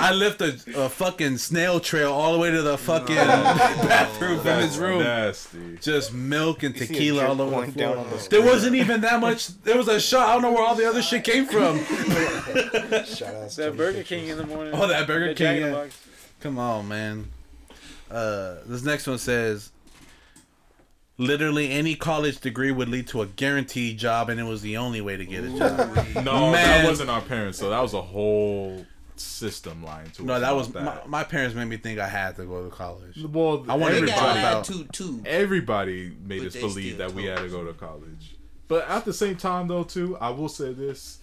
[0.01, 4.59] I left a, a fucking snail trail all the way to the fucking bathroom from
[4.61, 5.01] his That's rout.
[5.03, 5.79] nasty.
[5.81, 8.07] Just milk and You tequila all over the going down floor.
[8.07, 9.49] on the There wasn't even that much.
[9.63, 10.29] There was a shot.
[10.29, 11.79] I don't know where all the other shit came from.
[13.05, 14.73] Shout out That Burger King in the morning.
[14.75, 15.87] Oh, that Burger The King, Jack in the yeah.
[16.41, 17.29] Come on, man.
[18.11, 19.71] Uh, this next one says,
[21.19, 25.01] literally any college degree would lead to a guaranteed job, and it was the only
[25.01, 25.95] way to get a job.
[26.25, 26.53] No, Man.
[26.53, 27.59] that wasn't our parents.
[27.59, 28.85] So that was a whole
[29.17, 30.27] system lying to us.
[30.27, 32.71] no, that about was my, my parents made me think I had to go to
[32.71, 33.23] college.
[33.25, 34.65] Well, I wanted to everybody, drop out.
[34.65, 35.23] to too.
[35.25, 38.37] everybody made But us believe that we had to go to college.
[38.69, 41.19] But at the same time, though, too, I will say this: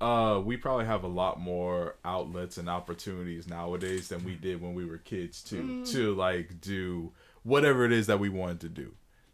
[0.00, 4.74] uh, we probably have a lot more outlets and opportunities nowadays than we did when
[4.74, 8.92] we were kids, too, to like do whatever it is that we wanted to do,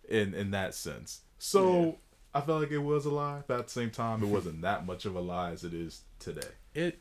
[0.09, 1.21] in in that sense.
[1.39, 1.99] So
[2.35, 4.87] I felt like it was a lie, but at the same time, it wasn't that
[4.87, 6.49] much of a lie as it is today.
[6.75, 7.01] It,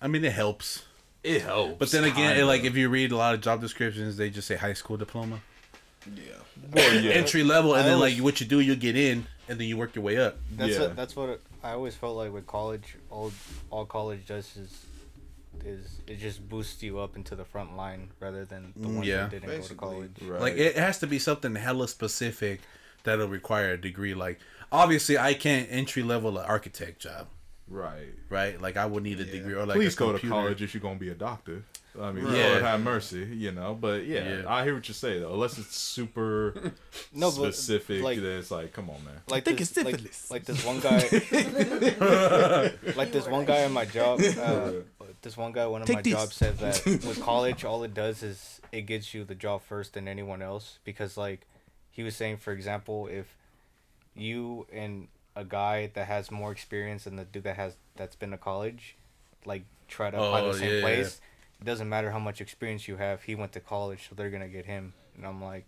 [0.00, 0.84] I mean, it helps.
[1.22, 4.16] It helps, But then again, it, like if you read a lot of job descriptions,
[4.16, 5.40] they just say high school diploma,
[6.72, 9.26] well, yeah, entry level, and I then always- like what you do, you get in,
[9.48, 10.36] and then you work your way up.
[10.52, 10.80] That's Yeah.
[10.82, 12.96] what, that's what it, I always felt like with college.
[13.10, 13.32] All
[13.70, 14.86] all college does is
[15.64, 19.06] is it just boosts you up into the front line rather than the Mm, ones
[19.08, 19.22] yeah.
[19.26, 20.10] that didn't go to college.
[20.22, 20.40] right.
[20.40, 22.60] Like it has to be something hella specific
[23.04, 24.14] that'll require a degree.
[24.14, 24.38] Like
[24.70, 27.26] obviously, I can't entry level an architect job,
[27.68, 28.08] right.
[28.28, 28.60] right?
[28.60, 30.80] Like I would need a degree or like Please a go to college if you're
[30.80, 31.64] gonna be a doctor.
[31.98, 32.48] I mean, Yeah.
[32.50, 33.74] Lord have mercy, you know.
[33.74, 34.42] But yeah, Yeah.
[34.46, 35.32] I hear what you say though.
[35.32, 36.72] Unless it's super
[37.14, 39.14] No, specific, like- then it's like, come on, man.
[39.28, 40.30] Like think this, it's like, syphilis.
[40.30, 40.98] like this one guy,
[42.96, 44.20] like this one guy in my job.
[44.20, 44.72] Uh,
[45.22, 46.12] this one guy, one of Take my these.
[46.14, 49.94] jobs said that with college, all it does is it gets you the job first
[49.94, 50.78] than anyone else.
[50.84, 51.46] Because like
[51.90, 53.26] he was saying, for example, if
[54.14, 58.30] you and a guy that has more experience than the dude that has that's been
[58.32, 58.96] to college,
[59.44, 60.80] like try to apply Oh, the same yeah.
[60.80, 61.20] place,
[61.60, 63.22] it doesn't matter how much experience you have.
[63.22, 64.92] He went to college, so they're gonna get him.
[65.16, 65.66] And I'm like,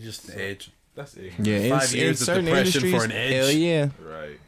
[0.00, 0.70] Just an edge.
[0.94, 1.32] That's it.
[1.38, 3.32] Yeah, Five in years of certain depression for an edge.
[3.32, 3.88] hell yeah.
[4.02, 4.40] Right.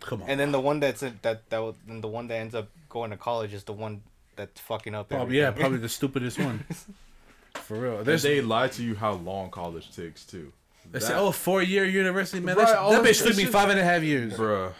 [0.00, 0.28] Come on.
[0.30, 3.10] And then the one that's in, that that then the one that ends up going
[3.10, 4.02] to college is the one
[4.36, 5.08] that's fucking up.
[5.08, 6.64] probably yeah, probably the stupidest one.
[7.54, 7.98] For real.
[7.98, 10.52] And they lie to you how long college takes too.
[10.92, 12.56] They say, That- oh, four year university man.
[12.56, 14.34] Right, that, all that that- bitch took me just- five and a half years.
[14.34, 14.72] bruh,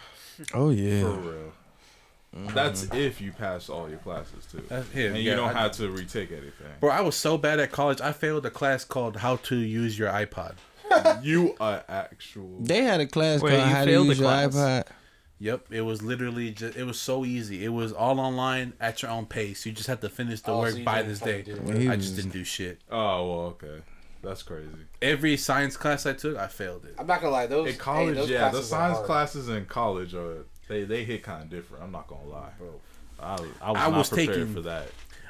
[0.54, 1.02] Oh yeah.
[1.02, 1.30] for yeah.
[1.30, 1.52] real.
[2.52, 5.62] That's if you pass all your classes too, That's- yeah, and yeah, you don't I-
[5.62, 6.66] have to retake anything.
[6.80, 8.00] Bro, I was so bad at college.
[8.02, 10.54] I failed a class called "How to Use Your iPod."
[11.22, 12.58] you are actual.
[12.60, 14.54] They had a class Wait, called How to Use Your class?
[14.54, 14.84] iPod.
[15.38, 16.76] Yep, it was literally just.
[16.76, 17.64] It was so easy.
[17.64, 19.64] It was all online at your own pace.
[19.66, 21.42] You just had to finish the Oh, work so by this fucking day.
[21.42, 21.62] do it.
[21.62, 22.80] Well, he I just didn't do shit.
[22.90, 23.82] Oh well, okay,
[24.26, 24.68] that's crazy.
[25.00, 26.94] Every science class I took, I failed it.
[26.98, 30.14] I'm not gonna lie, those In college, hey, those yeah, the science classes in college
[30.14, 31.84] are they they hit kind of different.
[31.84, 32.80] I'm not gonna lie, Bro.
[33.20, 34.88] I, I was I not was prepared taking- for that.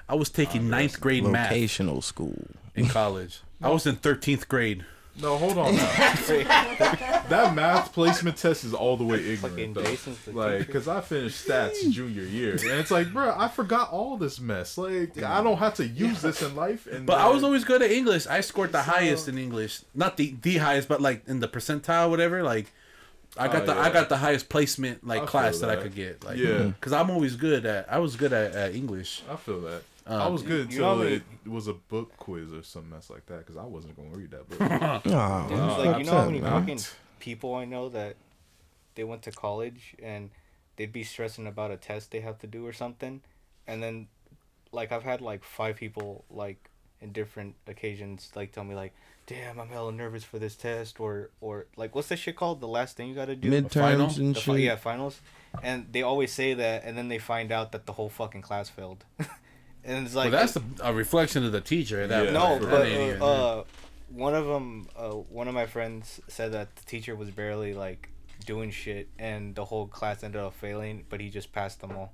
[0.08, 2.46] I was taking Oh, ninth that's grade math Vocational school.
[2.74, 3.40] in college.
[3.62, 4.84] I was in thirteenth grade.
[5.20, 5.74] No, hold on.
[5.74, 5.82] Now.
[7.28, 9.96] that math placement test is all the way ignorant, though.
[10.32, 14.38] Like, because I finished stats junior year, and it's like, bro, I forgot all this
[14.40, 14.76] mess.
[14.76, 16.86] Like, I don't have to use this in life.
[16.86, 18.26] And But I was always good at English.
[18.26, 22.10] I scored the highest in English, not the the highest, but like in the percentile,
[22.10, 22.42] whatever.
[22.42, 22.72] Like,
[23.38, 25.78] I got Oh, the I got the highest placement like I class feel that.
[25.78, 26.24] I could get.
[26.24, 26.58] Like, Yeah.
[26.78, 27.90] because I'm always good at.
[27.90, 29.22] I was good at, at English.
[29.30, 29.82] I feel that.
[30.08, 32.88] Um, I was good you know until how it was a book quiz or some
[32.90, 34.60] mess like that, because I wasn't gonna read that book.
[34.60, 34.98] Aw,
[35.48, 36.78] Dude, Oh, like you know how many fucking
[37.18, 38.16] people I know that
[38.94, 40.30] they went to college and
[40.76, 43.20] they'd be stressing about a test they have to do or something,
[43.66, 44.06] and then
[44.72, 46.70] like I've had like five people like
[47.00, 48.94] in different occasions like tell me like,
[49.26, 52.60] "Damn, I'm hella nervous for this test," or or like what's that shit called?
[52.60, 53.50] The last thing you got to do.
[53.68, 54.06] final?
[54.06, 54.60] midterms and The fi- shit.
[54.62, 55.20] yeah, finals,
[55.62, 58.68] and they always say that, and then they find out that the whole fucking class
[58.68, 59.04] failed,
[59.86, 62.02] and it's like Well, that's a, a reflection of the teacher.
[62.02, 62.62] at That Yeah, no, point.
[62.64, 63.24] for but uh,
[63.60, 63.64] uh,
[64.10, 68.08] one of them, uh, one of my friends said that the teacher was barely like
[68.44, 72.12] doing shit, and the whole class ended up failing, but he just passed them all.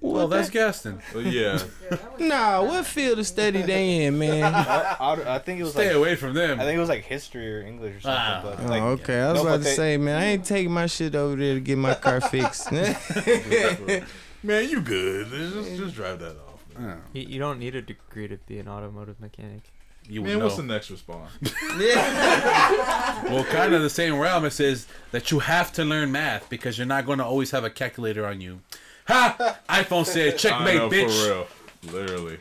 [0.00, 1.00] well, that's Gaston.
[1.12, 1.58] But yeah,
[2.20, 4.54] Nah, what field of study they in, man?
[4.54, 6.60] I, I, I think it was Stay like away from them.
[6.60, 8.22] I think it was like history or English or something.
[8.24, 8.40] Ah.
[8.44, 9.20] but Oh, like, okay.
[9.20, 11.54] I was No, about to they- say, man, I ain't taking my shit over there
[11.54, 12.70] to get my car fixed.
[14.42, 15.28] man, you good?
[15.28, 16.47] Just, just drive that off.
[16.78, 19.62] Man, Yeah, You, you don't need a degree to be an automotive mechanic.
[20.08, 20.44] you man know.
[20.44, 21.30] what's the next response?
[23.28, 24.44] Well, kind of the same realm.
[24.44, 27.64] It says that you have to learn math because you're not going to always have
[27.64, 28.60] a calculator on you.
[29.08, 29.58] Ha!
[29.68, 31.24] iPhone said I checkmate, know, bitch.
[31.26, 32.38] for real, literally,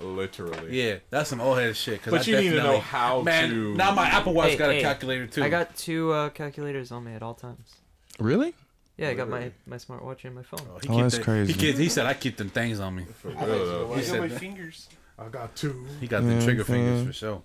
[0.00, 0.80] literally.
[0.82, 2.02] Yeah, that's some old head shit.
[2.02, 3.74] 'cause But I you need to know definitely- how Man, to.
[3.74, 5.42] now my Apple Watch Hey, got a calculator too.
[5.42, 7.74] I got two uh, calculators on me at all times.
[8.18, 8.54] really?
[9.00, 10.60] Yeah, I got my, my smartwatch and my phone.
[10.70, 11.52] Oh, he Oh, keep that's the- crazy.
[11.54, 13.06] He, keep- he said I keep them things on me.
[13.22, 13.94] For real, though.
[13.94, 14.38] He said my that.
[14.38, 14.88] fingers.
[15.18, 15.86] I got two.
[16.00, 17.06] He got Yeah, the trigger I'm fingers saying.
[17.06, 17.42] for sure.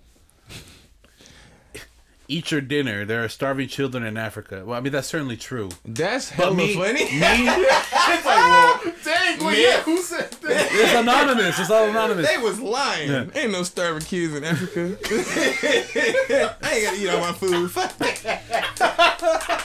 [2.28, 3.04] Eat your dinner.
[3.04, 4.64] There are starving children in Africa.
[4.66, 5.68] Well, I mean that's certainly true.
[5.84, 7.04] That's But hella me, funny.
[7.04, 7.46] me, Dang,
[9.38, 10.68] well, yeah, who said that?
[10.72, 11.58] it's anonymous.
[11.60, 12.26] It's all anonymous.
[12.28, 13.10] They was lying.
[13.10, 13.26] Yeah.
[13.34, 14.96] Ain't no starving kids in Africa.
[16.62, 17.70] I ain't gotta eat all my food.
[17.70, 17.96] Fuck
[18.78, 19.55] that.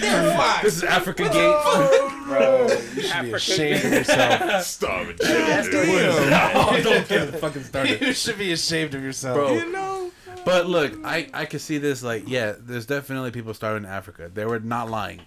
[0.00, 0.62] They're fine.
[0.64, 2.22] This is Africa Gate.
[2.26, 4.62] Bro, you should be ashamed of yourself.
[4.64, 5.64] Starving Damn.
[6.56, 8.00] oh, don't get it fucking started.
[8.00, 9.36] you should be ashamed of yourself.
[9.36, 9.52] Bro.
[9.54, 10.10] You know?
[10.44, 14.30] But look, I I can see this like yeah, there's definitely people starving in Africa.
[14.32, 15.20] They were not lying,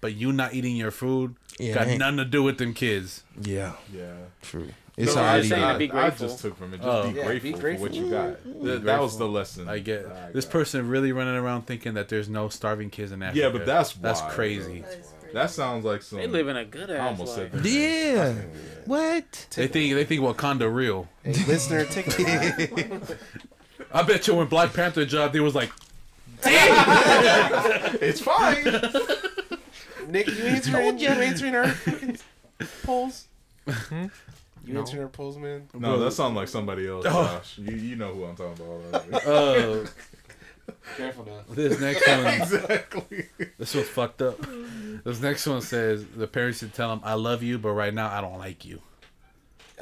[0.00, 3.22] but you not eating your food Yeah, got nothing to do with them kids.
[3.40, 4.14] Yeah, Yeah.
[4.42, 4.68] true.
[4.96, 5.48] It's No, I, already.
[5.48, 6.76] saying to be I just took from it.
[6.76, 7.10] Just Oh.
[7.10, 8.36] be, Yeah, grateful be for what you got.
[8.44, 9.68] Th- that was the lesson.
[9.68, 13.10] I get that I this person really running around thinking that there's no starving kids
[13.10, 13.40] in Africa.
[13.40, 14.80] Yeah, but that's that's crazy.
[14.82, 15.08] That is crazy.
[15.34, 16.18] That sounds like some.
[16.18, 17.50] They live in a good ass I almost life.
[17.50, 17.68] said that.
[17.68, 18.34] Yeah.
[18.84, 19.46] What?
[19.56, 21.08] They think they think Wakanda real.
[21.24, 23.18] Hey, listener, take it.
[23.92, 25.72] I bet you when Black Panther dropped, they was like,
[26.42, 28.64] "Damn, It's fine.
[30.08, 32.18] Nick, you answering, you answering our fucking
[32.84, 33.26] polls?
[33.68, 34.06] Hmm?
[34.66, 34.80] You No.
[34.80, 35.68] answering our polls, man?
[35.74, 37.04] no, that sounds like somebody else.
[37.08, 37.12] Oh.
[37.12, 37.58] Josh.
[37.58, 39.02] You you know who I'm talking about.
[39.26, 39.84] already.
[39.86, 39.86] uh,
[40.96, 41.40] Careful now.
[41.50, 43.26] this next one, exactly.
[43.58, 44.38] this was fucked up.
[45.04, 48.10] This next one says the parents should tell them, "I love you, but right now
[48.10, 48.80] I don't like you."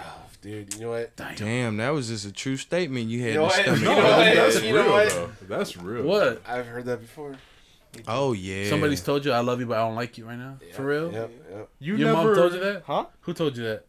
[0.01, 0.03] Oh,
[0.41, 1.15] dude, you know what?
[1.37, 3.55] Damn, that was just a true statement you had You know to what?
[3.63, 3.79] stomach.
[3.81, 4.35] You No, know what?
[4.35, 5.09] that's You know real what?
[5.11, 5.31] though.
[5.49, 6.03] That's real.
[6.05, 6.43] What?
[6.49, 7.37] I've heard that before.
[8.09, 8.69] Oh yeah.
[8.71, 10.57] Somebody's told you I love you, but I don't like you right now.
[10.73, 11.13] For real?
[11.13, 11.69] Yep, yep.
[11.79, 12.83] You Your never mom told you that?
[12.87, 13.05] Huh?
[13.21, 13.85] Who told you that?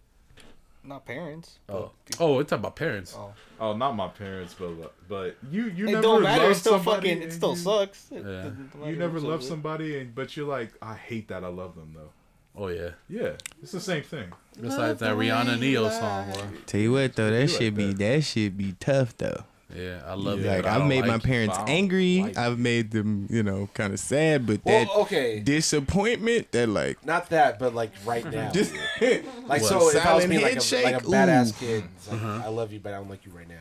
[0.85, 1.59] Not parents.
[1.69, 3.15] Oh, oh, it's about parents.
[3.17, 3.33] Oh.
[3.59, 6.43] Oh, not my parents, but but you you It never don't matter.
[6.43, 7.21] It loved still somebody fucking.
[7.23, 8.11] It still you, sucks.
[8.11, 8.21] It Yeah.
[8.21, 11.75] doesn't You never who loved somebody, and but you're like, I hate that I love
[11.75, 12.09] them though.
[12.55, 12.91] Oh yeah.
[13.09, 14.31] Yeah, it's the same thing.
[14.61, 16.31] It's like that Rihanna Ne-Yo song.
[16.33, 16.43] Bro.
[16.65, 17.97] Tell you what though, that like shit be that.
[17.97, 19.45] that shit be tough though.
[19.75, 20.45] Yeah, I love you.
[20.47, 21.27] like I I've made my like you.
[21.29, 22.21] parents I angry.
[22.21, 24.45] like I've made them, you know, kind of sad.
[24.45, 25.39] But Well, that okay.
[25.39, 28.51] disappointment, that like, Not that, but like right now.
[28.51, 29.61] just like What?
[29.63, 31.65] so, if I was Silent being like a, like a badass Ooh.
[31.65, 32.41] kid, it's like, Uh-huh.
[32.45, 33.55] I love you, but I don't like you right now.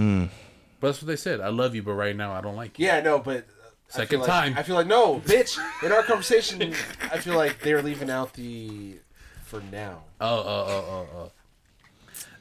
[0.00, 0.28] mm,
[0.80, 1.40] But that's what they said.
[1.40, 2.86] I love you, but right now I don't like you.
[2.86, 4.54] Yeah, no, but uh, I Second like- time.
[4.56, 5.58] I feel like no, bitch.
[5.82, 6.74] In our conversation,
[7.10, 8.96] I feel like they're leaving out the
[9.44, 10.02] for now.
[10.20, 11.32] Oh, oh, oh, oh, oh.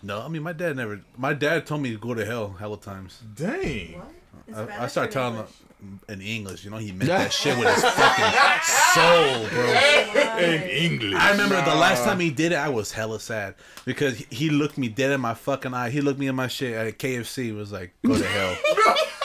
[0.04, 1.02] No, I mean my dad never.
[1.18, 3.22] My dad told me to go to hell hella times.
[3.36, 3.94] Dang.
[3.94, 4.70] What?
[4.70, 5.46] I, I started telling him
[6.08, 6.64] in English.
[6.64, 8.34] You know, he meant that shit with his fucking
[8.94, 10.40] soul, bro.
[10.40, 11.16] In English.
[11.16, 13.56] I remember the last time he did it, I was hella sad
[13.86, 15.90] because he, he looked me dead in my fucking eye.
[15.90, 17.56] He looked me in my shit at KFC.
[17.56, 18.56] Was like, go to hell.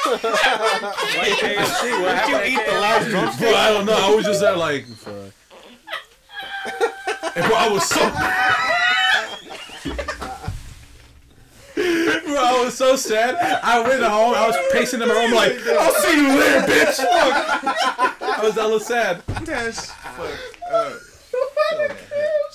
[0.05, 2.03] Why KFC?
[2.03, 3.49] What Did you eat the last drumstick?
[3.49, 3.97] Bro, I don't know.
[3.97, 5.33] I was just there like, fuck.
[7.35, 8.72] And bro, I was so.
[12.33, 13.37] Bro, I was so sad.
[13.63, 14.35] I went home.
[14.35, 16.99] I was pacing in my room like, I'll see you later, bitch.
[18.21, 19.23] I was hella sad.
[19.45, 20.93] That's fucked up.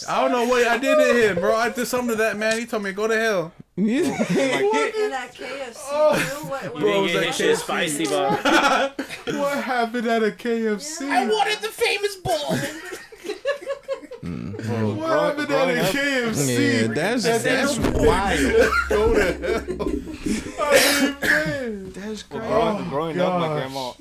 [0.07, 1.55] I don't know what I did to him, bro.
[1.55, 2.57] I did something to that man.
[2.59, 3.51] He told me go to hell.
[3.75, 6.47] In that KFC, too?
[6.47, 8.29] What, what, Bro, was that his shit spicy, bro.
[9.39, 11.09] What happened at a KFC?
[11.09, 12.57] I wanted the famous bowl.
[14.67, 16.81] What happened at a KFC?
[16.81, 18.71] Yeah, that's that's wild.
[18.89, 19.91] Go to hell.
[20.59, 20.61] I
[21.01, 21.91] mean, man.
[21.93, 22.47] That's Well, crazy.
[22.49, 23.91] growing, growing up, my grandma,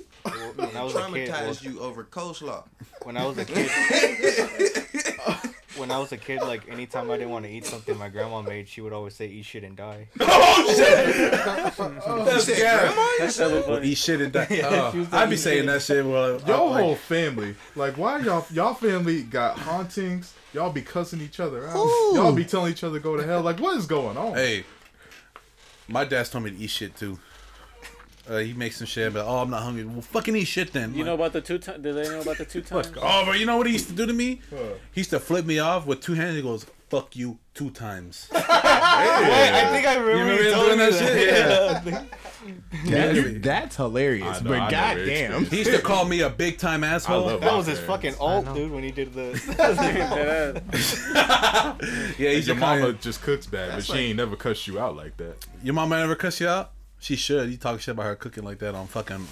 [0.56, 2.64] when I was a kid, well, Traumatized you over coleslaw.
[3.04, 3.70] when I was a kid,
[5.78, 8.42] when I was a kid, like anytime I didn't want to eat something my grandma
[8.42, 11.34] made, she would always say, "Eat shit and die." Oh shit!
[12.06, 12.94] Oh, That's yeah.
[13.18, 13.88] That's hella Well, funny.
[13.88, 14.46] eat shit and die.
[14.64, 16.04] Oh, I'd be saying that shit.
[16.04, 20.34] Well, Your I'm like, whole family, like, why y'all y'all family got hauntings?
[20.52, 21.76] Y'all be cussing each other out.
[21.76, 22.12] Ooh.
[22.14, 23.42] Y'all be telling each other go to hell.
[23.42, 24.34] Like, what is going on?
[24.34, 24.64] Hey,
[25.88, 27.18] my dad's told me to eat shit too.
[28.28, 29.84] Uh, he makes some shit, but oh, I'm not hungry.
[29.84, 30.94] Well, fucking eat shit then.
[30.94, 31.82] You know about the two times?
[31.82, 32.90] Do they know about the two times?
[33.00, 34.40] Oh, but you know what he used to do to me?
[34.50, 34.80] What?
[34.92, 36.34] He used to flip me off with two hands.
[36.34, 38.28] He goes, "Fuck you" two times.
[38.34, 41.84] Wait, I think I remember You remember you him telling doing that that.
[41.84, 41.94] shit?
[42.86, 43.38] That- Yeah.
[43.38, 44.40] that's hilarious.
[44.40, 47.38] Know, but goddamn, He used to call me a big time asshole.
[47.38, 48.20] That was his fucking parents.
[48.48, 50.62] alt, dude, when he did the.
[52.18, 52.80] Yeah, he's Your your mama.
[52.82, 55.44] mama just cooks bad, but she ain't never cussed you out like that.
[55.62, 56.70] Your mama never cuss you out?
[56.98, 57.50] She should.
[57.50, 59.26] You talk shit about her cooking like that on fucking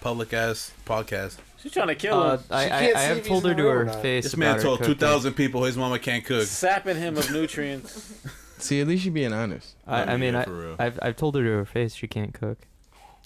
[0.00, 1.36] public ass podcast.
[1.62, 2.44] She's trying to kill Uh, him.
[2.50, 4.94] I, I, I have told her to her face This about man her told two
[4.96, 6.44] thousand people his mama can't cook.
[6.46, 8.14] Sapping him of nutrients.
[8.58, 9.74] see, at least you being honest.
[9.86, 12.58] I, I mean, yeah, I, I've I've told her to her face she can't cook.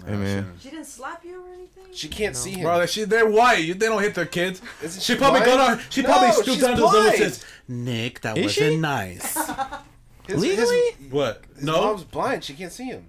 [0.04, 1.84] Hey man, she didn't slap you or anything?
[1.94, 2.64] She can't see him.
[2.64, 3.78] Bro, that shit, they're white.
[3.78, 4.60] They don't hit their kids.
[4.82, 5.80] Isn't She she probably got on.
[5.88, 8.72] She No, probably stooped she's down to his level and says, "Nick, that Is wasn't
[8.72, 8.76] she?
[8.76, 9.34] nice."
[10.26, 10.76] His, Legally?
[10.98, 11.44] his, What?
[11.54, 12.42] his No, mom's blind.
[12.44, 13.06] She can't see him.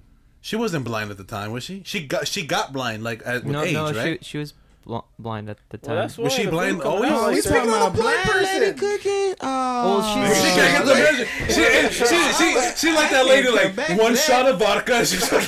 [0.48, 1.82] She wasn't blind at the time, was she?
[1.86, 4.24] She got she got blind like at with No, age, no, right?
[4.24, 4.54] she she was
[4.86, 5.96] bl- blind at the time.
[6.18, 7.12] Well, Was she blind food come always?
[7.12, 8.78] out oh, He's talking about a blind person.
[8.78, 9.36] cooking.
[9.42, 9.48] Oh.
[9.86, 11.28] Well, Oh, she's- She can't get the measure.
[11.56, 11.64] She,
[12.00, 12.48] she, she,
[12.80, 15.06] she like that lady, like one shot of vodka.
[15.06, 15.48] She's like,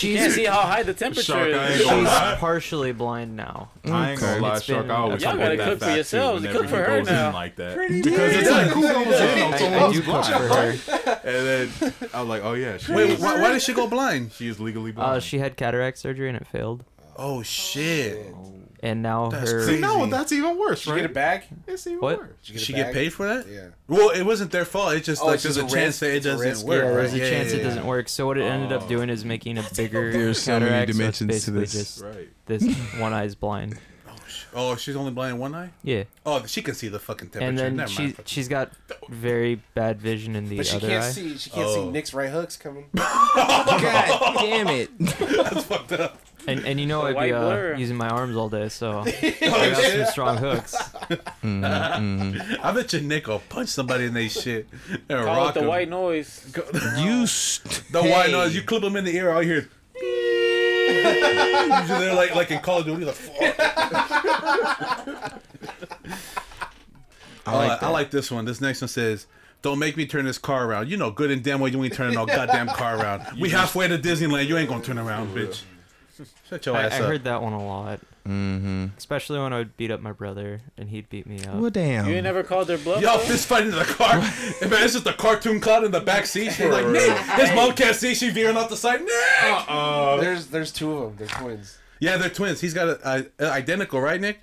[0.00, 1.78] You can't see how high the temperature Shark, I is.
[1.80, 3.70] She's partially blind now.
[3.84, 4.82] I ain't gonna lie, It's Shark.
[4.86, 6.42] been- I always Y'all gotta cook for yourselves.
[6.44, 7.32] You cook for her now.
[7.32, 7.76] like that.
[7.76, 10.80] Because it's like, who goes in on I, someone's I do cook blind?
[10.80, 11.18] for her.
[11.24, 13.86] And then I was like, oh yeah, she wait, is, why, why did she go
[13.86, 14.32] blind?
[14.32, 15.12] she is legally blind.
[15.16, 16.84] Uh, she had cataract surgery and it failed,
[17.16, 18.34] Oh shit!
[18.82, 19.64] And now That's her.
[19.64, 19.80] crazy.
[19.80, 21.00] no, that's even worse, Did you right?
[21.02, 21.42] get a bag?
[21.68, 22.18] It's even What?
[22.18, 22.28] worse.
[22.42, 23.46] Did you get she get paid for that?
[23.48, 23.68] Yeah.
[23.88, 24.94] Well, it wasn't their fault.
[24.94, 26.00] It's just Oh, like it's there's just a a chance risk.
[26.00, 26.66] that it It's doesn't risk.
[26.66, 26.82] work.
[26.82, 26.94] yeah, right?
[26.96, 28.08] there's a Yeah, chance yeah, it doesn't work.
[28.08, 28.88] So what it ended up Oh.
[28.88, 30.88] doing is making a bigger There's so many cataract.
[30.88, 31.72] so dimensions to this.
[31.72, 32.28] just Right.
[32.46, 32.64] this
[32.98, 33.78] one eye's blind.
[34.08, 35.70] Oh, sh oh she's only blind in one eye.
[35.84, 37.48] Yeah, Oh, she can see the fucking temperature.
[37.48, 38.16] and then Never she mind.
[38.24, 38.72] she's got
[39.08, 41.10] very bad vision in the But she other can't eye.
[41.10, 41.36] see.
[41.38, 41.90] She can't see Oh.
[41.90, 42.86] Nick's right hooks coming.
[42.94, 44.90] God damn it.
[44.98, 46.18] That's fucked up.
[46.46, 49.76] And and you know I'd be uh, using my arms all day, so I got
[49.76, 50.74] some strong hooks.
[51.42, 52.58] Mhm.
[52.62, 55.60] I bet you Nick will punch somebody in their shit and Call it rock the
[55.60, 55.66] 'em.
[55.66, 56.44] white noise.
[56.98, 58.54] You st- The white noise.
[58.56, 59.58] You clip them in the ear, all you hear.
[59.58, 59.68] is-
[61.82, 63.04] Usually they're like like in Call of Duty.
[63.04, 63.56] Like, fuck.
[67.46, 68.44] I like Uh, I like this one.
[68.44, 69.26] This next one says,
[69.62, 70.88] "Don't make me turn this car around.
[70.88, 73.40] You know good and damn well you ain't turning no goddamn car around.
[73.40, 74.46] We halfway to Disneyland.
[74.46, 75.62] You ain't gonna turn around, bitch.
[76.48, 78.90] Shut your I, I up." heard that one a lot, Mhm.
[78.96, 81.54] especially when I would beat up my brother and he'd beat me up.
[81.56, 82.06] Well, damn.
[82.06, 83.02] You ain't never called their bluff.
[83.02, 83.24] Y'all though?
[83.24, 84.14] fist fighting in the car.
[84.60, 86.52] and man, it's just a cartoon cloud in the back seat.
[86.52, 87.16] She's like, Nick.
[87.16, 88.14] His mom can't see.
[88.14, 89.00] She veering off the side.
[89.00, 89.10] Nick.
[89.68, 91.26] Uh, There's there's two of them.
[91.26, 91.78] They're twins.
[92.00, 92.60] Yeah, they're twins.
[92.60, 94.40] He's got a, a, identical, right, Nick?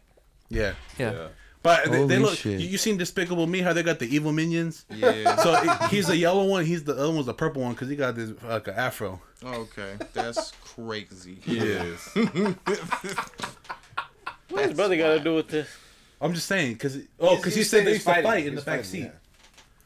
[0.50, 0.74] Yeah.
[0.98, 1.12] yeah.
[1.12, 1.28] yeah.
[1.62, 2.38] But they, they look.
[2.38, 2.60] shit.
[2.62, 3.60] You, you seen Despicable Me?
[3.60, 4.86] How they got the evil minions?
[4.90, 5.36] Yeah.
[5.38, 6.64] So it- he's the yellow one.
[6.66, 9.20] He's the other one's the purple one because he got this like an afro.
[9.44, 11.38] Okay, that's crazy.
[11.46, 12.16] Yes.
[14.50, 15.68] What his brother got to do with this?
[16.22, 18.84] I'm just saying because oh, because he said they used to fight in the back
[18.84, 19.12] seat,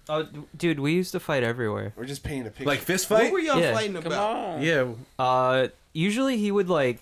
[0.10, 0.28] Oh,
[0.58, 1.94] dude, we used to fight everywhere.
[1.96, 2.66] We're just painting a picture.
[2.66, 3.74] like fist What were y'all Yeah.
[3.74, 4.36] fighting Come about?
[4.36, 4.62] on.
[4.62, 4.88] Yeah,
[5.18, 7.00] Uh, usually he would like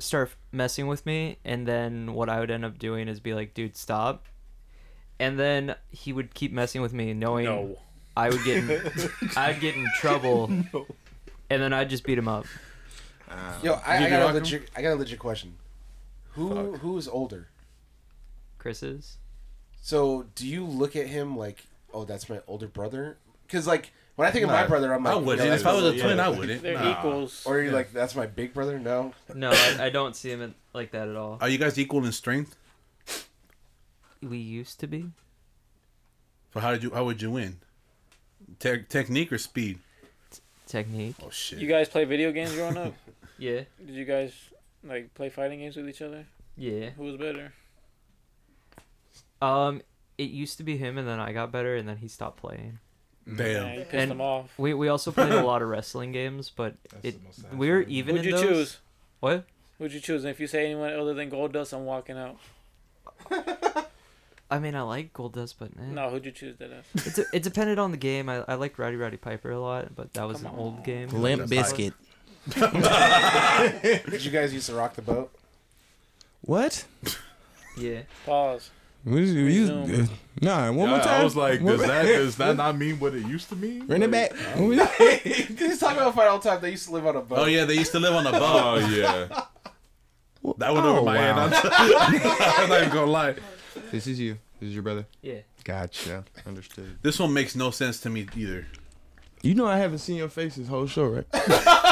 [0.00, 3.54] start messing with me, and then what I would end up doing is be like,
[3.54, 4.26] "Dude, stop."
[5.18, 7.78] And then he would keep messing with me, knowing No.
[8.16, 12.46] I would get in, I'd get in trouble, and then I'd just beat him up.
[13.30, 13.58] Ah.
[13.62, 14.34] Yo, I, I got a rock 'em?
[14.36, 14.70] legit.
[14.74, 15.54] I got a legit question.
[16.32, 17.48] Who who is older?
[18.58, 19.18] Chris's.
[19.80, 21.64] So do you look at him like,
[21.94, 23.18] oh, that's my older brother?
[23.46, 25.48] Because like when I think of my brother, I'm like, I wouldn't.
[25.48, 26.26] yo, if I was a that's- twin, yeah.
[26.26, 26.62] I wouldn't.
[26.62, 26.90] They're Nah.
[26.98, 27.42] equals.
[27.46, 28.78] Or you're like, that's my big brother?
[28.78, 29.14] No.
[29.34, 31.38] No, I, I don't see him in, like that at all.
[31.40, 32.54] Are you guys equal in strength?
[34.22, 35.06] We used to be.
[36.52, 36.90] So how did you?
[36.90, 37.60] How would you win?
[38.58, 39.78] Te- technique or speed?
[40.66, 41.16] technique.
[41.24, 41.58] Oh shit.
[41.58, 42.94] You guys play video games growing up?
[43.38, 43.62] Yeah.
[43.78, 44.34] Did you guys
[44.84, 46.26] like play fighting games with each other?
[46.58, 46.90] Yeah.
[46.90, 47.54] Who was better?
[49.40, 49.80] Um,
[50.18, 52.80] it used to be him, and then I got better, and then he stopped playing.
[53.26, 53.36] Damn.
[53.46, 54.52] Yeah, you pissed And him off.
[54.58, 57.20] We we also played a lot of wrestling games, but it
[57.54, 57.96] we were satisfying.
[57.96, 58.48] even Who'd in you those.
[58.48, 58.78] choose?
[59.20, 59.44] What?
[59.78, 60.24] Who'd you choose?
[60.24, 62.36] And if you say anyone other than Goldust, I'm walking out.
[64.50, 65.84] I mean, I like Goldust, but eh.
[65.92, 67.06] No, who'd you choose that as?
[67.06, 68.28] It's it depended on the game.
[68.28, 71.08] I I liked Rowdy Roddy Piper a lot, but that was Come an old game.
[71.10, 71.94] Limp biscuit.
[72.54, 75.30] Did you guys used to rock the boat?
[76.40, 76.84] What?
[77.76, 78.00] Yeah.
[78.26, 78.70] Pause.
[79.04, 80.02] What is, you, Resume.
[80.02, 80.06] uh,
[80.42, 81.20] nah, one more time.
[81.20, 83.86] I was like, does that does that not mean what it used to mean?
[83.86, 84.56] Run it Like, back.
[85.22, 86.60] He's talking about fight all the time.
[86.60, 87.38] They used to live on a boat.
[87.38, 88.40] Oh yeah, they used to live on a boat.
[88.82, 89.28] Oh yeah.
[90.58, 91.36] that went over Oh, my head.
[91.36, 91.46] wow.
[91.46, 93.34] I'm, I'm not even gonna lie.
[93.90, 94.36] This is you.
[94.60, 95.06] This is your brother.
[95.22, 95.38] Yeah.
[95.64, 96.24] Gotcha.
[96.46, 96.98] Understood.
[97.02, 98.66] This one makes no sense to me either.
[99.42, 101.26] You know I haven't seen your face this whole show, right?
[101.32, 101.86] I,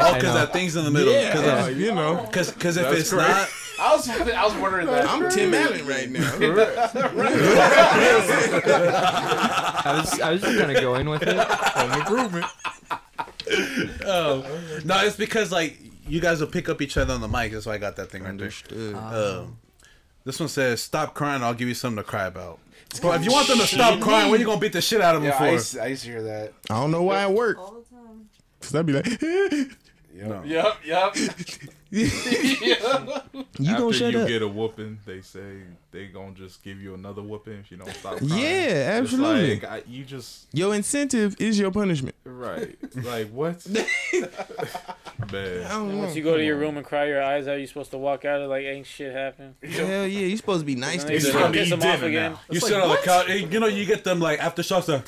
[0.00, 1.12] Oh, because that thing's in the middle.
[1.12, 2.24] Yeah, Because uh, you know.
[2.26, 3.28] because if That's it's correct.
[3.30, 3.48] not,
[3.82, 5.08] I was I was wondering that.
[5.08, 6.20] I'm Tim Allen right now.
[9.84, 11.36] I was I was just kind of going with it.
[11.36, 12.46] Home improvement.
[14.06, 14.44] oh
[14.84, 17.50] no, it's because like you guys will pick up each other on the mic.
[17.50, 18.46] That's why I got that thing right there.
[18.46, 18.94] Understood.
[18.94, 19.58] Um,
[20.24, 21.42] this one says, "Stop crying.
[21.42, 22.60] I'll give you something to cry about."
[23.00, 25.00] Bro, if you want them to stop crying, what are you gonna beat the shit
[25.00, 25.44] out of them Yeah, for?
[25.44, 26.52] I used, I used to hear that.
[26.70, 27.58] I don't know why it worked.
[27.58, 28.28] All the time.
[28.60, 29.70] Cause I'd be like, you
[30.28, 30.42] No.
[30.44, 31.16] Yep, yep.
[31.92, 33.22] gonna
[33.68, 34.28] After shut you up.
[34.28, 37.92] get a whooping, they say they gonna just give you another whooping if you don't
[37.94, 38.32] stop crying.
[38.42, 39.54] Yeah, absolutely.
[39.60, 42.14] like, I, you just Your incentive is your punishment.
[42.24, 42.76] right.
[42.96, 43.66] Like what?
[45.22, 45.68] I Man.
[45.68, 45.98] don't And know.
[45.98, 48.24] once you go to your room and cry your eyes out, you're supposed to walk
[48.24, 49.54] out of like ain't shit happened.
[49.62, 51.44] Hell yeah, you supposed to be nice to then It's you yourself.
[51.46, 52.36] from piss them off again.
[52.50, 53.28] You sit on the couch.
[53.28, 54.88] You know, you get them like aftershocks.
[54.88, 55.02] Are,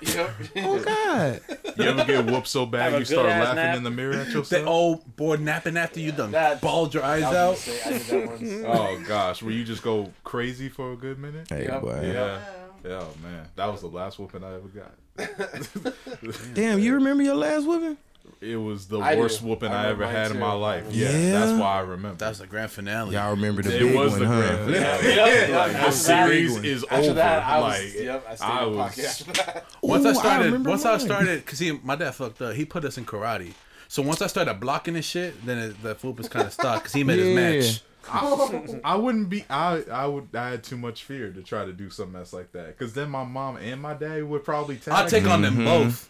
[0.00, 0.30] Yep.
[0.56, 1.40] Oh God.
[1.78, 3.76] You ever get whooped so bad you start laughing nap.
[3.76, 4.64] in the mirror at they yourself?
[4.66, 7.56] Oh, old bored napping after you done That- balled your eyes out.
[7.58, 8.42] say, I did that once.
[8.66, 11.48] Oh gosh, where you just go crazy for a good minute?
[11.48, 11.80] Hey Yep.
[11.82, 12.00] boy.
[12.04, 12.12] Yeah.
[12.12, 12.40] Yeah.
[12.84, 13.48] Yeah, man.
[13.56, 14.92] That was the last whooping I ever got.
[16.54, 17.96] Damn, you remember your last whooping?
[18.40, 19.20] It was the I do.
[19.22, 20.84] worst whooping I I, ever had mine in my life.
[20.88, 22.16] I Yeah, that's why I remember.
[22.18, 23.14] That's the grand finale.
[23.14, 24.40] Y'all remember the it big was one, the huh?
[24.40, 25.16] grand Yeah, finale.
[25.50, 25.84] yeah, Like, yeah.
[25.86, 27.14] the series is After over.
[27.14, 28.98] that, I was, like yep, I I was.
[28.98, 29.64] after that.
[29.82, 31.00] Once I Ooh, I started, remember once I mine.
[31.00, 32.54] started, cause see, my dad fucked up.
[32.54, 33.52] He put us in karate.
[33.88, 36.84] So once I started blocking his shit, then it, the food was kind of stuck.
[36.84, 37.50] Cause he made Yeah.
[37.50, 37.82] his match.
[38.08, 39.44] I, I wouldn't be.
[39.50, 40.28] I I would.
[40.34, 42.78] I had too much fear to try to do something that's like that.
[42.78, 44.94] Because then my mom and my dad would probably tag.
[44.94, 45.30] I'll take me.
[45.30, 45.64] on them mm-hmm.
[45.64, 46.08] both.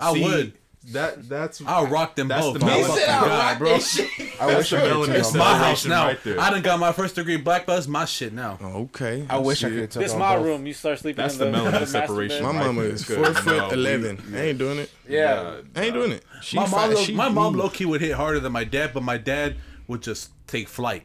[0.00, 0.52] I See, would.
[0.90, 1.62] That that's.
[1.64, 2.58] I'll rock them That's both.
[2.58, 2.86] the My melanin.
[2.88, 3.68] fucking God, bro.
[3.70, 6.06] I That's wish I could melanin It's my house now.
[6.08, 6.40] right there.
[6.40, 7.78] I done got my first degree black belt.
[7.78, 8.58] It's my shit now.
[8.60, 9.24] Okay.
[9.30, 10.44] I wish I could have took This my both.
[10.46, 10.66] room.
[10.66, 12.42] You start sleeping That's in the the, melanin the master separation.
[12.42, 12.90] My Right mama there.
[12.90, 13.16] is Good.
[13.16, 14.34] four No, foot we- eleven.
[14.34, 14.90] I ain't doing it.
[15.08, 15.60] Yeah.
[15.76, 16.24] I ain't doing it.
[16.42, 18.90] She my mom, fi- she my mom, low key would hit harder than my dad,
[18.92, 19.56] but my dad
[19.86, 21.04] would just take flight.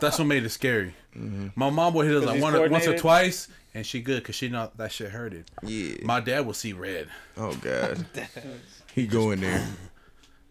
[0.00, 0.94] That's what made it scary.
[1.16, 1.48] Mm-hmm.
[1.54, 4.48] My mom would hit us like one, once or twice, and she good because she
[4.48, 5.44] know that shit hurted.
[5.62, 5.94] Yeah.
[6.02, 8.04] My dad will see red, Oh God.
[8.94, 9.64] He going there.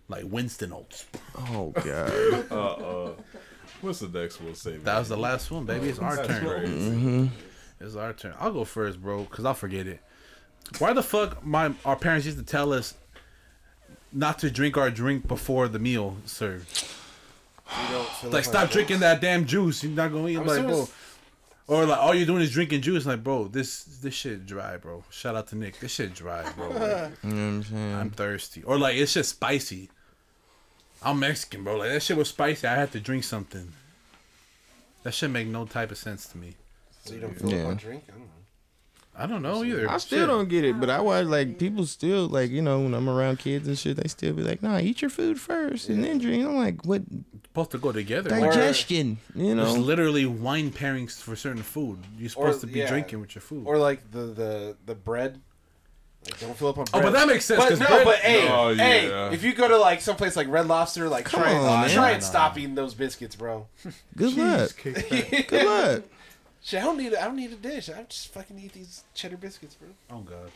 [0.08, 1.06] like Winston Oats.
[1.36, 2.46] Oh God.
[2.52, 3.12] Uh, uh,
[3.82, 4.78] what's the next one say?
[4.78, 5.90] That was the last one, baby.
[5.90, 6.68] It's our That's turn.
[6.68, 7.26] Mm-hmm.
[7.86, 8.34] It's our turn.
[8.40, 10.00] I'll go first, bro, because I'll forget it.
[10.78, 12.94] Why the fuck my our parents used to tell us
[14.12, 16.86] not to drink our drink before the meal served?
[17.70, 19.84] You don't Like, stop drinking that damn juice.
[19.84, 20.38] You're not gonna eat.
[20.38, 20.76] I'm like, serious.
[20.78, 20.88] bro.
[21.70, 23.06] Or like all you're doing is drinking juice.
[23.06, 25.04] Like, bro, this this shit dry, bro.
[25.12, 25.80] Shout out to Nick.
[25.80, 26.70] This shit dry, bro.
[26.70, 26.80] Like,
[27.24, 27.94] You know what I'm saying?
[27.96, 28.64] I'm thirsty.
[28.64, 29.90] Or like it's just spicy.
[31.04, 31.78] I'm Mexican, bro.
[31.78, 32.66] Like that shit was spicy.
[32.68, 33.72] I had to drink something.
[35.04, 36.56] That shit make no type of sense to me.
[37.06, 37.62] So you don't fill Yeah.
[37.62, 38.04] up on drink?
[38.08, 38.26] I don't know.
[39.16, 39.90] I don't know either.
[39.90, 40.28] I still Shit.
[40.28, 43.38] don't get it, but I watch like people still like you know when I'm around
[43.40, 46.44] kids and shit, they still be like, "Nah, eat your food first and then drink."
[46.46, 47.04] I'm like, "What
[47.66, 48.30] supposed to go together.
[48.30, 49.66] digestion?" You know.
[49.66, 52.00] There's literally wine pairings for certain food.
[52.18, 52.88] You're supposed to be yeah.
[52.88, 53.64] drinking with your food.
[53.66, 55.42] Or like the the the bread.
[56.26, 56.94] Like don't fill up on oh, bread.
[56.94, 57.14] Oh, bread.
[57.14, 59.32] but that makes sense, But 'cause no, bread- but hey, Oh, hey, yeah.
[59.32, 61.90] if you go to like someplace like Red Lobster, like Come try and on, man.
[61.90, 63.68] try and stop eating those biscuits, bro.
[64.18, 64.72] Good luck.
[64.84, 66.04] Good luck.
[66.62, 67.90] Shit, I don't need I don't need a dish.
[67.90, 69.88] I just fucking eat these cheddar biscuits, bro.
[70.12, 70.52] oh God.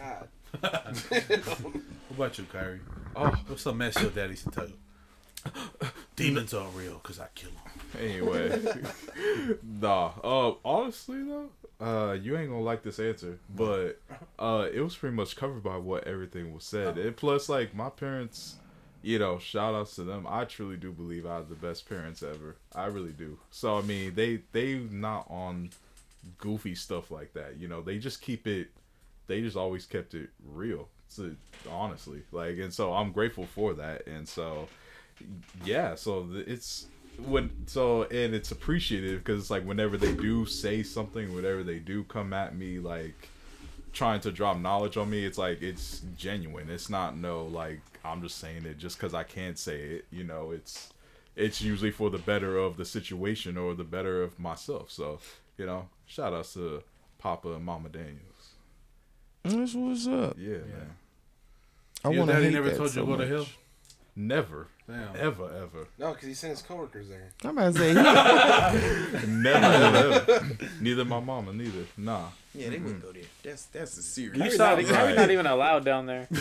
[0.00, 0.28] God.
[2.08, 2.80] What about you, Kyrie?
[3.16, 4.74] Oh, what's some mess your daddy's used to tell you?
[6.16, 8.02] Demons are real because I kill them.
[8.02, 8.60] Anyway,
[9.80, 10.12] nah.
[10.22, 11.48] Uh, honestly though,
[11.80, 14.00] uh, you ain't gonna like this answer, but
[14.38, 16.98] uh, it was pretty much covered by what everything was said.
[16.98, 18.56] And plus, like my parents,
[19.02, 20.26] you know, shout outs to them.
[20.28, 22.56] I truly do believe I have the best parents ever.
[22.74, 23.38] I really do.
[23.50, 25.70] So I mean, they they not on
[26.38, 27.56] goofy stuff like that.
[27.58, 28.68] You know, they just keep it.
[29.26, 30.88] They just always kept it real.
[31.08, 31.30] So,
[31.70, 34.68] honestly, like, and so I'm grateful for that, and so
[35.64, 36.86] yeah, so it's
[37.18, 41.78] when so and it's appreciative because it's like whenever they do say something, whenever they
[41.78, 43.28] do come at me, like
[43.92, 46.70] trying to drop knowledge on me, it's like it's genuine.
[46.70, 50.06] It's not no like I'm just saying it just because I can't say it.
[50.10, 50.92] You know, it's
[51.36, 54.90] it's usually for the better of the situation or the better of myself.
[54.90, 55.20] So
[55.58, 56.82] you know, shout outs to
[57.18, 58.54] Papa and Mama Daniels.
[59.44, 60.36] That's what's up.
[60.38, 60.96] Yeah, man.
[62.04, 63.58] I Your want to daddy hate never that told you so to go to much.
[64.14, 64.24] Hill?
[64.24, 65.16] Never, Damn.
[65.16, 65.86] ever, ever.
[65.98, 67.30] No, because he sent his coworkers there.
[67.44, 67.94] I'm about to say.
[69.26, 70.58] Never, ever, ever.
[70.80, 71.86] Neither my mama, neither.
[71.96, 72.26] Nah.
[72.54, 73.22] yeah, they wouldn't go there.
[73.42, 74.36] That's that's a serious.
[74.38, 75.16] Harry's saw- not, right.
[75.16, 76.28] Not even allowed down there.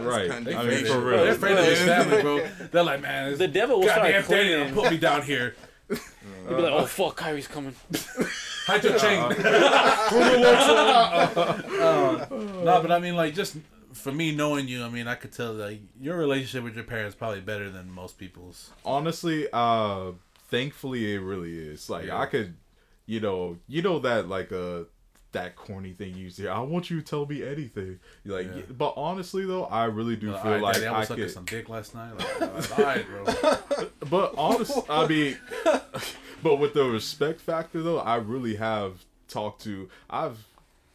[0.00, 0.30] Right.
[0.30, 0.84] I mean, crazy.
[0.86, 1.24] for Bro, real.
[1.24, 2.46] they're afraid of his family, bro.
[2.72, 4.74] They're like, man, The devil will start goddamn Daniel cleaning.
[4.74, 5.56] put me down here.
[5.88, 5.98] He'd
[6.48, 7.74] be like, "Oh fuck, Kyrie's coming."
[8.66, 9.20] Hide your chain.
[11.44, 13.56] Uh, no, but I mean, like, just
[13.94, 17.14] for me knowing you, I mean, I could tell like your relationship with your parents
[17.14, 18.70] probably better than most people's.
[18.84, 20.12] Honestly, uh,
[20.48, 21.88] thankfully it really is.
[21.88, 22.18] Like Yeah.
[22.18, 22.54] I could,
[23.06, 24.84] you know, you know that like uh
[25.32, 26.46] that corny thing you say.
[26.46, 27.98] I want you to tell me anything.
[28.24, 28.62] You're like, Yeah.
[28.76, 31.30] but honestly though, I really do All feel right, like Daddy, I I was could.
[31.30, 32.12] some dick last night.
[32.16, 33.88] Like, right, bro.
[34.10, 35.36] But honest, I mean,
[36.42, 39.88] but with the respect factor though, I really have talked to.
[40.10, 40.38] I've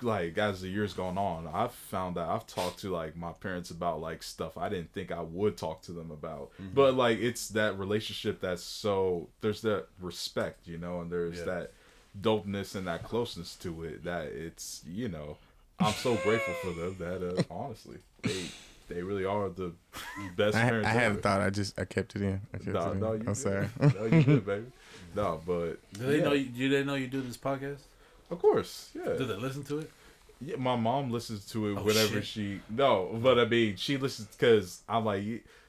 [0.02, 3.70] like as the years gone on, I've found that I've talked to like my parents
[3.72, 6.52] about like stuff I didn't think I would talk to them about.
[6.62, 6.74] Mm-hmm.
[6.74, 11.46] But like it's that relationship that's so there's that respect, you know, and there's Yeah.
[11.46, 11.72] that
[12.20, 15.38] dopeness and that closeness to it that it's you know
[15.80, 18.46] I'm so grateful for them that uh, honestly they
[18.90, 19.74] they really are the
[20.36, 20.88] best I, parents.
[20.88, 21.00] I ever.
[21.00, 21.42] haven't thought.
[21.42, 22.42] I just I kept it in.
[22.54, 23.00] I kept No, it in.
[23.00, 23.38] no, you I'm good.
[23.38, 23.70] sorry.
[23.80, 24.66] No, you good, baby.
[25.16, 26.24] No, but Do they yeah.
[26.24, 26.34] know?
[26.34, 27.80] You, do they know you do this podcast?
[28.30, 29.14] Of course, yeah.
[29.18, 29.92] Do they listen to it?
[30.42, 32.26] Yeah, my mom listens to it Oh, whenever shit.
[32.26, 35.24] she no, but I mean she listens because I'm like,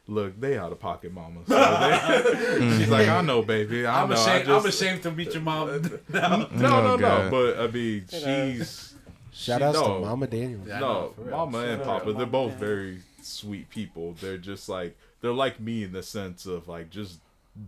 [0.07, 1.41] look, they out of pocket, mama.
[1.49, 3.85] So they- she's like, I know, baby.
[3.87, 4.15] I I'm know.
[4.17, 4.49] ashamed.
[4.49, 5.83] I I'm ashamed to meet your mom.
[6.09, 6.37] now.
[6.37, 6.99] no, no, no.
[6.99, 7.31] God.
[7.31, 8.95] But I mean, she's
[9.33, 10.67] Shout she, outs no, to Mama Daniels.
[10.69, 11.31] Yeah, no, for real.
[11.37, 14.15] mama and papa, they're both and very sweet people.
[14.21, 17.19] They're just like they're like me in the sense of like just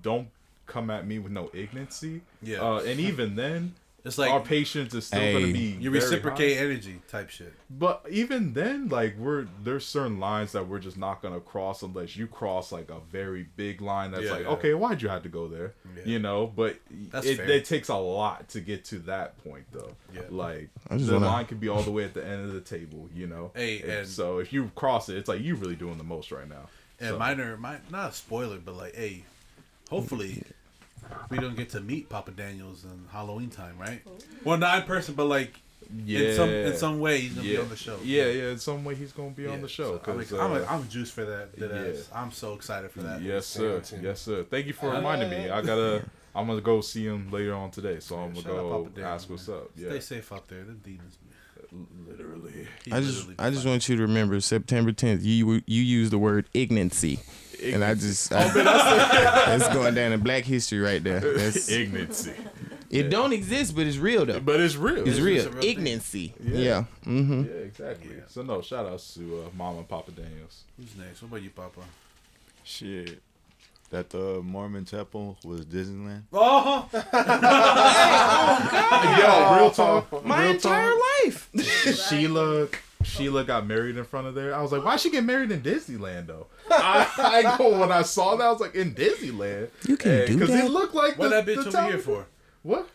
[0.02, 0.28] don't
[0.66, 2.20] come at me with no ignorancy.
[2.42, 2.58] Yeah.
[2.60, 5.32] Uh, and even then, It's like our patience is still Hey.
[5.32, 6.64] gonna be you very reciprocate high.
[6.64, 7.54] energy type shit.
[7.70, 12.16] But even then, like we're there's certain lines that we're just not gonna cross unless
[12.16, 14.48] you cross like a very big line that's Yeah, like, yeah.
[14.50, 15.74] okay, why'd you have to go there?
[15.96, 16.02] Yeah.
[16.04, 16.80] You know, but
[17.12, 19.92] it, it takes a lot to get to that point though.
[20.12, 20.22] Yeah.
[20.30, 23.08] Like the wanna- line could be all the way at the end of the table,
[23.14, 23.52] you know.
[23.54, 26.32] Hey, And and- so if you cross it, it's like you really doing the most
[26.32, 26.68] right now.
[26.98, 29.24] And So- minor, mi- not a spoiler, but like, hey,
[29.90, 30.42] hopefully
[31.30, 34.02] we don't get to meet Papa Daniels in Halloween time, right?
[34.44, 35.54] Well, not in person, but like
[36.06, 37.56] yeah, in some in some way he's gonna yeah.
[37.56, 37.98] be on the show.
[38.02, 40.00] Yeah, yeah, in some way he's gonna be on the show.
[40.04, 41.54] so I'm, 'cause, I'm, uh, I'm juiced for that.
[41.56, 41.92] that yeah.
[41.98, 42.08] ass.
[42.14, 43.20] I'm so excited for that.
[43.22, 43.80] Yes, sir.
[43.80, 43.98] too.
[44.02, 44.44] Yes, sir.
[44.44, 45.50] Thank you for Uh, reminding me.
[45.50, 46.04] I gotta.
[46.34, 49.30] I'm gonna go see him later on today, so I'm gonna go Papa Daniels, ask
[49.30, 49.56] what's man.
[49.58, 49.70] up.
[49.76, 50.64] Yeah, Stay safe out there.
[50.64, 51.18] The demons.
[52.08, 52.66] literally.
[52.84, 55.20] He I just I just want you to remember September 10th.
[55.22, 57.18] You you use the word ignorancy,
[57.62, 58.48] and I just Oh, I,
[59.56, 61.20] that's going down in Black history right there.
[61.20, 62.34] That's, ignorancy,
[62.90, 64.40] it don't exist, but it's real though.
[64.40, 64.98] but it's real.
[65.00, 65.46] It's It's real.
[65.46, 65.76] a real thing.
[65.78, 66.32] Ignorancy.
[66.42, 66.56] Yeah.
[66.58, 66.84] Yeah.
[67.06, 67.42] Mm-hmm.
[67.44, 68.10] Yeah, exactly.
[68.28, 70.64] So no, shout outs to uh, Mama and Papa Daniels.
[70.78, 71.22] Who's next?
[71.22, 71.80] What about you, Papa?
[72.64, 73.20] Shit.
[73.90, 76.22] That the Mormon temple was Disneyland.
[76.32, 77.02] Oh, Oh
[78.70, 79.18] God.
[79.18, 80.24] Yo, real talk.
[80.24, 81.00] My real entire talk.
[81.24, 81.50] life.
[82.08, 82.68] Sheila
[83.04, 84.54] Sheila got married in front of there.
[84.54, 86.46] I was like, why she get married in Disneyland though?
[86.70, 89.68] I, I when I saw that, I was like, in Disneyland.
[89.86, 90.28] You can do that.
[90.28, 90.64] Because that?
[90.64, 92.26] it looked like what the, that bitch the over here for?
[92.62, 92.88] What?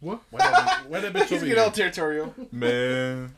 [0.00, 0.20] What?
[0.30, 2.34] Why that, why that bitch He's over getting all territorial.
[2.50, 3.32] Man,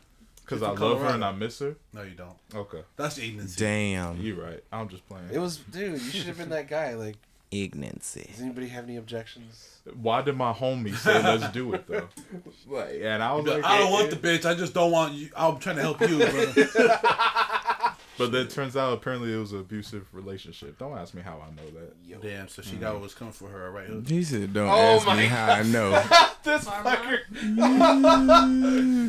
[0.44, 1.76] because I from love her and I miss her.
[1.92, 2.36] No, you don't.
[2.54, 3.56] Okay, That's ignorance.
[3.56, 4.20] Damn.
[4.20, 4.62] You're right.
[4.72, 5.28] I'm just playing.
[5.32, 6.00] It was, dude.
[6.00, 6.94] You should have been that guy.
[6.94, 7.16] Like,
[7.52, 8.30] Ignorancy.
[8.30, 9.73] does anybody have any objections?
[9.92, 12.08] Why did my homie say let's do it though?
[12.66, 14.46] Like, and I was like, I don't want the bitch.
[14.46, 15.28] I just don't want you.
[15.36, 16.16] I'm trying to help you.
[16.18, 17.94] brother.
[18.16, 20.78] But then it turns out apparently it was an abusive relationship.
[20.78, 22.22] Don't ask me how I know that.
[22.22, 22.48] Damn.
[22.48, 22.80] So she mm.
[22.80, 23.86] got what was coming for her, right?
[23.86, 24.08] hook?
[24.08, 26.02] He said, "Don't Oh ask me my how I know."
[26.44, 27.20] This fucker.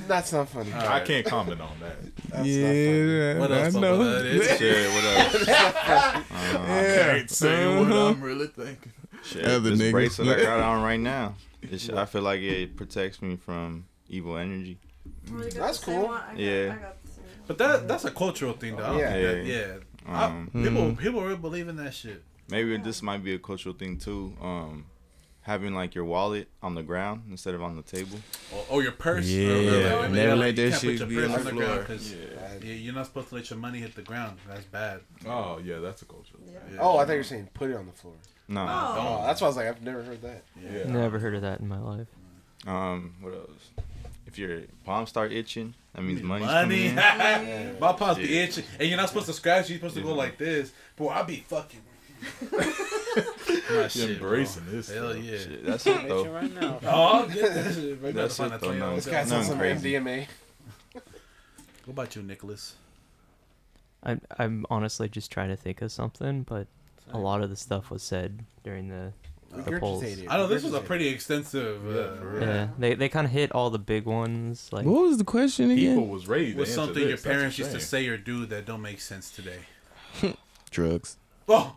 [0.07, 0.72] That's not funny.
[0.73, 1.97] I can't comment on that.
[2.30, 3.85] That's yeah, What I else, Papa?
[3.85, 4.03] know.
[4.06, 6.31] That is- Shit, what up?
[6.31, 7.26] Uh, yeah.
[7.27, 8.93] say what I'm really thinking.
[9.26, 9.91] Shit, Other this niggas.
[9.91, 11.35] bracelet I got on right now.
[11.64, 14.77] It's, I feel like it protects me from evil energy.
[15.34, 16.06] Oh, That's cool.
[16.10, 16.22] one?
[16.22, 16.76] I got- Yeah.
[16.77, 17.43] I got the same one.
[17.47, 18.84] But that that's a cultural thing, though.
[18.84, 19.18] I don't Yeah.
[19.18, 19.41] Yeah.
[20.06, 20.26] yeah.
[20.26, 22.23] Um, I, people people really believe in that shit.
[22.52, 24.38] Maybe this might be a cultural thing too.
[24.39, 24.85] Um,
[25.41, 28.19] having like your wallet on the ground instead of on the table.
[28.53, 29.26] Or, or your purse.
[29.26, 29.95] Yeah, or, or, yeah.
[29.95, 31.72] like, Never like, let you that can't put shit your be purse on the ground
[31.73, 31.84] floor.
[31.85, 32.56] 'cause Yeah.
[32.68, 34.38] you- You're not supposed to let your money hit the ground.
[34.47, 35.02] That's bad.
[35.26, 36.35] Oh yeah, that's a culture.
[36.45, 36.60] Yeah.
[36.80, 38.14] Oh, I thought you were saying put it on the floor.
[38.47, 38.61] No.
[38.67, 40.43] Oh, that's why I was like, I've never heard that.
[40.61, 40.84] Yeah.
[40.91, 42.07] Never heard of that in my life.
[42.67, 43.69] Um, what else?
[44.27, 46.89] If your palms start itching, that means money's Money.
[46.93, 47.76] coming in.
[47.80, 49.69] My palms be itching, and you're not supposed to scratch.
[49.69, 50.72] You're supposed to go like this.
[50.95, 51.81] Boy, I'll be fucking.
[52.51, 54.30] My shit, bro.
[54.30, 55.23] embracing this Hell stuff.
[55.23, 55.38] yeah.
[55.38, 56.26] Shit, that's it Itching though.
[56.30, 56.80] right now.
[56.84, 57.53] Oh, I'm good.
[57.53, 57.99] That's it.
[58.01, 58.95] Right That's better it, find though, that no.
[58.95, 59.91] This guy's on Nothing some crazy.
[59.93, 60.27] MDMA.
[60.93, 61.03] What
[61.93, 62.76] about you, Nicholas?
[64.03, 66.67] I'm I'm honestly just trying to think of something, but
[67.11, 69.14] a lot of the stuff was said during the
[69.52, 70.03] the polls.
[70.03, 70.26] Regurgitated.
[70.30, 71.82] I know this was a pretty extensive.
[71.86, 72.41] Yeah, Uh, for real.
[72.48, 74.69] Yeah, they they kind of hit all the big ones.
[74.73, 75.95] Like What was the question again?
[75.95, 77.07] People was ready to What's answer something this.
[77.07, 78.03] your That's parents used to insane.
[78.03, 79.60] say or do that don't make sense today?
[80.72, 81.18] Drugs.
[81.48, 81.73] Oh,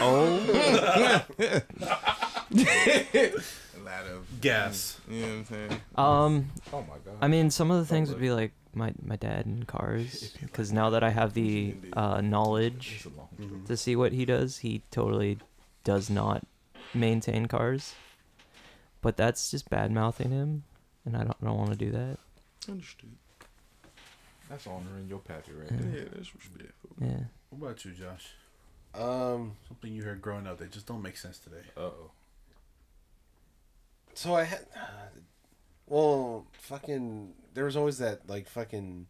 [0.00, 1.62] oh, A
[3.84, 5.00] lot of gas.
[5.08, 5.80] You know what I'm saying?
[5.96, 7.18] um, Oh my god.
[7.20, 10.72] I mean, some of the things would be like my my dad and cars, because
[10.72, 13.66] now that I have the uh, knowledge It's a long Mhm.
[13.66, 15.38] to see what he does, he totally
[15.84, 16.46] does not
[16.94, 17.94] maintain cars.
[19.00, 20.64] But that's just bad mouthing him,
[21.04, 22.18] and I don't I don't want to do that.
[22.68, 23.10] Understood.
[24.48, 25.76] That's honoring your pappy right Yeah.
[25.80, 26.00] there.
[26.02, 26.90] Yeah, that's respectful.
[27.00, 27.24] Yeah.
[27.50, 28.34] What about you, Josh?
[28.94, 31.64] Um, Something you heard growing up that just don't make sense today.
[31.76, 32.10] Uh oh.
[34.14, 34.66] So I had,
[35.86, 39.06] well, fucking, there was always that like fucking,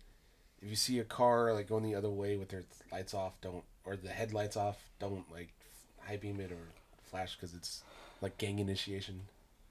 [0.61, 3.65] if you see a car like going the other way with their lights off, don't
[3.85, 5.53] or the headlights off, don't like
[6.01, 6.69] high beam it or
[7.11, 7.83] flash because it's
[8.20, 9.23] like gang initiation.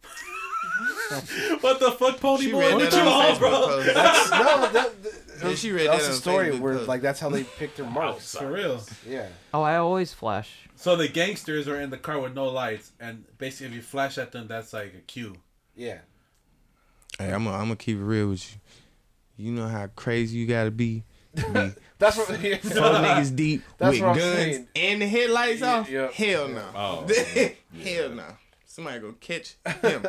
[1.61, 2.59] what the fuck, Pony She Boy?
[2.59, 3.49] read What that you on on, Facebook bro?
[3.51, 3.93] post.
[3.93, 6.87] That's no, that, that, Yeah, she read that was that a story Facebook where post.
[6.87, 8.35] like that's how they pick their marks.
[8.35, 8.81] For real.
[9.07, 9.27] Yeah.
[9.53, 10.49] Oh, I always flash.
[10.75, 14.17] So the gangsters are in the car with no lights, and basically, if you flash
[14.17, 15.35] at them, that's like a cue.
[15.75, 15.99] Yeah.
[17.19, 18.51] Hey, I'm gonna I'm keep it real with
[19.37, 19.45] you.
[19.45, 21.03] You know how crazy you gotta be
[21.35, 22.29] to be That's what.
[22.41, 22.57] Yeah.
[22.57, 24.67] four niggas deep That's with what I'm guns saying.
[24.75, 25.89] and the headlights Yeah, off?
[25.89, 26.11] yeah.
[26.11, 26.63] Hell no.
[26.75, 27.07] Oh.
[27.83, 28.25] Hell no.
[28.65, 30.05] Somebody gonna catch him.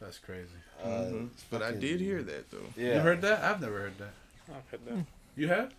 [0.00, 0.48] That's crazy.
[0.82, 1.28] Uh, Mhm.
[1.50, 2.58] But I did hear that though.
[2.76, 2.94] Yeah.
[2.96, 3.42] You heard that?
[3.42, 4.12] I've never heard that.
[4.54, 5.04] I've heard that.
[5.36, 5.72] You have?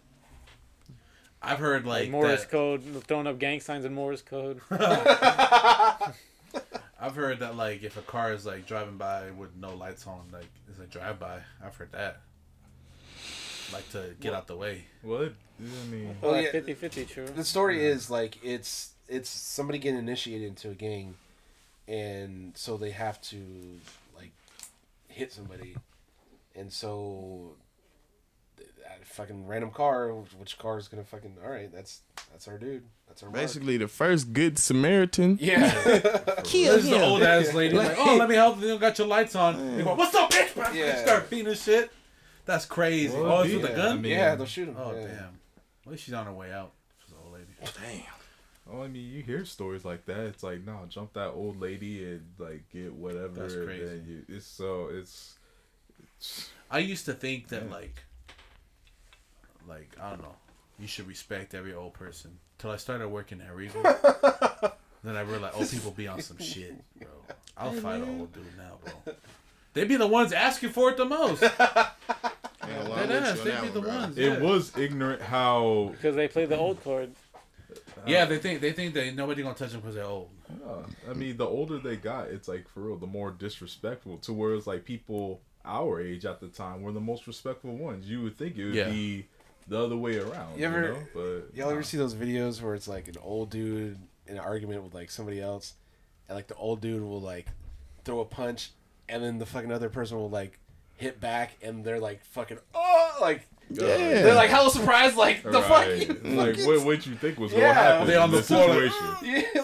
[1.42, 4.60] I've heard Like, like, Morse that- code, throwing up gang signs in Morse code.
[7.00, 10.22] I've heard that like if a car is like driving by with no lights on,
[10.34, 11.42] like it's a drive by.
[11.64, 12.22] I've heard that.
[13.72, 14.86] Like to get out the way.
[15.04, 15.22] What?
[15.22, 16.52] it, I mean, Oh, Well, yeah.
[16.52, 17.28] 50 50 true.
[17.28, 21.16] The story is like it's it's somebody getting initiated into a gang,
[21.88, 24.07] and so they have to like
[25.18, 25.76] hit somebody,
[26.56, 27.56] and so
[28.58, 31.72] that fucking random car, which car is gonna fucking all right?
[31.72, 32.84] That's that's our dude.
[33.08, 33.42] That's our mark.
[33.42, 35.38] Basically the first good Samaritan.
[35.42, 35.72] Yeah.
[36.44, 37.76] Kill This is the old ass lady.
[37.76, 38.60] Like, oh, let me help.
[38.62, 39.78] You don't got your lights on.
[39.78, 40.56] They go, What's up, bitch?
[40.56, 41.04] Bam, Yeah.
[41.04, 41.92] Start beating his shit.
[42.46, 43.16] That's crazy.
[43.16, 44.02] Well, oh, it's yeah, with a gun.
[44.02, 44.76] mean- yeah, they'll shoot him.
[44.78, 45.08] oh yeah.
[45.08, 45.40] damn.
[45.86, 46.72] At least she's on her way out.
[47.04, 48.08] She's an old lady.
[48.72, 50.20] Oh, I mean, you hear stories like that.
[50.28, 53.30] It's like, no, jump that old lady and like get whatever.
[53.30, 53.86] That's and crazy.
[53.86, 55.36] then You, it's so it's.
[56.18, 57.74] it's I used to think that Yeah.
[57.74, 58.04] like,
[59.68, 60.36] like I don't know,
[60.80, 62.40] you should respect every old person.
[62.58, 63.84] Till I started working at Regal,
[65.04, 67.08] then I realized old people be on some shit, bro.
[67.56, 69.14] I'll fight an old dude now, bro.
[69.74, 71.44] They be the ones asking for it the most.
[72.68, 73.90] Yeah, well, Dead I'm with ass, they that be one, the bro.
[73.98, 74.18] ones.
[74.18, 74.40] It yeah.
[74.42, 75.90] was ignorant how.
[75.94, 77.12] Because they play the old card.
[78.06, 80.30] Yeah, they think they think that nobody gonna touch them because they're old.
[80.50, 84.18] Yeah, I mean, the older they got, it's like for real, the more disrespectful.
[84.20, 88.10] To where it's like people our age at the time were the most respectful ones.
[88.10, 88.90] You would think it would Yeah.
[88.90, 89.28] be
[89.68, 90.58] the other way around.
[90.58, 91.08] You ever- know?
[91.14, 93.98] But Y'all ever see those videos where it's like an old dude
[94.28, 95.74] in an argument with like somebody else,
[96.30, 97.48] and like the old dude will like
[98.06, 98.72] throw a punch,
[99.10, 100.58] and then the fucking other person will like
[100.96, 103.86] hit back, and they're like fucking oh like Yeah.
[103.86, 105.64] they're like hella surprised like the Right.
[105.64, 106.08] Mm.
[106.08, 107.60] fucking like what what you think was Yeah.
[107.60, 109.26] gonna happen They on the this floor like, situation?
[109.56, 109.64] yeah,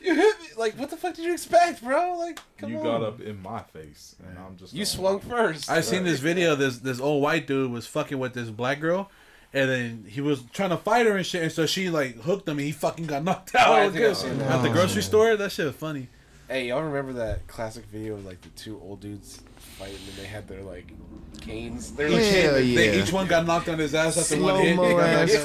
[0.00, 2.16] you hit me like what the fuck did you expect, bro?
[2.18, 2.82] Like come you on.
[2.84, 5.70] got up in my face, and I'm just You like, swung first.
[5.70, 6.56] I seen this video.
[6.56, 9.08] This this old white dude was fucking with this black girl,
[9.54, 11.42] and then he was trying to fight her and shit.
[11.44, 13.68] And so she like hooked him, and he fucking got knocked out.
[13.68, 14.16] Oh, I It was think I've good.
[14.16, 14.50] seen that.
[14.50, 14.72] At the oh.
[14.72, 16.08] grocery store, that shit was funny.
[16.48, 20.26] Hey, y'all remember that classic video of like the two old dudes fighting and they
[20.26, 20.92] had their like
[21.40, 21.92] canes?
[21.92, 22.62] They're like Hell They,
[22.96, 23.02] yeah.
[23.02, 24.76] each one got knocked on his ass after one Slow hit.
[24.76, 25.36] They mo ass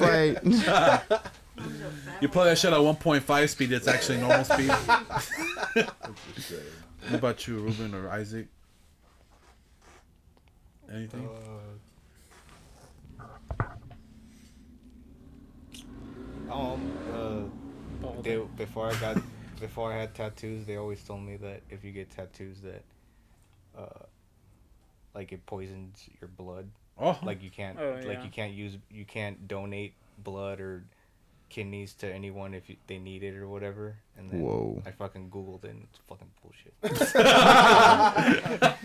[1.11, 1.21] fight.
[2.21, 3.71] You play that shit at 1.5 speed.
[3.71, 4.69] It's actually normal speed.
[5.79, 8.47] what about you, Ruben or Isaac?
[10.91, 11.27] Anything?
[16.49, 17.41] Um, uh,
[18.21, 19.21] they, before I got
[19.59, 22.83] before I had tattoos, they always told me that if you get tattoos, that
[23.77, 24.05] uh,
[25.13, 26.69] like it poisons your blood.
[26.99, 27.17] Oh.
[27.23, 29.93] Like you can't, Oh, like you can't use, you can't donate
[30.23, 30.83] blood or
[31.49, 33.95] kidneys to anyone if you, they need it or whatever.
[34.17, 34.81] And then Whoa.
[34.85, 35.69] I fucking googled it.
[35.71, 36.73] and It's fucking bullshit.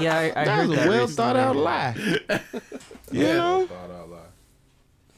[0.00, 1.94] Yeah, I, I that heard was that a well thought out lie.
[1.98, 3.32] you Yeah.
[3.34, 4.28] know, Thought out loud.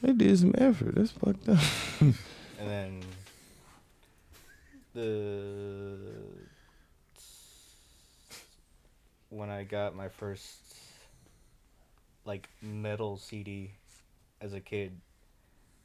[0.01, 0.95] they did some effort.
[0.95, 1.59] That's fucked up.
[2.01, 2.15] and
[2.59, 3.03] then
[4.93, 5.97] the
[9.33, 10.57] when I got my first
[12.25, 13.71] like metal CD
[14.39, 14.91] as a kid,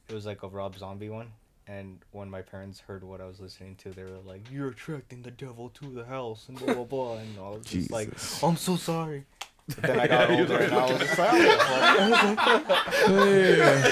[0.07, 1.31] it was like a Rob Zombie one.
[1.67, 5.21] And when my parents heard what I was listening to, they were like, "You're attracting
[5.21, 7.13] the devil to the house," and blah blah blah.
[7.19, 8.09] And I was just like,
[8.43, 9.25] "I'm so sorry."
[9.67, 12.39] But then I got older, and I was just like, "Oh, fuck."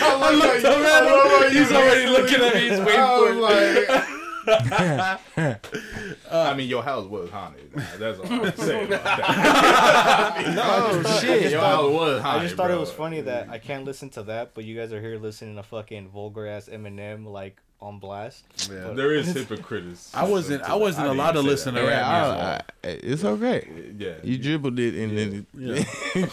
[0.08, 1.52] I looked around.
[1.54, 2.62] He's already looking at me.
[2.70, 4.17] He's waiting for it.
[4.48, 7.72] I mean, your house was haunted.
[8.00, 10.44] That's all I'm saying about that.
[10.60, 11.52] Oh shit!
[11.52, 12.42] Your house was haunted.
[12.42, 14.94] I just thought it was funny that I can't listen to that, but you guys
[14.94, 18.44] are here listening to fucking vulgar ass Eminem like on blast.
[18.72, 18.86] Yeah.
[18.88, 20.12] But- There is hypocrites.
[20.14, 20.64] I wasn't.
[20.64, 23.68] I wasn't allowed to listen to Yeah, rap I- I- it's okay.
[23.98, 24.14] Yeah.
[24.24, 25.88] You dribbled it and then it, music.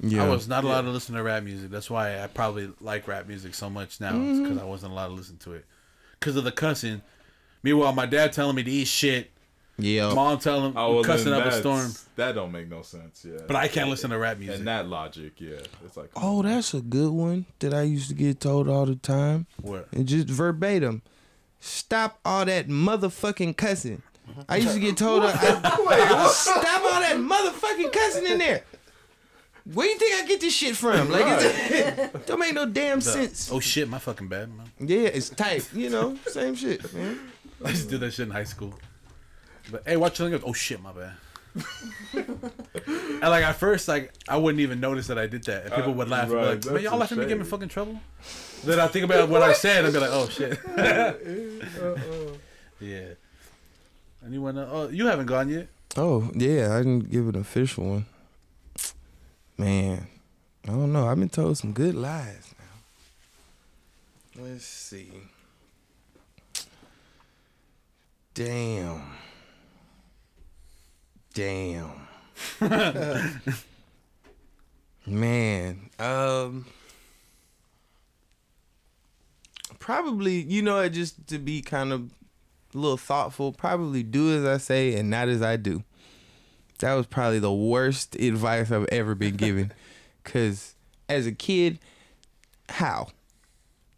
[0.00, 0.24] yeah.
[0.24, 1.70] I was not allowed to listen to rap music.
[1.70, 4.12] That's why I probably like rap music so much now.
[4.12, 4.42] Mm-hmm.
[4.44, 5.64] because I wasn't allowed to listen to it
[6.18, 7.02] because of the cussing.
[7.62, 9.30] Meanwhile, my dad telling me to eat shit.
[9.78, 10.12] Yeah.
[10.12, 11.90] Mom telling Oh, well, cussing up a storm.
[12.16, 13.24] That don't make no sense.
[13.26, 13.38] Yeah.
[13.46, 14.58] But I can't listen to rap music.
[14.58, 16.10] And that logic, yeah, it's like.
[16.16, 19.46] Oh, that's a good one that I used to get told all the time.
[19.62, 19.88] What?
[19.92, 21.00] And just verbatim.
[21.60, 24.02] Stop all that motherfucking cussing.
[24.48, 25.32] I used to get told, I,
[26.30, 28.62] stop all that motherfucking cussing in there.
[29.74, 31.10] Where you think I get this shit from?
[31.10, 33.50] Like, it don't make no damn The- sense.
[33.52, 34.70] Oh shit, my fucking bad, man.
[34.78, 35.68] Yeah, it's tight.
[35.74, 37.18] You know, same shit, man.
[37.64, 38.74] I used to do that shit in high school.
[39.70, 41.12] But hey, watch your Oh shit, my bad.
[42.14, 45.64] and like at first, like I wouldn't even notice that I did that.
[45.66, 46.22] And people Uh, would laugh.
[46.24, 48.00] and be right, like, man, y'all laughing at me get me in fucking trouble.
[48.64, 50.58] Then I think about what I said and be like, oh shit.
[52.80, 53.04] yeah.
[54.24, 54.58] Anyone?
[54.58, 55.68] Uh, oh, you haven't gone yet.
[55.96, 58.06] Oh, yeah, I didn't give an official one.
[59.58, 60.06] Man,
[60.64, 61.08] I don't know.
[61.08, 62.54] I've been told some good lies
[64.36, 64.44] now.
[64.44, 65.10] Let's see.
[68.34, 69.02] Damn.
[71.34, 72.08] Damn.
[75.06, 76.66] Man, um
[79.78, 82.12] probably, you know, just to be kind of
[82.74, 85.82] a little thoughtful, probably do as I say and not as I do.
[86.78, 89.72] That was probably the worst advice I've ever been given.
[90.24, 90.74] Cause
[91.08, 91.78] as a kid,
[92.68, 93.08] how?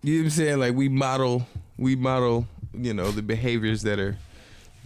[0.02, 0.58] You know what I'm saying?
[0.58, 1.46] Like we model
[1.76, 4.16] we model, you know, the behaviors that are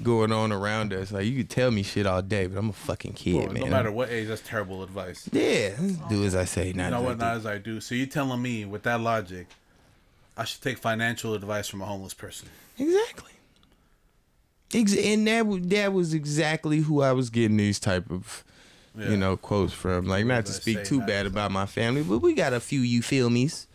[0.02, 1.10] going on around us.
[1.12, 3.62] Like you could tell me shit all day, but I'm a fucking kid, Well, man.
[3.64, 5.28] no matter what age, that's terrible advice.
[5.32, 5.70] Yeah,
[6.08, 7.18] do as I say, not you know as I what?
[7.18, 7.24] do.
[7.24, 7.80] Not as I do.
[7.80, 9.46] So you telling me with that logic,
[10.36, 12.48] I should take financial advice from a homeless person?
[12.78, 13.30] Exactly.
[14.74, 18.44] Ex- and that was that was exactly who I was getting these type of
[18.98, 19.10] Yeah.
[19.10, 20.06] you know quotes from.
[20.06, 23.00] Like not to speak too bad about my family, but we got a few you
[23.00, 23.65] feel me's.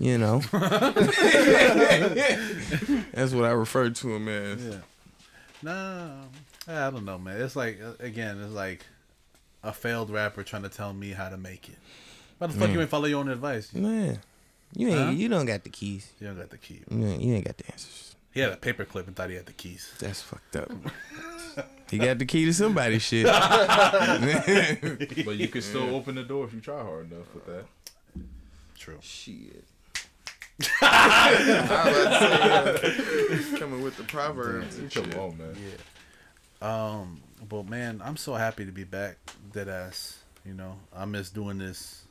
[0.00, 0.38] You know.
[3.12, 4.64] That's what I refer to him as.
[4.64, 4.76] Yeah.
[5.62, 6.20] No,
[6.66, 7.38] I don't know, man.
[7.40, 8.86] It's like uh, again, it's like
[9.62, 11.76] a failed rapper trying to tell me how to make it.
[12.38, 12.72] Why the fuck Man.
[12.72, 13.74] you ain't follow your own advice?
[13.74, 14.20] Man,
[14.74, 15.10] you ain't Huh?
[15.10, 16.10] you don't got the keys.
[16.18, 16.80] You don't got the key.
[16.90, 18.16] You ain't, you ain't got the answers.
[18.32, 19.92] He had a paperclip and thought he had the keys.
[19.98, 20.70] That's fucked up.
[21.90, 23.26] he got the key to somebody's shit.
[25.26, 27.64] But you can still open the door if you try hard enough with that.
[28.78, 28.98] True.
[29.02, 29.64] Shit.
[30.82, 32.78] Uh,
[33.58, 34.78] coming with the proverbs.
[34.78, 35.18] and Come shit.
[35.18, 35.56] on, man.
[36.62, 39.16] Um, but man, I'm so happy to be back.
[39.52, 40.18] Dead ass.
[40.44, 42.04] You know, I miss doing this.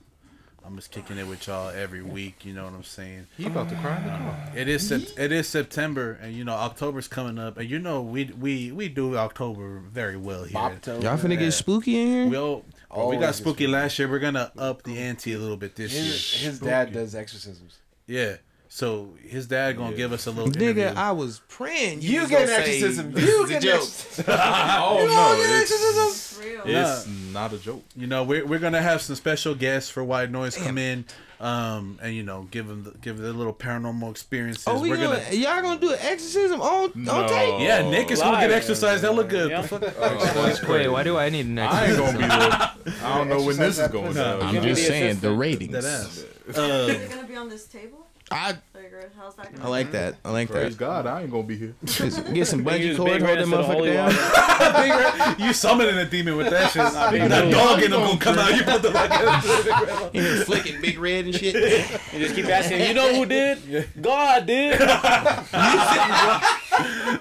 [0.66, 2.44] I'm just kicking it with y'all every week.
[2.46, 3.28] You know what I'm saying?
[3.38, 4.52] He about to cry in the car.
[4.56, 8.02] It is Sep- it is September, and you know October's coming up, and you know
[8.02, 10.60] we we we do October very well here.
[10.60, 11.02] Boptober.
[11.02, 11.36] Y'all finna Yeah.
[11.38, 12.28] get spooky in here?
[12.28, 14.10] We all, bro, we got Always spooky last year.
[14.10, 16.52] We're gonna up the ante a little bit this His, year.
[16.52, 17.78] his dad does exorcisms.
[18.10, 18.36] Yeah.
[18.72, 19.98] So his dad gonna Yeah.
[19.98, 20.76] give us a little interview.
[20.76, 23.12] Nigga, I was praying you, You was get an exorcism.
[23.14, 23.76] this You is a get an joke.
[23.82, 24.26] exorcism.
[24.38, 26.62] Oh no, it's, It's real.
[26.66, 27.84] it's not a joke.
[27.96, 31.04] you know, we're we're gonna have some special guests for White Noise come in,
[31.40, 34.66] um, and you know, give them the, give them their little paranormal experiences.
[34.68, 35.36] Oh, we we're gonna, gonna.
[35.36, 37.24] y'all gonna do an exorcism on No.
[37.24, 37.62] on tape?
[37.62, 38.58] Yeah, Nick is gonna get Live.
[38.58, 39.02] exercise.
[39.02, 39.50] That look good.
[39.50, 39.62] Yeah.
[39.64, 40.70] The fuck?
[40.70, 43.04] Wait, why do I need an I ain't gonna be there.
[43.04, 44.42] I don't know when this is going No.
[44.42, 45.40] I'm just saying the assistant.
[45.40, 46.26] ratings.
[46.56, 46.90] That ass.
[46.90, 48.06] Is Uh, it gonna be on this table?
[48.32, 49.12] I Figured.
[49.18, 50.16] How's that I like that.
[50.24, 50.80] I like Praise that.
[50.80, 51.74] God, I ain't gonna be here.
[51.84, 55.48] Get, get some bungee cord, Big hold Red that instead of holy motherfucker down.
[55.48, 57.12] you summoning a demon with that shit.
[57.12, 57.52] Big that Red.
[57.52, 58.56] dog in them gonna come out.
[58.56, 60.14] You put the like.
[60.14, 61.56] In here flicking big red and shit.
[62.14, 62.82] You just keep asking.
[62.82, 63.90] You know who did?
[64.00, 64.80] God did.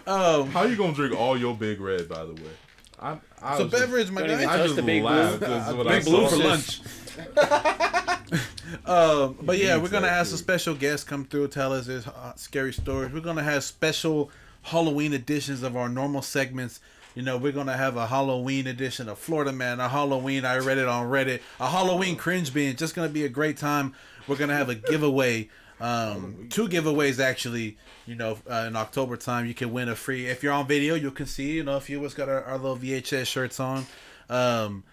[0.07, 2.09] Um, How you gonna drink all your Big Red?
[2.09, 2.51] By the way,
[3.01, 4.53] I, I it's a was just- beverage, my guy.
[4.53, 5.49] I just the Big laughed Blue.
[5.49, 6.81] 'cause when I Big blue saw for lunch.
[8.86, 12.35] um, but yeah, we're gonna have some special guests come through, tell us there's uh,
[12.36, 13.12] scary stories.
[13.12, 14.31] We're gonna have special
[14.62, 16.81] Halloween editions of our normal segments.
[17.15, 20.45] You know, we're gonna have a Halloween edition of Florida Man, a Halloween.
[20.45, 23.95] I read it on Reddit, a Halloween cringe being just gonna be a great time.
[24.27, 25.49] We're gonna have a giveaway,
[25.81, 27.77] um, two giveaways actually.
[28.07, 30.27] You know, uh, in October time, you can win a free.
[30.27, 31.53] If you're on video, you can see.
[31.53, 33.86] You know, a few of us got our, our little VHS shirts on.
[34.31, 34.85] Um,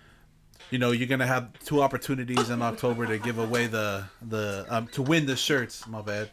[0.72, 4.88] you know you're gonna have two opportunities in October to give away the the um
[4.88, 5.88] to win the shirts.
[5.88, 6.30] My bad.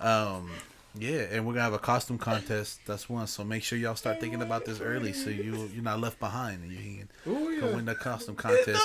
[0.00, 0.50] Um,
[0.96, 2.80] yeah, and we're gonna have a costume contest.
[2.86, 3.26] That's one.
[3.26, 6.62] So make sure y'all start thinking about this early, so you you're not left behind
[6.62, 6.78] and you
[7.24, 7.74] can Ooh, go yeah.
[7.74, 8.80] win the costume contest.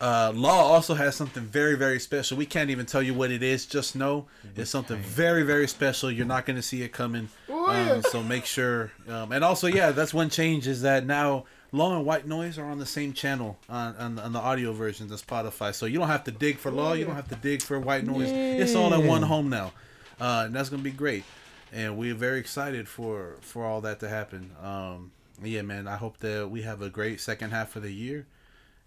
[0.00, 2.38] Uh, Law also has something very very special.
[2.38, 3.66] We can't even tell you what it is.
[3.66, 4.26] Just know
[4.56, 6.10] it's something very very special.
[6.10, 7.28] You're not gonna see it coming.
[7.50, 8.90] Um, so make sure.
[9.06, 11.44] Um, and also, yeah, that's one change is that now
[11.74, 15.10] Law and White Noise are on the same channel on, on, on the audio versions
[15.10, 15.74] of Spotify.
[15.74, 16.92] So you don't have to dig for Law.
[16.92, 18.30] You don't have to dig for White Noise.
[18.30, 19.72] It's all in one home now,
[20.20, 21.24] uh, and that's gonna be great.
[21.72, 24.52] And we're very excited for for all that to happen.
[24.62, 25.10] Um,
[25.42, 25.88] yeah, man.
[25.88, 28.26] I hope that we have a great second half of the year.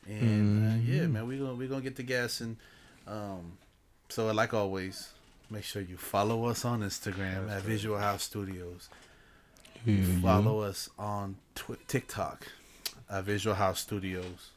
[0.07, 2.55] And uh, yeah, man, we gonna we gonna get the gas and
[3.05, 3.57] um,
[4.07, 5.09] so like always,
[5.49, 8.87] make sure you follow us on Instagram at Visual House Studios.
[9.85, 12.47] You follow us on Twi- TikTok
[13.09, 14.51] at Visual House Studios.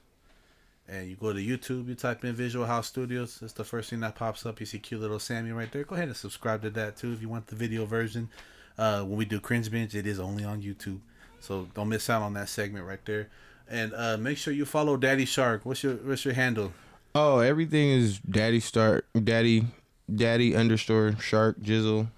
[0.88, 3.38] And you go to YouTube, you type in Visual House Studios.
[3.40, 4.58] That's the first thing that pops up.
[4.58, 5.84] You see cute little Sammy right there.
[5.84, 8.28] Go ahead and subscribe to that too if you want the video version.
[8.76, 10.98] Uh, when we do Cringe Binge, it is only on YouTube.
[11.38, 13.28] So don't miss out on that segment right there.
[13.68, 15.64] And uh, make sure you follow Daddy Shark.
[15.64, 16.72] What's your what's your handle?
[17.14, 19.66] Oh, everything is Daddy Start, Daddy,
[20.12, 22.08] Daddy underscore Shark Jizzle,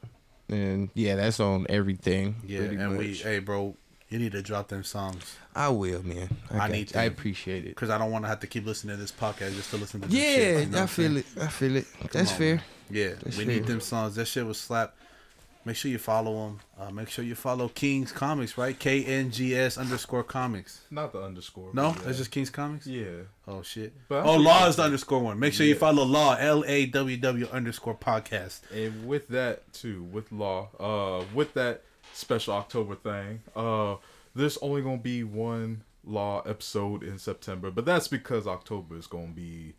[0.48, 2.36] and yeah, that's on everything.
[2.46, 3.76] Yeah, and we, hey, bro,
[4.12, 6.28] you need to drop them songs I will, man.
[6.50, 7.00] I, I need you.
[7.00, 7.68] I appreciate it.
[7.74, 10.00] because I don't want to have to keep listening to this podcast just to listen
[10.02, 10.08] to.
[10.08, 11.16] This Yeah, shit, you know I feel saying?
[11.18, 11.42] it.
[11.42, 11.86] I feel it.
[12.12, 12.54] That's on, fair.
[12.56, 12.64] man.
[12.90, 13.54] Yeah, That's we fair.
[13.54, 14.14] need them songs.
[14.16, 14.94] That shit was slap.
[15.64, 16.60] Make sure you follow them.
[16.76, 18.76] Uh, make sure you follow Kings Comics, right?
[18.76, 20.80] K N G S underscore comics.
[20.90, 21.70] Not the underscore.
[21.72, 22.08] No, but yeah.
[22.08, 22.84] it's just Kings Comics.
[22.86, 23.04] yeah.
[23.46, 23.92] Oh shit.
[24.08, 25.38] But oh, Law is the underscore one.
[25.38, 28.60] Make sure you follow Law L A W W underscore podcast.
[28.74, 31.82] And with that too, with law, uh, with that
[32.12, 33.96] special October thing, uh,
[34.34, 39.26] there's only gonna be one law episode in September, but that's because October is gonna
[39.28, 39.74] be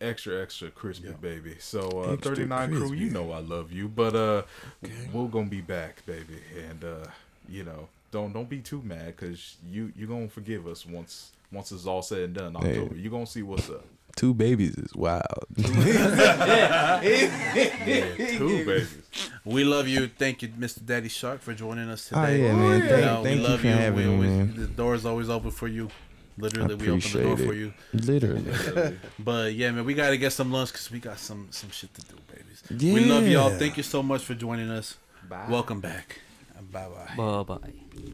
[0.00, 1.56] extra extra crispy, baby.
[1.58, 4.42] So uh, Extra 39 crew, you know I love you, but uh,
[5.12, 7.06] we're gonna be back, baby, and uh,
[7.48, 11.72] you know, don't don't be too mad because you you gonna forgive us once once
[11.72, 12.56] it's all said and done.
[12.56, 12.78] in Hey.
[12.78, 13.84] October, you gonna see what's up.
[14.16, 15.46] Two babies is wild.
[15.56, 17.00] Yeah,
[18.38, 18.96] two babies.
[19.44, 20.08] We love you.
[20.08, 20.84] Thank you, Mr.
[20.84, 22.42] Daddy Shark, for joining us Oh, today.
[22.42, 22.82] yeah, man.
[22.82, 23.72] You Thank- know, thank we you love for you.
[23.72, 24.54] having we me, always, man.
[24.56, 25.88] The door is always open for you.
[26.38, 27.72] Literally, we open the door appreciate for you.
[27.94, 28.98] Literally.
[29.18, 32.00] But yeah, man, we gotta get some lunch because we got some some shit to
[32.02, 32.62] do, babies.
[32.70, 32.94] Yeah.
[32.94, 33.50] We love y'all.
[33.50, 34.96] Thank you so much for joining us.
[35.28, 35.46] Bye.
[35.48, 36.20] Welcome back.
[36.72, 37.14] Bye bye.
[37.16, 38.12] Bye bye.